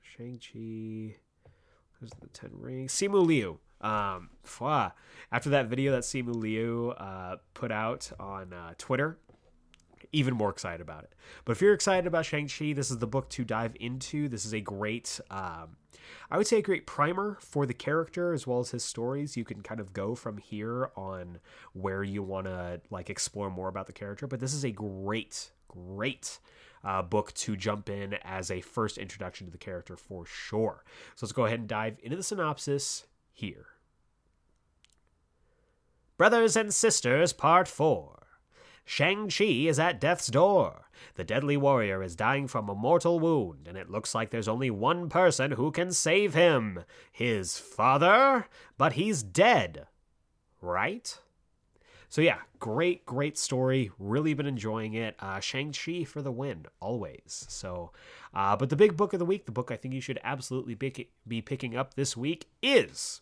Shang-Chi. 0.00 1.16
Who's 2.00 2.10
the 2.20 2.28
Ten 2.32 2.50
Rings? 2.54 2.92
Simu 2.92 3.24
Liu. 3.24 3.58
Um, 3.80 4.30
after 5.30 5.50
that 5.50 5.66
video 5.66 5.92
that 5.92 6.02
Simu 6.02 6.34
Liu 6.34 6.94
uh, 6.96 7.36
put 7.52 7.70
out 7.70 8.10
on 8.18 8.52
uh, 8.54 8.72
Twitter, 8.78 9.18
even 10.14 10.34
more 10.34 10.50
excited 10.50 10.80
about 10.80 11.04
it. 11.04 11.12
But 11.44 11.52
if 11.52 11.60
you're 11.60 11.74
excited 11.74 12.06
about 12.06 12.24
Shang-Chi, 12.24 12.72
this 12.72 12.90
is 12.90 12.98
the 12.98 13.06
book 13.06 13.28
to 13.30 13.44
dive 13.44 13.76
into. 13.80 14.28
This 14.28 14.44
is 14.44 14.54
a 14.54 14.60
great, 14.60 15.20
um, 15.30 15.76
I 16.30 16.38
would 16.38 16.46
say, 16.46 16.58
a 16.58 16.62
great 16.62 16.86
primer 16.86 17.36
for 17.40 17.66
the 17.66 17.74
character 17.74 18.32
as 18.32 18.46
well 18.46 18.60
as 18.60 18.70
his 18.70 18.84
stories. 18.84 19.36
You 19.36 19.44
can 19.44 19.60
kind 19.62 19.80
of 19.80 19.92
go 19.92 20.14
from 20.14 20.38
here 20.38 20.90
on 20.96 21.38
where 21.72 22.02
you 22.02 22.22
want 22.22 22.46
to 22.46 22.80
like 22.90 23.10
explore 23.10 23.50
more 23.50 23.68
about 23.68 23.86
the 23.86 23.92
character. 23.92 24.26
But 24.26 24.40
this 24.40 24.54
is 24.54 24.64
a 24.64 24.70
great, 24.70 25.50
great 25.68 26.38
uh, 26.84 27.02
book 27.02 27.32
to 27.34 27.56
jump 27.56 27.88
in 27.88 28.14
as 28.22 28.50
a 28.50 28.60
first 28.60 28.98
introduction 28.98 29.46
to 29.46 29.50
the 29.50 29.58
character 29.58 29.96
for 29.96 30.24
sure. 30.26 30.84
So 31.16 31.26
let's 31.26 31.32
go 31.32 31.46
ahead 31.46 31.60
and 31.60 31.68
dive 31.68 31.98
into 32.02 32.16
the 32.16 32.22
synopsis 32.22 33.06
here. 33.32 33.66
Brothers 36.16 36.56
and 36.56 36.72
Sisters, 36.72 37.32
Part 37.32 37.66
4. 37.66 38.23
Shang-Chi 38.84 39.44
is 39.44 39.78
at 39.78 40.00
death's 40.00 40.28
door. 40.28 40.90
The 41.14 41.24
deadly 41.24 41.56
warrior 41.56 42.02
is 42.02 42.16
dying 42.16 42.48
from 42.48 42.68
a 42.68 42.74
mortal 42.74 43.18
wound, 43.18 43.66
and 43.66 43.76
it 43.76 43.90
looks 43.90 44.14
like 44.14 44.30
there's 44.30 44.48
only 44.48 44.70
one 44.70 45.08
person 45.08 45.52
who 45.52 45.70
can 45.70 45.92
save 45.92 46.34
him 46.34 46.84
his 47.10 47.58
father. 47.58 48.46
But 48.76 48.94
he's 48.94 49.22
dead. 49.22 49.86
Right? 50.60 51.18
So, 52.08 52.20
yeah, 52.20 52.38
great, 52.60 53.04
great 53.06 53.36
story. 53.36 53.90
Really 53.98 54.34
been 54.34 54.46
enjoying 54.46 54.94
it. 54.94 55.16
Uh, 55.18 55.40
Shang-Chi 55.40 56.04
for 56.04 56.22
the 56.22 56.30
win, 56.30 56.66
always. 56.78 57.44
So, 57.48 57.90
uh, 58.32 58.54
but 58.56 58.70
the 58.70 58.76
big 58.76 58.96
book 58.96 59.12
of 59.12 59.18
the 59.18 59.24
week, 59.24 59.46
the 59.46 59.52
book 59.52 59.70
I 59.70 59.76
think 59.76 59.94
you 59.94 60.00
should 60.00 60.20
absolutely 60.22 60.74
be, 60.74 61.08
be 61.26 61.42
picking 61.42 61.76
up 61.76 61.94
this 61.94 62.16
week 62.16 62.46
is 62.62 63.20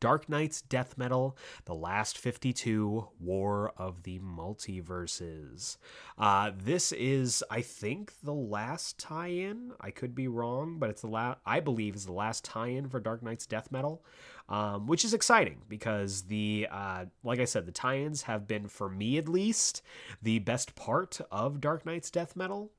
Dark 0.00 0.28
Nights 0.28 0.62
Death 0.62 0.96
Metal, 0.96 1.36
The 1.64 1.74
Last 1.74 2.18
52, 2.18 3.08
War 3.20 3.72
of 3.76 4.04
the 4.04 4.18
Multiverses. 4.20 5.76
Uh, 6.16 6.52
this 6.56 6.92
is, 6.92 7.42
I 7.50 7.62
think, 7.62 8.12
the 8.22 8.34
last 8.34 8.98
tie 8.98 9.28
in. 9.28 9.72
I 9.80 9.90
could 9.90 10.14
be 10.14 10.28
wrong, 10.28 10.78
but 10.78 10.90
it's 10.90 11.02
the 11.02 11.08
last, 11.08 11.38
I 11.44 11.60
believe, 11.60 11.96
is 11.96 12.06
the 12.06 12.12
last 12.12 12.44
tie 12.44 12.68
in 12.68 12.88
for 12.88 13.00
Dark 13.00 13.22
Nights 13.22 13.46
Death 13.46 13.72
Metal, 13.72 14.04
um, 14.48 14.86
which 14.86 15.04
is 15.04 15.14
exciting 15.14 15.62
because 15.68 16.22
the, 16.22 16.68
uh, 16.70 17.06
like 17.24 17.40
I 17.40 17.44
said, 17.44 17.66
the 17.66 17.72
tie 17.72 17.98
ins 17.98 18.22
have 18.22 18.46
been, 18.46 18.68
for 18.68 18.88
me 18.88 19.18
at 19.18 19.28
least, 19.28 19.82
the 20.22 20.38
best 20.38 20.74
part 20.74 21.20
of 21.30 21.60
Dark 21.60 21.84
Nights 21.84 22.10
Death 22.10 22.36
Metal. 22.36 22.70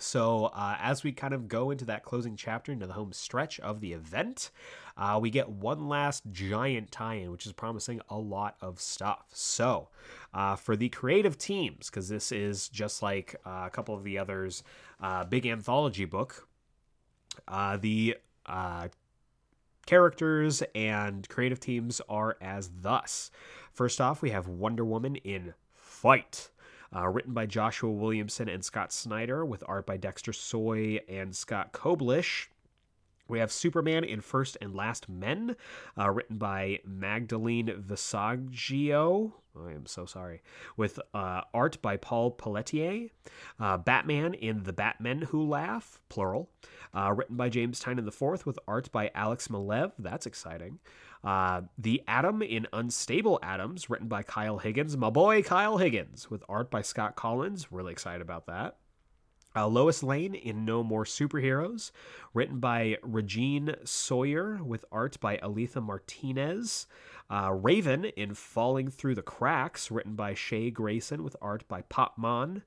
So, 0.00 0.46
uh, 0.46 0.76
as 0.80 1.02
we 1.04 1.12
kind 1.12 1.34
of 1.34 1.48
go 1.48 1.70
into 1.70 1.84
that 1.86 2.04
closing 2.04 2.36
chapter, 2.36 2.72
into 2.72 2.86
the 2.86 2.92
home 2.92 3.12
stretch 3.12 3.58
of 3.60 3.80
the 3.80 3.92
event, 3.92 4.50
uh, 4.96 5.18
we 5.20 5.30
get 5.30 5.48
one 5.48 5.88
last 5.88 6.24
giant 6.30 6.90
tie 6.90 7.14
in, 7.14 7.30
which 7.30 7.46
is 7.46 7.52
promising 7.52 8.00
a 8.08 8.18
lot 8.18 8.56
of 8.60 8.80
stuff. 8.80 9.26
So, 9.32 9.88
uh, 10.34 10.56
for 10.56 10.76
the 10.76 10.88
creative 10.88 11.38
teams, 11.38 11.90
because 11.90 12.08
this 12.08 12.32
is 12.32 12.68
just 12.68 13.02
like 13.02 13.36
uh, 13.46 13.64
a 13.66 13.70
couple 13.70 13.94
of 13.94 14.04
the 14.04 14.18
others, 14.18 14.62
uh, 15.00 15.24
big 15.24 15.46
anthology 15.46 16.04
book, 16.04 16.48
uh, 17.46 17.76
the 17.76 18.16
characters 19.86 20.62
and 20.74 21.28
creative 21.28 21.60
teams 21.60 22.00
are 22.08 22.36
as 22.40 22.70
thus. 22.80 23.30
First 23.72 24.00
off, 24.00 24.22
we 24.22 24.30
have 24.30 24.48
Wonder 24.48 24.84
Woman 24.84 25.16
in 25.16 25.54
Fight 25.72 26.50
uh, 26.94 27.08
written 27.08 27.34
by 27.34 27.46
Joshua 27.46 27.90
Williamson 27.90 28.48
and 28.48 28.64
Scott 28.64 28.92
Snyder, 28.92 29.44
with 29.44 29.62
art 29.66 29.86
by 29.86 29.96
Dexter 29.96 30.32
Soy 30.32 31.00
and 31.08 31.34
Scott 31.34 31.72
Koblish. 31.72 32.48
We 33.28 33.40
have 33.40 33.52
Superman 33.52 34.04
in 34.04 34.22
First 34.22 34.56
and 34.62 34.74
Last 34.74 35.06
Men, 35.08 35.54
uh, 35.98 36.10
written 36.10 36.38
by 36.38 36.80
Magdalene 36.84 37.66
Visaggio. 37.66 39.32
I 39.54 39.72
am 39.72 39.86
so 39.86 40.06
sorry. 40.06 40.40
With 40.76 40.98
uh, 41.12 41.42
art 41.52 41.82
by 41.82 41.96
Paul 41.96 42.30
Pelletier. 42.30 43.08
Uh, 43.60 43.76
Batman 43.76 44.34
in 44.34 44.62
The 44.62 44.72
Batmen 44.72 45.22
Who 45.22 45.46
Laugh, 45.46 46.00
plural. 46.08 46.48
Uh, 46.94 47.12
written 47.12 47.36
by 47.36 47.48
James 47.48 47.80
Tynion 47.82 48.06
IV 48.06 48.46
with 48.46 48.58
art 48.66 48.90
by 48.92 49.10
Alex 49.14 49.48
Maleev. 49.48 49.92
That's 49.98 50.26
exciting. 50.26 50.78
Uh, 51.24 51.62
the 51.76 52.02
Atom 52.06 52.42
in 52.42 52.66
Unstable 52.72 53.38
Atoms, 53.42 53.90
written 53.90 54.08
by 54.08 54.22
Kyle 54.22 54.58
Higgins. 54.58 54.96
My 54.96 55.10
boy 55.10 55.42
Kyle 55.42 55.78
Higgins, 55.78 56.30
with 56.30 56.42
art 56.48 56.70
by 56.70 56.82
Scott 56.82 57.16
Collins. 57.16 57.72
Really 57.72 57.92
excited 57.92 58.22
about 58.22 58.46
that. 58.46 58.76
Uh, 59.56 59.66
Lois 59.66 60.02
Lane 60.02 60.34
in 60.34 60.64
No 60.64 60.84
More 60.84 61.04
Superheroes, 61.04 61.90
written 62.34 62.60
by 62.60 62.96
Regine 63.02 63.74
Sawyer 63.84 64.62
with 64.62 64.84
art 64.92 65.18
by 65.20 65.38
Alitha 65.38 65.80
Martinez. 65.80 66.86
Uh, 67.30 67.52
Raven 67.52 68.04
in 68.04 68.34
Falling 68.34 68.88
Through 68.90 69.16
the 69.16 69.22
Cracks, 69.22 69.90
written 69.90 70.14
by 70.14 70.34
Shay 70.34 70.70
Grayson 70.70 71.24
with 71.24 71.36
art 71.42 71.66
by 71.66 71.82
Pop 71.82 72.16
Mhan. 72.18 72.62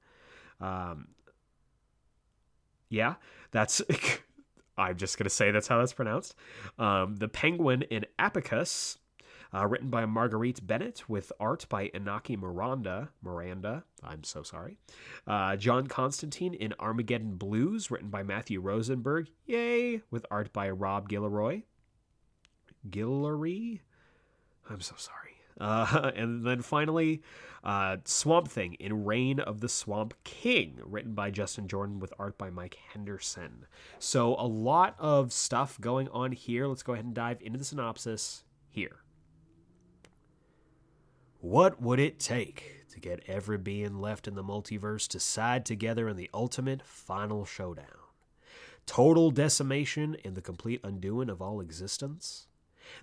Um, 0.60 1.10
yeah, 2.90 3.16
that's. 3.52 3.82
I'm 4.78 4.98
just 4.98 5.18
going 5.18 5.26
to 5.26 5.30
say 5.30 5.52
that's 5.52 5.68
how 5.68 5.80
that's 5.80 5.94
pronounced. 5.94 6.36
Um, 6.80 7.18
the 7.18 7.28
Penguin 7.28 7.84
in 7.84 8.06
Apicus, 8.20 8.98
uh, 9.54 9.68
written 9.68 9.90
by 9.90 10.06
Marguerite 10.06 10.66
Bennett 10.66 11.10
with 11.10 11.32
art 11.40 11.66
by 11.70 11.90
Inaki 11.90 12.38
Miranda. 12.38 13.10
Miranda, 13.22 13.84
I'm 14.04 14.24
so 14.24 14.44
sorry. 14.44 14.78
Uh, 15.28 15.56
John 15.58 15.88
Constantine 15.88 16.54
in 16.54 16.74
Armageddon 16.80 17.36
Blues, 17.36 17.92
written 17.92 18.10
by 18.10 18.24
Matthew 18.24 18.62
Rosenberg. 18.62 19.30
Yay! 19.46 20.02
With 20.10 20.26
art 20.32 20.54
by 20.54 20.70
Rob 20.70 21.10
Guillory. 21.10 21.64
Guillory? 22.90 23.82
I'm 24.70 24.82
so 24.82 24.96
sorry. 24.98 25.36
Uh, 25.60 26.12
and 26.16 26.46
then 26.46 26.62
finally, 26.62 27.22
uh, 27.64 27.98
Swamp 28.06 28.48
Thing 28.48 28.74
in 28.76 29.06
Reign 29.06 29.40
of 29.40 29.62
the 29.62 29.70
Swamp 29.70 30.14
King, 30.24 30.80
written 30.84 31.14
by 31.14 31.32
Justin 31.32 31.68
Jordan 31.68 32.00
with 32.00 32.14
art 32.18 32.38
by 32.38 32.50
Mike 32.50 32.78
Henderson. 32.94 33.66
So, 34.00 34.36
a 34.38 34.48
lot 34.48 34.96
of 34.98 35.32
stuff 35.32 35.80
going 35.80 36.08
on 36.10 36.32
here. 36.32 36.68
Let's 36.68 36.84
go 36.84 36.94
ahead 36.94 37.06
and 37.06 37.14
dive 37.14 37.42
into 37.42 37.60
the 37.60 37.66
synopsis 37.66 38.44
here. 38.70 39.04
What 41.40 41.82
would 41.82 42.00
it 42.00 42.20
take 42.20 42.86
to 42.90 43.00
get 43.00 43.24
every 43.28 43.58
being 43.58 44.00
left 44.00 44.28
in 44.28 44.36
the 44.36 44.44
multiverse 44.44 45.08
to 45.08 45.20
side 45.20 45.66
together 45.66 46.08
in 46.08 46.16
the 46.16 46.30
ultimate 46.34 46.84
final 46.86 47.46
showdown? 47.46 47.86
Total 48.86 49.32
decimation 49.32 50.18
and 50.24 50.36
the 50.36 50.42
complete 50.42 50.82
undoing 50.84 51.30
of 51.30 51.42
all 51.42 51.60
existence? 51.60 52.48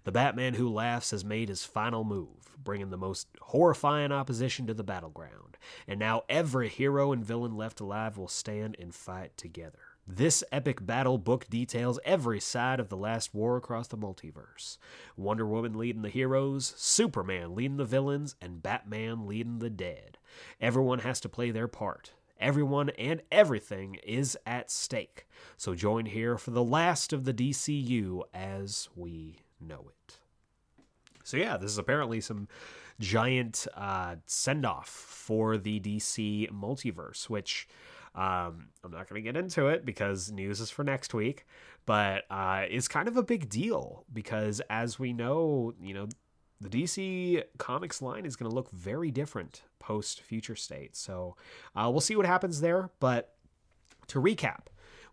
The 0.04 0.12
Batman 0.12 0.54
Who 0.54 0.68
Laughs 0.68 1.10
has 1.10 1.24
made 1.24 1.48
his 1.48 1.64
final 1.64 2.04
move, 2.04 2.56
bringing 2.62 2.90
the 2.90 2.96
most 2.96 3.28
horrifying 3.40 4.12
opposition 4.12 4.66
to 4.66 4.74
the 4.74 4.84
battleground, 4.84 5.56
and 5.86 5.98
now 5.98 6.22
every 6.28 6.68
hero 6.68 7.12
and 7.12 7.24
villain 7.24 7.56
left 7.56 7.80
alive 7.80 8.18
will 8.18 8.28
stand 8.28 8.76
and 8.78 8.94
fight 8.94 9.36
together. 9.36 9.78
This 10.10 10.42
epic 10.50 10.86
battle 10.86 11.18
book 11.18 11.50
details 11.50 12.00
every 12.02 12.40
side 12.40 12.80
of 12.80 12.88
the 12.88 12.96
last 12.96 13.34
war 13.34 13.58
across 13.58 13.88
the 13.88 13.98
multiverse. 13.98 14.78
Wonder 15.18 15.46
Woman 15.46 15.76
leading 15.76 16.00
the 16.00 16.08
heroes, 16.08 16.72
Superman 16.78 17.54
leading 17.54 17.76
the 17.76 17.84
villains, 17.84 18.34
and 18.40 18.62
Batman 18.62 19.26
leading 19.26 19.58
the 19.58 19.68
dead. 19.68 20.16
Everyone 20.62 21.00
has 21.00 21.20
to 21.20 21.28
play 21.28 21.50
their 21.50 21.68
part. 21.68 22.12
Everyone 22.40 22.88
and 22.90 23.20
everything 23.30 23.96
is 24.02 24.38
at 24.46 24.70
stake. 24.70 25.26
So 25.58 25.74
join 25.74 26.06
here 26.06 26.38
for 26.38 26.52
the 26.52 26.64
last 26.64 27.12
of 27.12 27.24
the 27.24 27.34
DCU 27.34 28.22
as 28.32 28.88
we 28.96 29.40
know 29.60 29.86
it. 29.88 30.18
So, 31.24 31.36
yeah, 31.36 31.56
this 31.56 31.70
is 31.70 31.78
apparently 31.78 32.20
some 32.20 32.48
giant 33.00 33.66
uh, 33.76 34.16
send 34.26 34.64
off 34.64 34.88
for 34.88 35.56
the 35.56 35.78
DC 35.80 36.50
multiverse, 36.50 37.28
which 37.28 37.68
um, 38.14 38.68
I'm 38.82 38.90
not 38.90 39.08
going 39.08 39.22
to 39.22 39.32
get 39.32 39.36
into 39.36 39.68
it 39.68 39.84
because 39.84 40.32
news 40.32 40.60
is 40.60 40.70
for 40.70 40.82
next 40.84 41.14
week, 41.14 41.46
but 41.86 42.24
uh, 42.30 42.64
kind 42.88 43.08
of 43.08 43.16
a 43.16 43.22
big 43.22 43.48
deal 43.48 44.04
because, 44.12 44.60
as 44.70 44.98
we 44.98 45.12
know, 45.12 45.74
you 45.80 45.94
know, 45.94 46.08
the 46.60 46.68
DC 46.68 47.42
Comics 47.58 48.02
line 48.02 48.26
is 48.26 48.34
going 48.34 48.50
to 48.50 48.54
look 48.54 48.70
very 48.72 49.10
different 49.10 49.62
post 49.78 50.20
Future 50.22 50.56
State. 50.56 50.96
So 50.96 51.36
uh, 51.76 51.88
we'll 51.90 52.00
see 52.00 52.16
what 52.16 52.26
happens 52.26 52.60
there. 52.60 52.90
But 52.98 53.34
to 54.08 54.20
recap, 54.20 54.66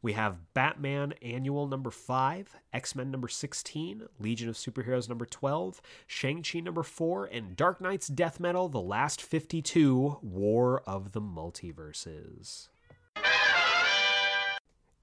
we 0.06 0.14
have 0.14 0.54
Batman 0.54 1.16
Annual 1.24 1.66
number 1.66 1.90
5, 1.90 2.56
X 2.72 2.96
Men 2.96 3.10
number 3.10 3.28
16, 3.28 4.06
Legion 4.20 4.48
of 4.48 4.54
Superheroes 4.54 5.10
number 5.10 5.26
12, 5.26 5.82
Shang-Chi 6.06 6.60
number 6.60 6.84
4, 6.84 7.26
and 7.26 7.56
Dark 7.56 7.82
Nights 7.82 8.08
Death 8.08 8.40
Metal 8.40 8.70
The 8.70 8.80
Last 8.80 9.20
52 9.20 10.20
War 10.22 10.84
of 10.86 11.14
the 11.14 11.22
Multiverses. 11.22 12.68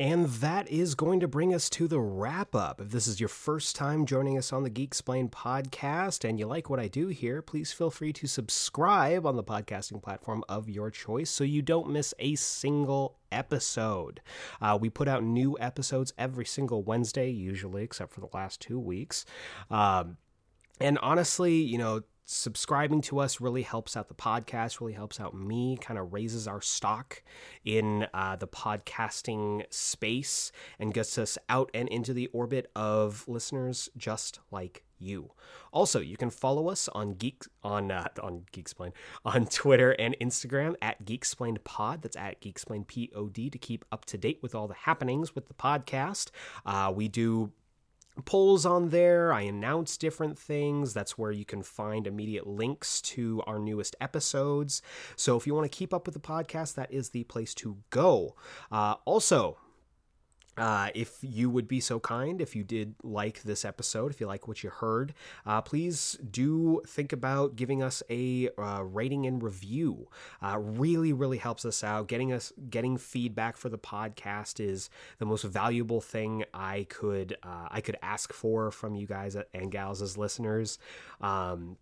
And 0.01 0.26
that 0.26 0.68
is 0.68 0.95
going 0.95 1.20
to 1.20 1.28
bring 1.28 1.55
us 1.55 1.70
to 1.70 1.86
the 1.86 2.01
wrap 2.01 2.55
up. 2.55 2.80
If 2.80 2.90
this 2.90 3.07
is 3.07 3.20
your 3.20 3.28
first 3.28 3.76
time 3.76 4.07
joining 4.07 4.36
us 4.36 4.53
on 4.53 4.62
the 4.62 4.70
Geek 4.70 4.88
Explain 4.88 5.28
podcast 5.28 6.28
and 6.28 6.38
you 6.38 6.47
like 6.47 6.68
what 6.68 6.80
I 6.80 6.88
do 6.88 7.09
here, 7.09 7.43
please 7.43 7.72
feel 7.72 7.90
free 7.90 8.12
to 8.14 8.26
subscribe 8.26 9.26
on 9.26 9.36
the 9.36 9.45
podcasting 9.45 10.03
platform 10.03 10.45
of 10.49 10.68
your 10.68 10.90
choice 10.90 11.30
so 11.30 11.45
you 11.45 11.62
don't 11.62 11.90
miss 11.90 12.14
a 12.18 12.34
single 12.34 13.18
episode. 13.30 14.20
Uh, 14.61 14.76
we 14.80 14.90
put 14.90 15.09
out 15.09 15.22
new 15.22 15.57
episodes 15.61 16.12
every 16.18 16.47
single 16.47 16.82
Wednesday, 16.82 17.30
usually, 17.30 17.84
except 17.84 18.12
for 18.12 18.20
the 18.20 18.28
last 18.32 18.61
two 18.61 18.80
weeks. 18.80 19.24
Um, 19.70 20.16
and 20.80 20.99
honestly, 20.99 21.55
you 21.55 21.78
know, 21.78 22.03
subscribing 22.25 23.01
to 23.03 23.18
us 23.18 23.41
really 23.41 23.62
helps 23.62 23.97
out 23.97 24.09
the 24.09 24.14
podcast, 24.14 24.81
really 24.81 24.93
helps 24.93 25.20
out 25.20 25.35
me, 25.35 25.77
kind 25.77 25.99
of 25.99 26.12
raises 26.12 26.47
our 26.47 26.61
stock 26.61 27.23
in 27.64 28.07
uh, 28.14 28.37
the 28.37 28.47
podcasting 28.47 29.64
space 29.70 30.53
and 30.79 30.95
gets 30.95 31.18
us 31.18 31.37
out 31.49 31.70
and 31.75 31.89
into 31.89 32.12
the 32.12 32.29
orbit 32.29 32.70
of 32.75 33.27
listeners 33.27 33.89
just 33.97 34.41
like 34.51 34.85
you. 34.99 35.33
Also, 35.73 36.01
you 36.01 36.16
can 36.16 36.31
follow 36.31 36.68
us 36.68 36.89
on 36.89 37.14
Geek 37.14 37.45
on 37.62 37.91
uh, 37.91 38.07
on 38.23 38.45
Geeksplain 38.53 38.93
on 39.25 39.47
Twitter 39.47 39.93
and 39.93 40.16
Instagram 40.20 40.75
at 40.81 41.05
Geeksplained 41.05 41.64
Pod. 41.64 42.03
That's 42.03 42.16
at 42.16 42.41
Geeksplained 42.41 42.87
Pod 42.87 43.51
to 43.51 43.59
keep 43.59 43.85
up 43.91 44.05
to 44.07 44.18
date 44.18 44.39
with 44.43 44.55
all 44.55 44.68
the 44.68 44.75
happenings 44.75 45.35
with 45.35 45.47
the 45.47 45.55
podcast. 45.55 46.31
Uh, 46.64 46.93
we 46.95 47.09
do 47.09 47.53
polls 48.25 48.67
on 48.67 48.91
there. 48.91 49.33
I 49.33 49.43
announce 49.43 49.97
different 49.97 50.39
things. 50.39 50.93
That's 50.95 51.17
where 51.17 51.33
you 51.33 51.45
can 51.45 51.63
find 51.63 52.07
immediate 52.07 52.47
links 52.47 53.01
to 53.03 53.43
our 53.47 53.59
newest 53.59 53.97
episodes. 54.01 54.83
So 55.17 55.37
if 55.37 55.47
you 55.47 55.55
want 55.55 55.71
to 55.71 55.77
keep 55.77 55.95
up 55.95 56.07
with 56.07 56.15
the 56.15 56.21
podcast, 56.21 56.75
that 56.75 56.93
is 56.93 57.11
the 57.11 57.25
place 57.25 57.55
to 57.55 57.79
go. 57.91 58.37
Uh, 58.71 58.97
also, 59.05 59.59
uh, 60.57 60.90
if 60.94 61.18
you 61.22 61.48
would 61.48 61.66
be 61.66 61.80
so 61.80 61.98
kind, 61.98 62.40
if 62.40 62.55
you 62.55 62.62
did 62.62 62.94
like 63.03 63.42
this 63.42 63.64
episode, 63.64 64.12
if 64.12 64.20
you 64.20 64.26
like 64.26 64.46
what 64.46 64.62
you 64.62 64.70
heard, 64.70 65.14
uh, 65.46 65.62
please 65.62 66.18
do 66.30 66.82
think 66.86 67.12
about 67.12 67.57
giving 67.57 67.82
us 67.82 68.03
a 68.11 68.50
uh, 68.59 68.82
rating 68.82 69.26
and 69.26 69.42
review. 69.42 70.09
Uh, 70.42 70.59
really, 70.59 71.12
really 71.12 71.38
helps 71.38 71.64
us 71.64 71.82
out. 71.82 72.07
Getting 72.07 72.32
us 72.32 72.53
getting 72.68 72.98
feedback 72.98 73.57
for 73.57 73.68
the 73.68 73.78
podcast 73.78 74.61
is 74.61 74.90
the 75.18 75.26
most 75.26 75.44
valuable 75.44 76.00
thing 76.00 76.44
I 76.53 76.86
could 76.88 77.36
uh, 77.42 77.68
I 77.70 77.80
could 77.80 77.96
ask 78.03 78.32
for 78.32 78.70
from 78.70 78.94
you 78.94 79.07
guys 79.07 79.36
and 79.55 79.70
gals 79.70 80.03
as 80.03 80.18
listeners. 80.18 80.78
Um, 81.20 81.76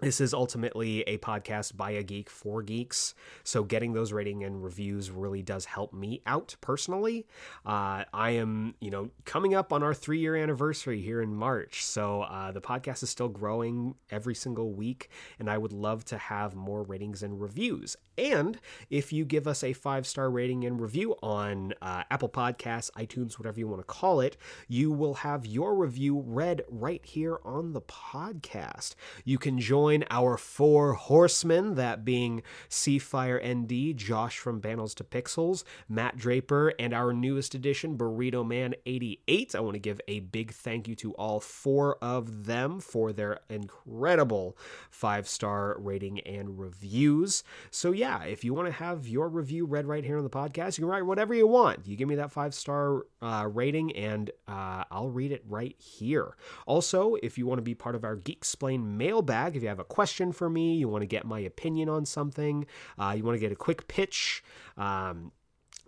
this 0.00 0.20
is 0.20 0.34
ultimately 0.34 1.02
a 1.02 1.18
podcast 1.18 1.76
by 1.76 1.92
a 1.92 2.02
geek 2.02 2.28
for 2.28 2.62
geeks. 2.62 3.14
So 3.44 3.62
getting 3.62 3.92
those 3.92 4.12
rating 4.12 4.42
and 4.42 4.62
reviews 4.62 5.10
really 5.10 5.40
does 5.40 5.64
help 5.64 5.92
me 5.92 6.20
out 6.26 6.56
personally. 6.60 7.26
Uh, 7.64 8.04
I 8.12 8.30
am, 8.30 8.74
you 8.80 8.90
know, 8.90 9.10
coming 9.24 9.54
up 9.54 9.72
on 9.72 9.82
our 9.82 9.94
three 9.94 10.18
year 10.18 10.36
anniversary 10.36 11.00
here 11.00 11.22
in 11.22 11.34
March. 11.34 11.84
So 11.84 12.22
uh, 12.22 12.50
the 12.50 12.60
podcast 12.60 13.04
is 13.04 13.10
still 13.10 13.28
growing 13.28 13.94
every 14.10 14.34
single 14.34 14.72
week, 14.72 15.10
and 15.38 15.48
I 15.48 15.58
would 15.58 15.72
love 15.72 16.04
to 16.06 16.18
have 16.18 16.56
more 16.56 16.82
ratings 16.82 17.22
and 17.22 17.40
reviews. 17.40 17.96
And 18.16 18.58
if 18.90 19.12
you 19.12 19.24
give 19.24 19.46
us 19.46 19.64
a 19.64 19.72
five 19.72 20.06
star 20.06 20.30
rating 20.30 20.64
and 20.64 20.80
review 20.80 21.16
on 21.22 21.74
uh, 21.82 22.04
Apple 22.10 22.28
Podcasts, 22.28 22.90
iTunes, 22.92 23.38
whatever 23.38 23.58
you 23.58 23.68
want 23.68 23.80
to 23.80 23.84
call 23.84 24.20
it, 24.20 24.36
you 24.68 24.92
will 24.92 25.14
have 25.14 25.46
your 25.46 25.74
review 25.74 26.22
read 26.26 26.62
right 26.68 27.04
here 27.04 27.38
on 27.44 27.72
the 27.72 27.80
podcast. 27.80 28.94
You 29.24 29.38
can 29.38 29.58
join 29.58 30.04
our 30.10 30.36
four 30.36 30.94
horsemen, 30.94 31.74
that 31.74 32.04
being 32.04 32.42
Seafire 32.68 33.40
ND, 33.44 33.96
Josh 33.96 34.38
from 34.38 34.60
Panels 34.60 34.94
to 34.94 35.04
Pixels, 35.04 35.64
Matt 35.88 36.16
Draper, 36.16 36.72
and 36.78 36.92
our 36.92 37.12
newest 37.12 37.54
addition, 37.54 37.96
Burrito 37.96 38.46
Man 38.46 38.74
88. 38.86 39.54
I 39.54 39.60
want 39.60 39.74
to 39.74 39.80
give 39.80 40.00
a 40.08 40.20
big 40.20 40.52
thank 40.52 40.88
you 40.88 40.94
to 40.96 41.12
all 41.14 41.40
four 41.40 41.96
of 42.02 42.46
them 42.46 42.80
for 42.80 43.12
their 43.12 43.40
incredible 43.48 44.56
five 44.90 45.28
star 45.28 45.76
rating 45.78 46.20
and 46.20 46.58
reviews. 46.58 47.42
So, 47.70 47.92
yeah, 47.92 48.03
if 48.26 48.44
you 48.44 48.54
want 48.54 48.66
to 48.66 48.72
have 48.72 49.06
your 49.08 49.28
review 49.28 49.66
read 49.66 49.86
right 49.86 50.04
here 50.04 50.18
on 50.18 50.24
the 50.24 50.30
podcast, 50.30 50.78
you 50.78 50.82
can 50.82 50.90
write 50.90 51.06
whatever 51.06 51.34
you 51.34 51.46
want. 51.46 51.86
You 51.86 51.96
give 51.96 52.08
me 52.08 52.16
that 52.16 52.30
five 52.32 52.54
star 52.54 53.06
uh, 53.22 53.48
rating, 53.50 53.94
and 53.96 54.30
uh, 54.46 54.84
I'll 54.90 55.10
read 55.10 55.32
it 55.32 55.42
right 55.48 55.74
here. 55.78 56.36
Also, 56.66 57.16
if 57.22 57.38
you 57.38 57.46
want 57.46 57.58
to 57.58 57.62
be 57.62 57.74
part 57.74 57.94
of 57.94 58.04
our 58.04 58.16
Geek 58.16 58.38
Explain 58.38 58.96
mailbag, 58.98 59.56
if 59.56 59.62
you 59.62 59.68
have 59.68 59.78
a 59.78 59.84
question 59.84 60.30
for 60.32 60.50
me, 60.50 60.74
you 60.74 60.88
want 60.88 61.02
to 61.02 61.06
get 61.06 61.24
my 61.24 61.40
opinion 61.40 61.88
on 61.88 62.04
something, 62.04 62.66
uh, 62.98 63.14
you 63.16 63.24
want 63.24 63.36
to 63.36 63.40
get 63.40 63.52
a 63.52 63.56
quick 63.56 63.88
pitch, 63.88 64.44
um, 64.76 65.32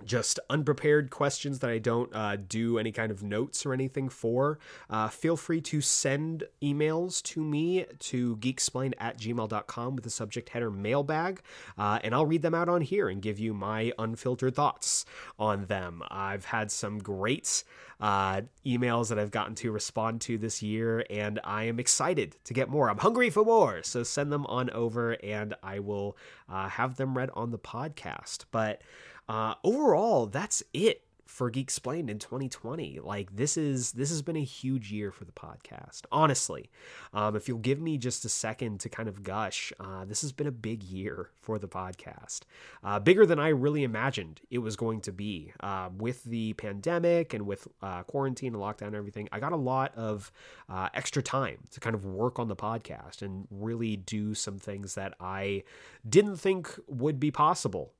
just 0.05 0.39
unprepared 0.51 1.11
questions 1.11 1.61
that 1.61 1.71
I 1.71 1.79
don't 1.79 2.15
uh, 2.15 2.37
do 2.37 2.79
any 2.79 2.93
kind 2.93 3.11
of 3.11 3.23
notes 3.23 3.65
or 3.65 3.73
anything 3.73 4.09
for, 4.09 4.59
uh, 4.91 5.09
feel 5.09 5.37
free 5.37 5.61
to 5.63 5.81
send 5.81 6.45
emails 6.63 7.23
to 7.25 7.41
me 7.43 7.87
to 8.01 8.37
geeksplained 8.37 8.95
at 8.99 9.19
gmail.com 9.19 9.95
with 9.95 10.05
the 10.05 10.11
subject 10.11 10.51
header 10.51 10.71
mailbag, 10.71 11.41
uh, 11.79 11.99
and 12.05 12.15
I'll 12.15 12.27
read 12.27 12.43
them 12.43 12.55
out 12.55 12.69
on 12.69 12.83
here 12.83 13.09
and 13.09 13.23
give 13.23 13.39
you 13.39 13.55
my 13.55 13.93
unfiltered 13.99 14.55
thoughts 14.55 15.05
on 15.39 15.67
them. 15.67 16.03
I've 16.11 16.47
had 16.47 16.71
some 16.71 16.99
great 16.99 17.65
uh, 18.01 18.43
emails 18.65 19.09
that 19.09 19.19
I've 19.19 19.31
gotten 19.31 19.55
to 19.57 19.71
respond 19.73 20.21
to 20.23 20.39
this 20.39 20.63
year, 20.63 21.05
and 21.09 21.41
I 21.45 21.65
am 21.65 21.81
excited 21.81 22.37
to 22.45 22.55
get 22.55 22.69
more. 22.69 22.91
I'm 22.91 22.99
hungry 22.99 23.31
for 23.31 23.45
more, 23.45 23.83
so 23.83 24.03
send 24.03 24.31
them 24.31 24.47
on 24.47 24.71
over, 24.71 25.13
and 25.23 25.55
I 25.63 25.79
will 25.79 26.17
uh, 26.49 26.69
have 26.69 26.97
them 26.97 27.17
read 27.17 27.31
on 27.35 27.51
the 27.51 27.59
podcast. 27.59 28.45
But 28.51 28.83
uh, 29.29 29.55
overall, 29.65 30.27
that's 30.27 30.63
it 30.73 31.03
for 31.27 31.51
Geek 31.51 31.65
Explained 31.65 32.09
in 32.09 32.19
2020. 32.19 33.01
Like 33.01 33.37
this 33.37 33.57
is 33.57 33.93
this 33.93 34.09
has 34.11 34.23
been 34.23 34.37
a 34.37 34.45
huge 34.45 34.93
year 34.93 35.11
for 35.11 35.25
the 35.25 35.33
podcast. 35.33 36.03
Honestly, 36.11 36.71
um, 37.13 37.37
if 37.37 37.49
you'll 37.49 37.59
give 37.59 37.81
me 37.81 37.99
just 37.99 38.25
a 38.25 38.29
second 38.29 38.81
to 38.81 38.89
kind 38.89 39.09
of 39.09 39.23
gush, 39.23 39.73
uh, 39.81 40.05
this 40.05 40.23
has 40.23 40.33
been 40.33 40.47
a 40.47 40.53
big 40.53 40.83
year 40.83 41.31
for 41.35 41.59
the 41.59 41.69
podcast. 41.69 42.43
Uh, 42.83 42.99
bigger 42.99 43.27
than 43.27 43.39
I 43.39 43.49
really 43.49 43.83
imagined 43.83 44.41
it 44.51 44.59
was 44.59 44.77
going 44.77 45.01
to 45.03 45.13
be. 45.13 45.53
Uh, 45.61 45.91
with 45.97 46.25
the 46.25 46.53
pandemic 46.55 47.35
and 47.35 47.47
with 47.47 47.67
uh, 47.83 48.05
quarantine 48.05 48.55
and 48.55 48.63
lockdown 48.63 48.89
and 48.89 48.97
everything, 48.97 49.29
I 49.33 49.41
got 49.41 49.53
a 49.53 49.57
lot 49.57 49.93
of 49.97 50.31
uh, 50.69 50.89
extra 50.95 51.23
time 51.23 51.59
to 51.73 51.81
kind 51.81 51.95
of 51.95 52.05
work 52.05 52.39
on 52.39 52.49
the 52.49 52.57
podcast 52.57 53.23
and 53.23 53.47
really 53.51 53.97
do 53.97 54.35
some 54.35 54.59
things 54.59 54.95
that 54.95 55.15
I 55.21 55.65
didn't 56.09 56.37
think 56.37 56.79
would 56.87 57.19
be 57.19 57.31
possible 57.31 57.93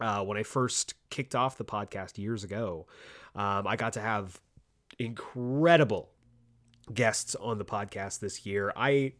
uh, 0.00 0.22
when 0.24 0.36
I 0.36 0.42
first 0.42 0.94
kicked 1.10 1.34
off 1.34 1.56
the 1.56 1.64
podcast 1.64 2.18
years 2.18 2.44
ago, 2.44 2.86
um, 3.34 3.66
I 3.66 3.76
got 3.76 3.94
to 3.94 4.00
have 4.00 4.40
incredible 4.98 6.10
guests 6.92 7.34
on 7.34 7.58
the 7.58 7.64
podcast 7.64 8.20
this 8.20 8.46
year. 8.46 8.72
I 8.76 9.14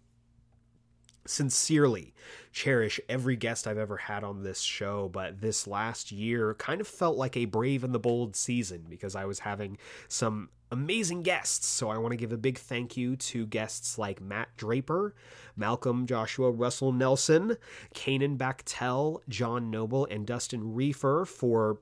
sincerely 1.27 2.15
cherish 2.53 2.99
every 3.09 3.37
guest 3.37 3.67
I've 3.67 3.79
ever 3.79 3.97
had 3.97 4.25
on 4.25 4.43
this 4.43 4.61
show, 4.61 5.09
but 5.09 5.41
this 5.41 5.67
last 5.67 6.11
year 6.11 6.55
kind 6.55 6.81
of 6.81 6.89
felt 6.89 7.17
like 7.17 7.37
a 7.37 7.45
brave 7.45 7.85
and 7.85 7.95
the 7.95 7.99
bold 7.99 8.35
season 8.35 8.87
because 8.89 9.15
I 9.15 9.25
was 9.25 9.41
having 9.41 9.79
some 10.09 10.49
amazing 10.71 11.23
guests. 11.23 11.67
So 11.67 11.89
I 11.89 11.99
want 11.99 12.13
to 12.13 12.17
give 12.17 12.33
a 12.33 12.39
big 12.39 12.59
thank 12.59 12.97
you 12.97 13.17
to 13.17 13.47
guests 13.47 13.99
like 13.99 14.21
Matt 14.21 14.49
Draper, 14.57 15.15
Malcolm 15.57 16.07
Joshua 16.07 16.51
Russell 16.51 16.93
Nelson, 16.93 17.57
Kanan 17.95 18.37
Bachtel, 18.37 19.23
John 19.29 19.71
Noble, 19.71 20.07
and 20.07 20.27
Dustin 20.27 20.75
Reefer 20.75 21.25
for 21.25 21.79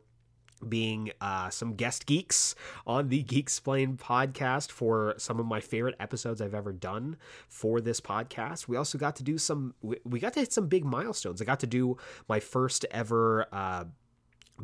being 0.64 1.12
uh, 1.20 1.50
some 1.50 1.74
guest 1.74 2.06
geeks 2.06 2.54
on 2.86 3.08
the 3.08 3.22
Geek 3.22 3.44
Explain 3.44 3.96
podcast 3.96 4.70
for 4.70 5.14
some 5.18 5.38
of 5.38 5.46
my 5.46 5.60
favorite 5.60 5.94
episodes 6.00 6.40
I've 6.40 6.54
ever 6.54 6.72
done 6.72 7.16
for 7.48 7.80
this 7.80 8.00
podcast. 8.00 8.68
We 8.68 8.76
also 8.76 8.98
got 8.98 9.16
to 9.16 9.22
do 9.22 9.38
some, 9.38 9.74
we 9.82 10.18
got 10.18 10.32
to 10.34 10.40
hit 10.40 10.52
some 10.52 10.68
big 10.68 10.84
milestones. 10.84 11.40
I 11.42 11.44
got 11.44 11.60
to 11.60 11.66
do 11.66 11.96
my 12.28 12.40
first 12.40 12.86
ever 12.90 13.46
uh, 13.52 13.84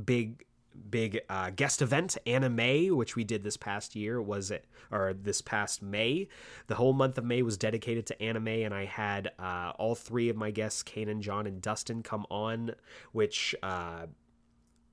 big 0.05 0.45
big 0.89 1.21
uh, 1.29 1.51
guest 1.51 1.83
event 1.83 2.17
anime 2.27 2.97
which 2.97 3.17
we 3.17 3.25
did 3.25 3.43
this 3.43 3.57
past 3.57 3.97
year 3.97 4.23
was 4.23 4.51
it 4.51 4.67
or 4.91 5.13
this 5.13 5.43
past 5.43 5.83
may 5.83 6.29
the 6.69 6.77
whole 6.77 6.93
month 6.93 7.19
of 7.19 7.25
may 7.25 7.43
was 7.43 7.57
dedicated 7.57 8.07
to 8.07 8.23
anime 8.23 8.49
and 8.49 8.73
i 8.73 8.85
had 8.85 9.33
uh, 9.39 9.73
all 9.79 9.95
three 9.95 10.29
of 10.29 10.37
my 10.37 10.51
guests 10.51 10.83
kanan 10.83 11.21
john 11.21 11.47
and 11.47 11.61
dustin 11.61 12.03
come 12.03 12.25
on 12.31 12.71
which 13.13 13.55
uh, 13.63 14.07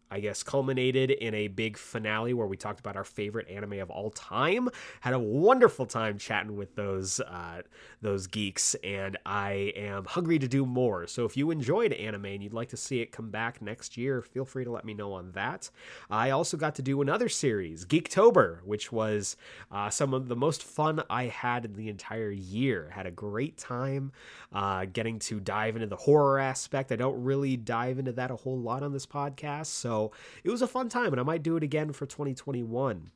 I 0.09 0.19
guess, 0.21 0.43
culminated 0.43 1.11
in 1.11 1.33
a 1.33 1.47
big 1.47 1.77
finale 1.77 2.33
where 2.33 2.47
we 2.47 2.55
talked 2.55 2.79
about 2.79 2.95
our 2.95 3.03
favorite 3.03 3.49
anime 3.49 3.79
of 3.79 3.89
all 3.89 4.09
time. 4.11 4.69
Had 5.01 5.13
a 5.13 5.19
wonderful 5.19 5.85
time 5.85 6.17
chatting 6.17 6.55
with 6.55 6.75
those 6.75 7.19
uh, 7.19 7.61
those 8.01 8.27
geeks, 8.27 8.75
and 8.83 9.17
I 9.25 9.73
am 9.75 10.05
hungry 10.05 10.39
to 10.39 10.47
do 10.47 10.65
more. 10.65 11.07
So 11.07 11.25
if 11.25 11.35
you 11.35 11.51
enjoyed 11.51 11.91
anime 11.93 12.25
and 12.25 12.43
you'd 12.43 12.53
like 12.53 12.69
to 12.69 12.77
see 12.77 13.01
it 13.01 13.11
come 13.11 13.29
back 13.29 13.61
next 13.61 13.97
year, 13.97 14.21
feel 14.21 14.45
free 14.45 14.63
to 14.63 14.71
let 14.71 14.85
me 14.85 14.93
know 14.93 15.13
on 15.13 15.31
that. 15.33 15.69
I 16.09 16.29
also 16.29 16.55
got 16.55 16.75
to 16.75 16.81
do 16.81 17.01
another 17.01 17.27
series, 17.27 17.85
Geektober, 17.85 18.63
which 18.63 18.91
was 18.91 19.35
uh, 19.71 19.89
some 19.89 20.13
of 20.13 20.27
the 20.27 20.35
most 20.35 20.63
fun 20.63 21.03
I 21.09 21.25
had 21.25 21.65
in 21.65 21.75
the 21.75 21.89
entire 21.89 22.31
year. 22.31 22.91
Had 22.93 23.07
a 23.07 23.11
great 23.11 23.57
time 23.57 24.11
uh, 24.53 24.85
getting 24.85 25.19
to 25.19 25.39
dive 25.39 25.75
into 25.75 25.87
the 25.87 25.95
horror 25.95 26.39
aspect. 26.39 26.91
I 26.91 26.95
don't 26.95 27.21
really 27.23 27.57
dive 27.57 27.99
into 27.99 28.13
that 28.13 28.31
a 28.31 28.35
whole 28.35 28.59
lot 28.59 28.83
on 28.83 28.93
this 28.93 29.05
podcast, 29.05 29.67
so 29.67 29.96
it 30.43 30.49
was 30.49 30.61
a 30.61 30.67
fun 30.67 30.89
time, 30.89 31.11
and 31.13 31.19
I 31.19 31.23
might 31.23 31.43
do 31.43 31.57
it 31.57 31.63
again 31.63 31.91
for 31.93 32.05
2021. 32.05 33.11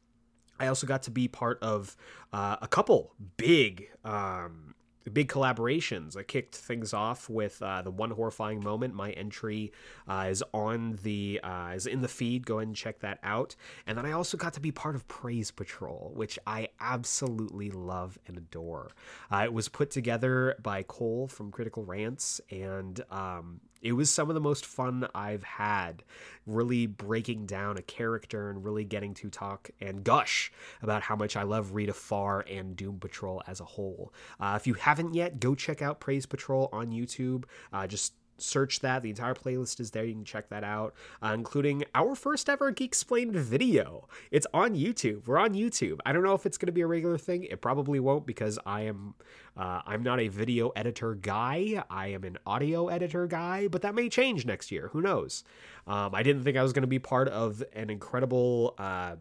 I 0.60 0.68
also 0.68 0.86
got 0.86 1.03
to 1.03 1.12
be 1.12 1.28
part 1.28 1.58
of 1.62 1.95
uh, 2.32 2.58
a 2.62 2.68
couple 2.68 3.14
big 3.38 3.90
um, 4.06 4.76
big 5.12 5.30
collaborations. 5.30 6.16
I 6.16 6.24
kicked 6.24 6.56
things 6.56 6.94
off 6.94 7.30
with 7.30 7.62
uh, 7.62 7.82
the 7.82 7.91
one 7.91 8.12
horrifying 8.12 8.64
moment. 8.64 8.94
My 8.94 9.12
entry 9.12 9.72
uh, 10.08 10.28
is 10.30 10.44
on 10.53 10.99
the 11.03 11.40
uh, 11.44 11.74
is 11.76 11.88
in 11.88 12.02
the 12.02 12.08
feed. 12.08 12.45
Go 12.45 12.60
ahead 12.60 12.68
and 12.68 12.76
check 12.76 12.99
that 12.99 13.20
out. 13.24 13.56
And 13.88 13.98
then 13.98 14.06
I 14.06 14.12
also 14.12 14.38
got 14.38 14.53
to 14.53 14.60
be 14.60 14.72
part 14.72 14.95
of 14.95 15.08
Praise 15.08 15.52
Patrol, 15.52 16.12
which 16.16 16.38
I 16.45 16.70
absolutely 16.80 17.72
love 17.72 18.20
and 18.28 18.38
adore. 18.38 18.91
Uh, 19.32 19.41
it 19.45 19.53
was 19.53 19.70
put 19.70 19.91
together 19.91 20.56
by 20.62 20.84
Cole 20.84 21.28
from 21.28 21.52
Critical 21.52 21.84
Rants, 21.84 22.41
and 22.49 23.02
um, 23.10 23.62
it 23.82 23.94
was 23.94 24.10
some 24.10 24.30
of 24.30 24.36
the 24.36 24.41
most 24.41 24.66
fun 24.66 25.08
I've 25.16 25.44
had, 25.44 26.03
really 26.45 26.86
breaking 26.86 27.45
down 27.45 27.78
a 27.78 27.82
character 27.82 28.49
and 28.49 28.64
really 28.64 28.84
getting 28.84 29.14
to 29.16 29.30
talk 29.30 29.70
and 29.80 30.03
gush 30.03 30.52
about 30.82 31.02
how 31.03 31.16
much 31.16 31.36
I 31.36 31.44
love 31.44 31.74
Rita 31.74 31.94
Farr 31.94 32.45
and 32.49 32.76
Doom 32.76 32.99
Patrol 32.99 33.41
as 33.48 33.60
a 33.60 33.66
whole. 33.66 34.14
Uh, 34.40 34.58
if 34.60 34.68
you 34.68 34.74
haven't 34.76 35.14
yet, 35.14 35.40
go 35.40 35.56
check 35.56 35.82
out 35.82 35.99
Praise 35.99 36.26
Patrol 36.26 36.70
on 36.72 36.91
YouTube. 36.91 37.45
Uh, 37.74 37.88
just 37.88 38.14
search 38.38 38.80
that. 38.80 39.03
The 39.03 39.10
entire 39.10 39.34
playlist 39.34 39.80
is 39.80 39.91
there. 39.91 40.03
You 40.03 40.14
can 40.14 40.26
check 40.26 40.49
that 40.49 40.64
out, 40.64 40.94
uh, 41.24 41.32
including 41.34 41.84
our 41.95 42.16
first 42.16 42.49
ever 42.49 42.72
Geek 42.72 42.91
Explained 42.91 43.36
video. 43.36 44.08
It's 44.32 44.48
on 44.53 44.76
YouTube. 44.76 45.28
We're 45.28 45.38
on 45.38 45.53
YouTube. 45.53 45.99
I 46.06 46.12
don't 46.12 46.24
know 46.24 46.34
if 46.34 46.45
it's 46.45 46.58
going 46.58 46.68
to 46.68 46.72
be 46.72 46.82
a 46.82 46.88
regular 46.88 47.18
thing. 47.18 47.44
It 47.44 47.62
probably 47.62 47.99
won't 47.99 48.26
because 48.26 48.60
I 48.66 48.82
am 48.82 49.16
uh, 49.58 49.82
I'm 49.86 50.03
not 50.03 50.20
a 50.20 50.28
video 50.28 50.70
editor 50.70 51.16
guy. 51.16 51.84
I 51.90 52.08
am 52.08 52.24
an 52.24 52.38
audio 52.45 52.88
editor 52.88 53.28
guy, 53.28 53.68
but 53.68 53.82
that 53.82 53.95
may 53.95 54.10
change 54.10 54.45
next 54.45 54.72
year. 54.72 54.90
Who 54.94 55.02
knows? 55.02 55.44
Um, 55.88 56.16
I 56.16 56.24
didn't 56.24 56.44
think 56.44 56.58
I 56.58 56.64
was 56.64 56.74
going 56.74 56.84
to 56.84 56.88
be 56.88 56.99
part 56.99 57.28
of 57.28 57.64
an 57.74 57.90
incredible. 57.90 58.76
Uh, 58.78 59.16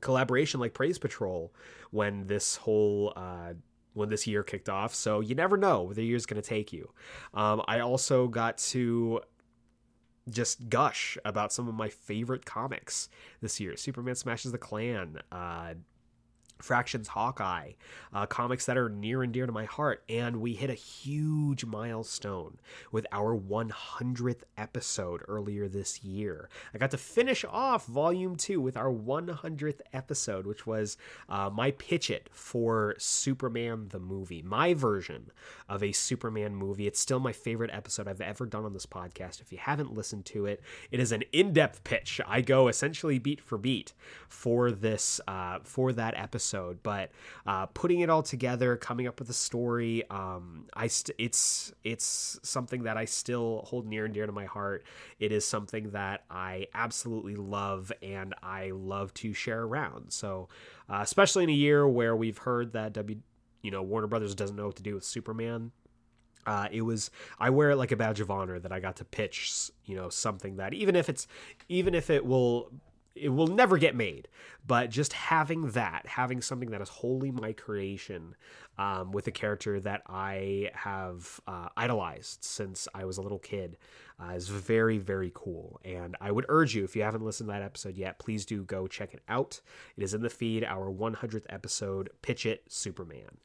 collaboration 0.00 0.60
like 0.60 0.74
Praise 0.74 0.96
Patrol 0.96 1.52
when 1.90 2.26
this 2.28 2.54
whole 2.54 3.12
uh, 3.16 3.54
when 3.98 4.08
this 4.08 4.26
year 4.26 4.42
kicked 4.42 4.68
off. 4.68 4.94
So 4.94 5.20
you 5.20 5.34
never 5.34 5.56
know 5.56 5.82
where 5.82 5.94
the 5.94 6.04
year's 6.04 6.24
going 6.24 6.40
to 6.40 6.48
take 6.48 6.72
you. 6.72 6.90
Um, 7.34 7.62
I 7.68 7.80
also 7.80 8.28
got 8.28 8.58
to 8.58 9.20
just 10.30 10.68
gush 10.68 11.18
about 11.24 11.52
some 11.52 11.68
of 11.68 11.74
my 11.74 11.88
favorite 11.88 12.44
comics 12.44 13.08
this 13.40 13.60
year 13.60 13.76
Superman 13.76 14.14
Smashes 14.14 14.52
the 14.52 14.58
Klan, 14.58 15.18
uh, 15.32 15.74
Fraction's 16.58 17.08
Hawkeye, 17.08 17.72
uh, 18.12 18.26
comics 18.26 18.66
that 18.66 18.76
are 18.76 18.88
near 18.88 19.22
and 19.22 19.32
dear 19.32 19.46
to 19.46 19.52
my 19.52 19.64
heart. 19.64 20.02
And 20.08 20.40
we 20.40 20.54
hit 20.54 20.70
a 20.70 20.74
huge 20.74 21.64
milestone 21.64 22.58
with 22.90 23.06
our 23.12 23.36
100th 23.36 24.42
episode 24.56 25.22
earlier 25.28 25.68
this 25.68 26.02
year. 26.02 26.48
I 26.74 26.78
got 26.78 26.90
to 26.90 26.98
finish 26.98 27.44
off 27.48 27.86
Volume 27.86 28.36
2 28.36 28.60
with 28.60 28.76
our 28.76 28.92
100th 28.92 29.80
episode, 29.92 30.46
which 30.46 30.66
was 30.66 30.96
uh, 31.28 31.50
my 31.50 31.70
pitch 31.72 32.10
it 32.10 32.28
for 32.32 32.94
Superman 32.98 33.88
the 33.90 34.00
movie, 34.00 34.42
my 34.42 34.74
version 34.74 35.30
of 35.68 35.82
a 35.82 35.92
Superman 35.92 36.54
movie. 36.54 36.86
It's 36.86 37.00
still 37.00 37.20
my 37.20 37.32
favorite 37.32 37.70
episode 37.72 38.08
I've 38.08 38.20
ever 38.20 38.46
done 38.46 38.64
on 38.64 38.72
this 38.72 38.86
podcast. 38.86 39.40
If 39.40 39.52
you 39.52 39.58
haven't 39.58 39.94
listened 39.94 40.24
to 40.26 40.46
it, 40.46 40.60
it 40.90 41.00
is 41.00 41.12
an 41.12 41.22
in 41.32 41.52
depth 41.52 41.84
pitch. 41.84 42.20
I 42.26 42.40
go 42.40 42.68
essentially 42.68 43.18
beat 43.18 43.40
for 43.40 43.58
beat 43.58 43.92
for 44.28 44.70
this, 44.70 45.20
uh, 45.28 45.58
for 45.62 45.92
that 45.92 46.14
episode 46.16 46.47
episode, 46.48 46.82
but 46.82 47.10
uh, 47.46 47.66
putting 47.66 48.00
it 48.00 48.10
all 48.10 48.22
together, 48.22 48.76
coming 48.76 49.06
up 49.06 49.18
with 49.18 49.28
a 49.28 49.34
story, 49.34 50.08
um, 50.10 50.66
I 50.74 50.86
st- 50.86 51.16
it's 51.18 51.72
it's 51.84 52.38
something 52.42 52.84
that 52.84 52.96
I 52.96 53.04
still 53.04 53.64
hold 53.66 53.86
near 53.86 54.04
and 54.04 54.14
dear 54.14 54.26
to 54.26 54.32
my 54.32 54.46
heart. 54.46 54.84
It 55.18 55.32
is 55.32 55.46
something 55.46 55.90
that 55.90 56.24
I 56.30 56.66
absolutely 56.74 57.36
love 57.36 57.92
and 58.02 58.34
I 58.42 58.70
love 58.70 59.12
to 59.14 59.32
share 59.34 59.62
around. 59.62 60.12
So, 60.12 60.48
uh, 60.88 61.00
especially 61.02 61.44
in 61.44 61.50
a 61.50 61.54
year 61.54 61.86
where 61.86 62.16
we've 62.16 62.38
heard 62.38 62.72
that 62.72 62.92
W, 62.94 63.18
you 63.62 63.70
know, 63.70 63.82
Warner 63.82 64.06
Brothers 64.06 64.34
doesn't 64.34 64.56
know 64.56 64.66
what 64.66 64.76
to 64.76 64.82
do 64.82 64.94
with 64.94 65.04
Superman. 65.04 65.72
Uh, 66.46 66.68
it 66.72 66.80
was 66.80 67.10
I 67.38 67.50
wear 67.50 67.70
it 67.70 67.76
like 67.76 67.92
a 67.92 67.96
badge 67.96 68.20
of 68.20 68.30
honor 68.30 68.58
that 68.58 68.72
I 68.72 68.80
got 68.80 68.96
to 68.96 69.04
pitch, 69.04 69.70
you 69.84 69.94
know, 69.94 70.08
something 70.08 70.56
that 70.56 70.72
even 70.72 70.96
if 70.96 71.10
it's 71.10 71.26
even 71.68 71.94
if 71.94 72.08
it 72.08 72.24
will 72.24 72.70
it 73.20 73.28
will 73.28 73.46
never 73.46 73.78
get 73.78 73.94
made, 73.94 74.28
but 74.66 74.90
just 74.90 75.12
having 75.12 75.70
that, 75.72 76.06
having 76.06 76.40
something 76.40 76.70
that 76.70 76.80
is 76.80 76.88
wholly 76.88 77.30
my 77.30 77.52
creation, 77.52 78.34
um, 78.78 79.12
with 79.12 79.26
a 79.26 79.30
character 79.30 79.80
that 79.80 80.02
I 80.06 80.70
have 80.74 81.40
uh, 81.46 81.68
idolized 81.76 82.44
since 82.44 82.86
I 82.94 83.04
was 83.04 83.18
a 83.18 83.22
little 83.22 83.38
kid, 83.38 83.76
uh, 84.20 84.32
is 84.32 84.48
very 84.48 84.98
very 84.98 85.32
cool. 85.34 85.80
And 85.84 86.16
I 86.20 86.30
would 86.30 86.46
urge 86.48 86.74
you, 86.74 86.84
if 86.84 86.96
you 86.96 87.02
haven't 87.02 87.24
listened 87.24 87.48
to 87.48 87.52
that 87.52 87.62
episode 87.62 87.96
yet, 87.96 88.18
please 88.18 88.46
do 88.46 88.64
go 88.64 88.86
check 88.86 89.14
it 89.14 89.22
out. 89.28 89.60
It 89.96 90.02
is 90.02 90.14
in 90.14 90.22
the 90.22 90.30
feed. 90.30 90.64
Our 90.64 90.90
100th 90.90 91.46
episode, 91.48 92.10
Pitch 92.22 92.46
It 92.46 92.64
Superman. 92.68 93.38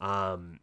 Um, 0.00 0.60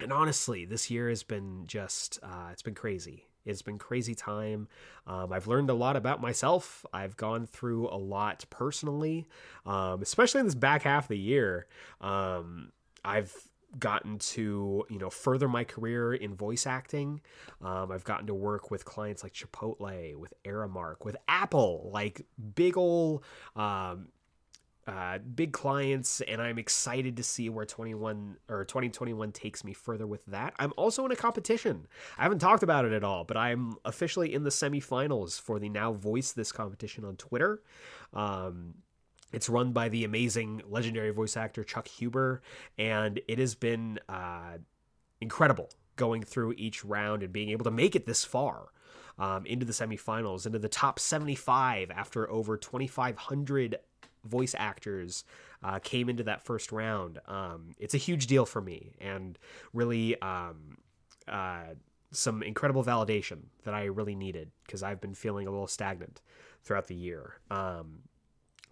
and 0.00 0.12
honestly, 0.12 0.64
this 0.64 0.90
year 0.90 1.08
has 1.08 1.22
been 1.22 1.64
just, 1.66 2.18
uh, 2.22 2.48
it's 2.52 2.62
been 2.62 2.74
crazy. 2.74 3.26
It's 3.44 3.62
been 3.62 3.78
crazy 3.78 4.14
time. 4.14 4.68
Um, 5.06 5.32
I've 5.32 5.46
learned 5.46 5.70
a 5.70 5.74
lot 5.74 5.96
about 5.96 6.20
myself. 6.20 6.84
I've 6.92 7.16
gone 7.16 7.46
through 7.46 7.88
a 7.88 7.98
lot 7.98 8.44
personally, 8.50 9.26
um, 9.66 10.02
especially 10.02 10.40
in 10.40 10.46
this 10.46 10.54
back 10.54 10.82
half 10.82 11.04
of 11.04 11.08
the 11.08 11.18
year. 11.18 11.66
Um, 12.00 12.72
I've 13.04 13.34
gotten 13.78 14.18
to 14.18 14.84
you 14.88 14.98
know 14.98 15.10
further 15.10 15.48
my 15.48 15.64
career 15.64 16.14
in 16.14 16.34
voice 16.34 16.66
acting. 16.66 17.20
Um, 17.62 17.90
I've 17.90 18.04
gotten 18.04 18.26
to 18.28 18.34
work 18.34 18.70
with 18.70 18.84
clients 18.84 19.22
like 19.22 19.32
Chipotle, 19.32 20.16
with 20.16 20.32
Aramark, 20.44 21.04
with 21.04 21.16
Apple, 21.28 21.90
like 21.92 22.24
big 22.54 22.76
old 22.76 23.24
um, 23.56 24.08
uh, 24.86 25.18
big 25.18 25.52
clients, 25.52 26.20
and 26.22 26.42
I'm 26.42 26.58
excited 26.58 27.16
to 27.16 27.22
see 27.22 27.48
where 27.48 27.64
21 27.64 28.36
or 28.48 28.64
2021 28.64 29.32
takes 29.32 29.64
me 29.64 29.72
further 29.72 30.06
with 30.06 30.24
that. 30.26 30.54
I'm 30.58 30.72
also 30.76 31.04
in 31.06 31.12
a 31.12 31.16
competition. 31.16 31.86
I 32.18 32.22
haven't 32.22 32.40
talked 32.40 32.62
about 32.62 32.84
it 32.84 32.92
at 32.92 33.04
all, 33.04 33.24
but 33.24 33.36
I'm 33.36 33.76
officially 33.84 34.34
in 34.34 34.44
the 34.44 34.50
semifinals 34.50 35.40
for 35.40 35.58
the 35.58 35.68
Now 35.68 35.92
Voice 35.92 36.32
This 36.32 36.52
competition 36.52 37.04
on 37.04 37.16
Twitter. 37.16 37.62
Um, 38.12 38.74
it's 39.32 39.48
run 39.48 39.72
by 39.72 39.88
the 39.88 40.04
amazing 40.04 40.62
legendary 40.68 41.10
voice 41.10 41.36
actor 41.36 41.64
Chuck 41.64 41.88
Huber, 41.88 42.42
and 42.78 43.20
it 43.26 43.38
has 43.38 43.54
been 43.54 43.98
uh, 44.08 44.58
incredible 45.20 45.70
going 45.96 46.22
through 46.22 46.54
each 46.56 46.84
round 46.84 47.22
and 47.22 47.32
being 47.32 47.50
able 47.50 47.64
to 47.64 47.70
make 47.70 47.96
it 47.96 48.06
this 48.06 48.24
far. 48.24 48.68
Um, 49.16 49.46
into 49.46 49.64
the 49.64 49.72
semifinals, 49.72 50.44
into 50.44 50.58
the 50.58 50.68
top 50.68 50.98
75 50.98 51.92
after 51.92 52.28
over 52.28 52.56
2,500 52.56 53.76
voice 54.24 54.54
actors 54.56 55.24
uh, 55.62 55.78
came 55.78 56.08
into 56.08 56.24
that 56.24 56.42
first 56.42 56.72
round. 56.72 57.20
Um, 57.26 57.70
it's 57.78 57.94
a 57.94 57.98
huge 57.98 58.26
deal 58.26 58.46
for 58.46 58.60
me, 58.60 58.92
and 59.00 59.38
really 59.72 60.20
um, 60.20 60.78
uh, 61.28 61.74
some 62.10 62.42
incredible 62.42 62.84
validation 62.84 63.44
that 63.64 63.74
I 63.74 63.84
really 63.84 64.14
needed 64.14 64.50
because 64.66 64.82
I've 64.82 65.00
been 65.00 65.14
feeling 65.14 65.46
a 65.46 65.50
little 65.50 65.66
stagnant 65.66 66.20
throughout 66.62 66.86
the 66.86 66.94
year. 66.94 67.34
Um, 67.50 68.00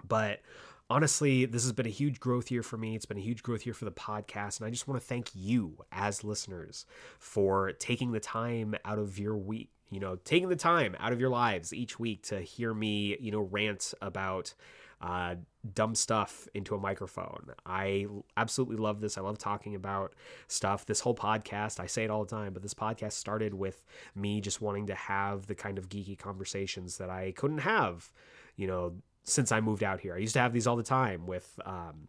but 0.06 0.40
honestly, 0.88 1.44
this 1.46 1.62
has 1.62 1.72
been 1.72 1.86
a 1.86 1.90
huge 1.90 2.20
growth 2.20 2.50
year 2.50 2.62
for 2.62 2.76
me. 2.76 2.94
It's 2.94 3.06
been 3.06 3.18
a 3.18 3.22
huge 3.22 3.42
growth 3.42 3.66
year 3.66 3.74
for 3.74 3.84
the 3.84 3.92
podcast. 3.92 4.58
And 4.58 4.66
I 4.66 4.70
just 4.70 4.86
want 4.86 5.00
to 5.00 5.06
thank 5.06 5.30
you 5.34 5.78
as 5.90 6.24
listeners 6.24 6.86
for 7.18 7.72
taking 7.72 8.12
the 8.12 8.20
time 8.20 8.74
out 8.84 8.98
of 8.98 9.18
your 9.18 9.36
week, 9.36 9.70
you 9.90 10.00
know, 10.00 10.16
taking 10.24 10.48
the 10.48 10.56
time 10.56 10.96
out 10.98 11.12
of 11.12 11.20
your 11.20 11.30
lives 11.30 11.72
each 11.72 11.98
week 11.98 12.22
to 12.24 12.40
hear 12.40 12.72
me, 12.74 13.16
you 13.20 13.30
know, 13.30 13.40
rant 13.40 13.94
about 14.00 14.54
uh, 15.02 15.34
dumb 15.74 15.94
stuff 15.94 16.46
into 16.54 16.74
a 16.74 16.78
microphone. 16.78 17.50
I 17.66 18.06
absolutely 18.36 18.76
love 18.76 19.00
this. 19.00 19.18
I 19.18 19.20
love 19.20 19.36
talking 19.36 19.74
about 19.74 20.14
stuff. 20.46 20.86
This 20.86 21.00
whole 21.00 21.14
podcast, 21.14 21.80
I 21.80 21.86
say 21.86 22.04
it 22.04 22.10
all 22.10 22.24
the 22.24 22.30
time, 22.30 22.52
but 22.52 22.62
this 22.62 22.74
podcast 22.74 23.12
started 23.12 23.52
with 23.52 23.84
me 24.14 24.40
just 24.40 24.60
wanting 24.60 24.86
to 24.86 24.94
have 24.94 25.46
the 25.48 25.56
kind 25.56 25.76
of 25.76 25.88
geeky 25.88 26.16
conversations 26.16 26.98
that 26.98 27.10
I 27.10 27.32
couldn't 27.32 27.58
have, 27.58 28.12
you 28.56 28.68
know, 28.68 28.94
since 29.24 29.50
I 29.50 29.60
moved 29.60 29.82
out 29.82 30.00
here. 30.00 30.14
I 30.14 30.18
used 30.18 30.34
to 30.34 30.40
have 30.40 30.52
these 30.52 30.68
all 30.68 30.76
the 30.76 30.82
time 30.84 31.26
with, 31.26 31.58
um, 31.66 32.08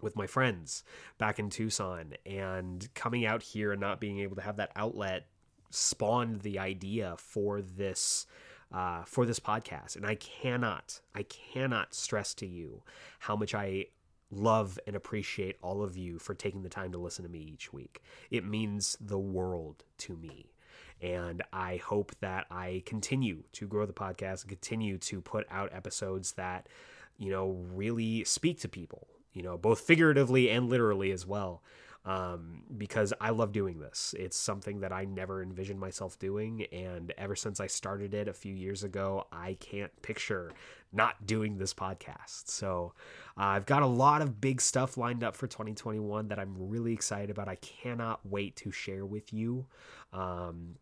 with 0.00 0.16
my 0.16 0.26
friends 0.26 0.84
back 1.18 1.38
in 1.38 1.50
Tucson 1.50 2.14
and 2.24 2.88
coming 2.94 3.26
out 3.26 3.42
here 3.42 3.72
and 3.72 3.80
not 3.80 4.00
being 4.00 4.20
able 4.20 4.36
to 4.36 4.42
have 4.42 4.56
that 4.56 4.72
outlet 4.74 5.26
spawned 5.70 6.40
the 6.40 6.58
idea 6.58 7.14
for 7.18 7.60
this 7.62 8.26
uh, 8.72 9.02
for 9.04 9.26
this 9.26 9.40
podcast. 9.40 9.96
And 9.96 10.06
I 10.06 10.14
cannot, 10.14 11.00
I 11.14 11.24
cannot 11.24 11.94
stress 11.94 12.34
to 12.34 12.46
you 12.46 12.82
how 13.20 13.36
much 13.36 13.54
I 13.54 13.86
love 14.30 14.78
and 14.86 14.96
appreciate 14.96 15.56
all 15.62 15.82
of 15.82 15.96
you 15.96 16.18
for 16.18 16.34
taking 16.34 16.62
the 16.62 16.68
time 16.68 16.92
to 16.92 16.98
listen 16.98 17.24
to 17.24 17.30
me 17.30 17.40
each 17.40 17.72
week. 17.72 18.02
It 18.30 18.44
means 18.44 18.96
the 19.00 19.18
world 19.18 19.84
to 19.98 20.16
me. 20.16 20.46
And 21.02 21.42
I 21.52 21.76
hope 21.76 22.12
that 22.20 22.46
I 22.50 22.82
continue 22.86 23.42
to 23.52 23.66
grow 23.66 23.86
the 23.86 23.92
podcast 23.92 24.42
and 24.42 24.48
continue 24.48 24.98
to 24.98 25.20
put 25.20 25.46
out 25.50 25.72
episodes 25.72 26.32
that, 26.32 26.68
you 27.18 27.30
know, 27.30 27.58
really 27.72 28.24
speak 28.24 28.60
to 28.60 28.68
people, 28.68 29.08
you 29.32 29.42
know, 29.42 29.58
both 29.58 29.80
figuratively 29.80 30.48
and 30.48 30.70
literally 30.70 31.10
as 31.10 31.26
well 31.26 31.62
um, 32.04 32.62
because 32.76 33.12
I 33.20 33.30
love 33.30 33.52
doing 33.52 33.78
this. 33.78 34.14
It's 34.18 34.36
something 34.36 34.80
that 34.80 34.92
I 34.92 35.04
never 35.04 35.42
envisioned 35.42 35.78
myself 35.78 36.18
doing, 36.18 36.66
and 36.72 37.12
ever 37.16 37.36
since 37.36 37.60
I 37.60 37.68
started 37.68 38.12
it 38.12 38.28
a 38.28 38.32
few 38.32 38.54
years 38.54 38.82
ago, 38.82 39.26
I 39.32 39.56
can't 39.60 39.90
picture 40.02 40.52
not 40.92 41.26
doing 41.26 41.58
this 41.58 41.72
podcast. 41.72 42.48
So 42.48 42.92
uh, 43.38 43.44
I've 43.44 43.66
got 43.66 43.82
a 43.82 43.86
lot 43.86 44.20
of 44.20 44.40
big 44.40 44.60
stuff 44.60 44.96
lined 44.96 45.22
up 45.22 45.36
for 45.36 45.46
2021 45.46 46.28
that 46.28 46.38
I'm 46.38 46.54
really 46.58 46.92
excited 46.92 47.30
about. 47.30 47.48
I 47.48 47.56
cannot 47.56 48.20
wait 48.24 48.56
to 48.56 48.72
share 48.72 49.06
with 49.06 49.32
you. 49.32 49.66
Um, 50.12 50.76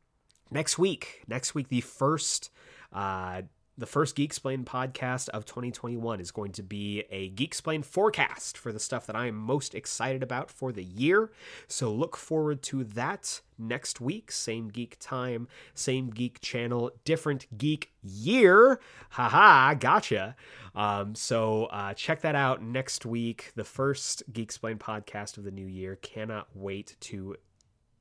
next 0.50 0.78
week, 0.78 1.22
next 1.28 1.54
week, 1.54 1.68
the 1.68 1.80
first. 1.80 2.50
Uh, 2.92 3.42
the 3.80 3.86
first 3.86 4.14
Geek 4.14 4.26
Explain 4.26 4.66
podcast 4.66 5.30
of 5.30 5.46
2021 5.46 6.20
is 6.20 6.30
going 6.30 6.52
to 6.52 6.62
be 6.62 7.04
a 7.10 7.30
Geek 7.30 7.48
Explain 7.48 7.82
forecast 7.82 8.58
for 8.58 8.72
the 8.72 8.78
stuff 8.78 9.06
that 9.06 9.16
I 9.16 9.26
am 9.26 9.34
most 9.34 9.74
excited 9.74 10.22
about 10.22 10.50
for 10.50 10.70
the 10.70 10.84
year. 10.84 11.32
So 11.66 11.90
look 11.90 12.14
forward 12.14 12.62
to 12.64 12.84
that 12.84 13.40
next 13.58 13.98
week. 13.98 14.30
Same 14.32 14.68
geek 14.68 14.98
time, 15.00 15.48
same 15.74 16.10
geek 16.10 16.42
channel, 16.42 16.90
different 17.06 17.46
geek 17.56 17.90
year. 18.02 18.80
Haha, 19.08 19.72
gotcha. 19.72 20.36
Um, 20.74 21.14
so 21.14 21.64
uh, 21.66 21.94
check 21.94 22.20
that 22.20 22.34
out 22.34 22.62
next 22.62 23.06
week. 23.06 23.50
The 23.54 23.64
first 23.64 24.22
Geek 24.30 24.44
Explain 24.44 24.76
podcast 24.76 25.38
of 25.38 25.44
the 25.44 25.50
new 25.50 25.66
year. 25.66 25.96
Cannot 25.96 26.48
wait 26.54 26.96
to 27.00 27.36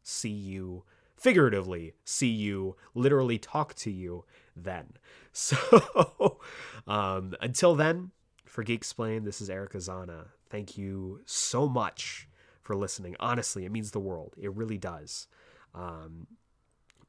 see 0.03 0.30
you 0.30 0.84
figuratively 1.19 1.93
see 2.06 2.30
you, 2.30 2.76
literally 2.95 3.38
talk 3.38 3.76
to 3.76 3.91
you 3.91 4.23
then. 4.56 4.93
So 5.40 6.40
um, 6.88 7.34
until 7.40 7.74
then, 7.74 8.11
for 8.45 8.61
Geek 8.61 8.78
Explain, 8.78 9.24
this 9.24 9.40
is 9.40 9.49
Eric 9.49 9.72
Azana. 9.72 10.26
Thank 10.49 10.78
you 10.78 11.22
so 11.26 11.70
much 11.70 12.28
for 12.61 12.76
listening. 12.76 13.16
Honestly, 13.22 13.64
it 13.64 13.72
means 13.72 13.91
the 13.91 14.02
world. 14.02 14.34
It 14.38 14.53
really 14.53 14.78
does. 14.78 15.28
Um, 15.74 16.28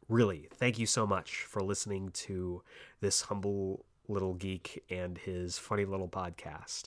really, 0.08 0.48
thank 0.54 0.78
you 0.78 0.86
so 0.86 1.08
much 1.08 1.42
for 1.42 1.60
listening 1.60 2.10
to 2.10 2.62
this 3.00 3.22
humble 3.22 3.84
little 4.06 4.34
geek 4.34 4.84
and 4.88 5.18
his 5.18 5.58
funny 5.58 5.84
little 5.84 6.08
podcast. 6.08 6.84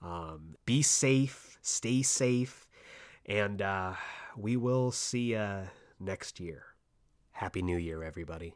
Um, 0.00 0.56
be 0.64 0.80
safe, 0.80 1.58
stay 1.60 2.00
safe, 2.02 2.66
and 3.26 3.60
uh, 3.60 3.92
we 4.38 4.56
will 4.56 4.90
see 4.90 5.32
you 5.32 5.68
next 6.00 6.40
year. 6.40 6.62
Happy 7.32 7.60
New 7.60 7.76
Year, 7.76 8.02
everybody. 8.02 8.54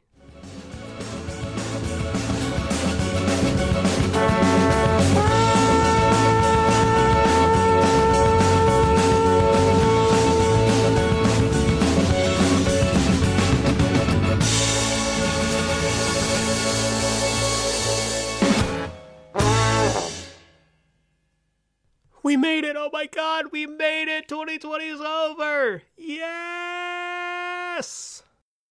We 22.24 22.36
made 22.36 22.64
it! 22.64 22.76
Oh 22.76 22.88
my 22.92 23.06
god, 23.06 23.46
we 23.50 23.66
made 23.66 24.08
it! 24.08 24.28
2020 24.28 24.86
is 24.86 25.00
over! 25.00 25.82
Yes! 25.98 27.82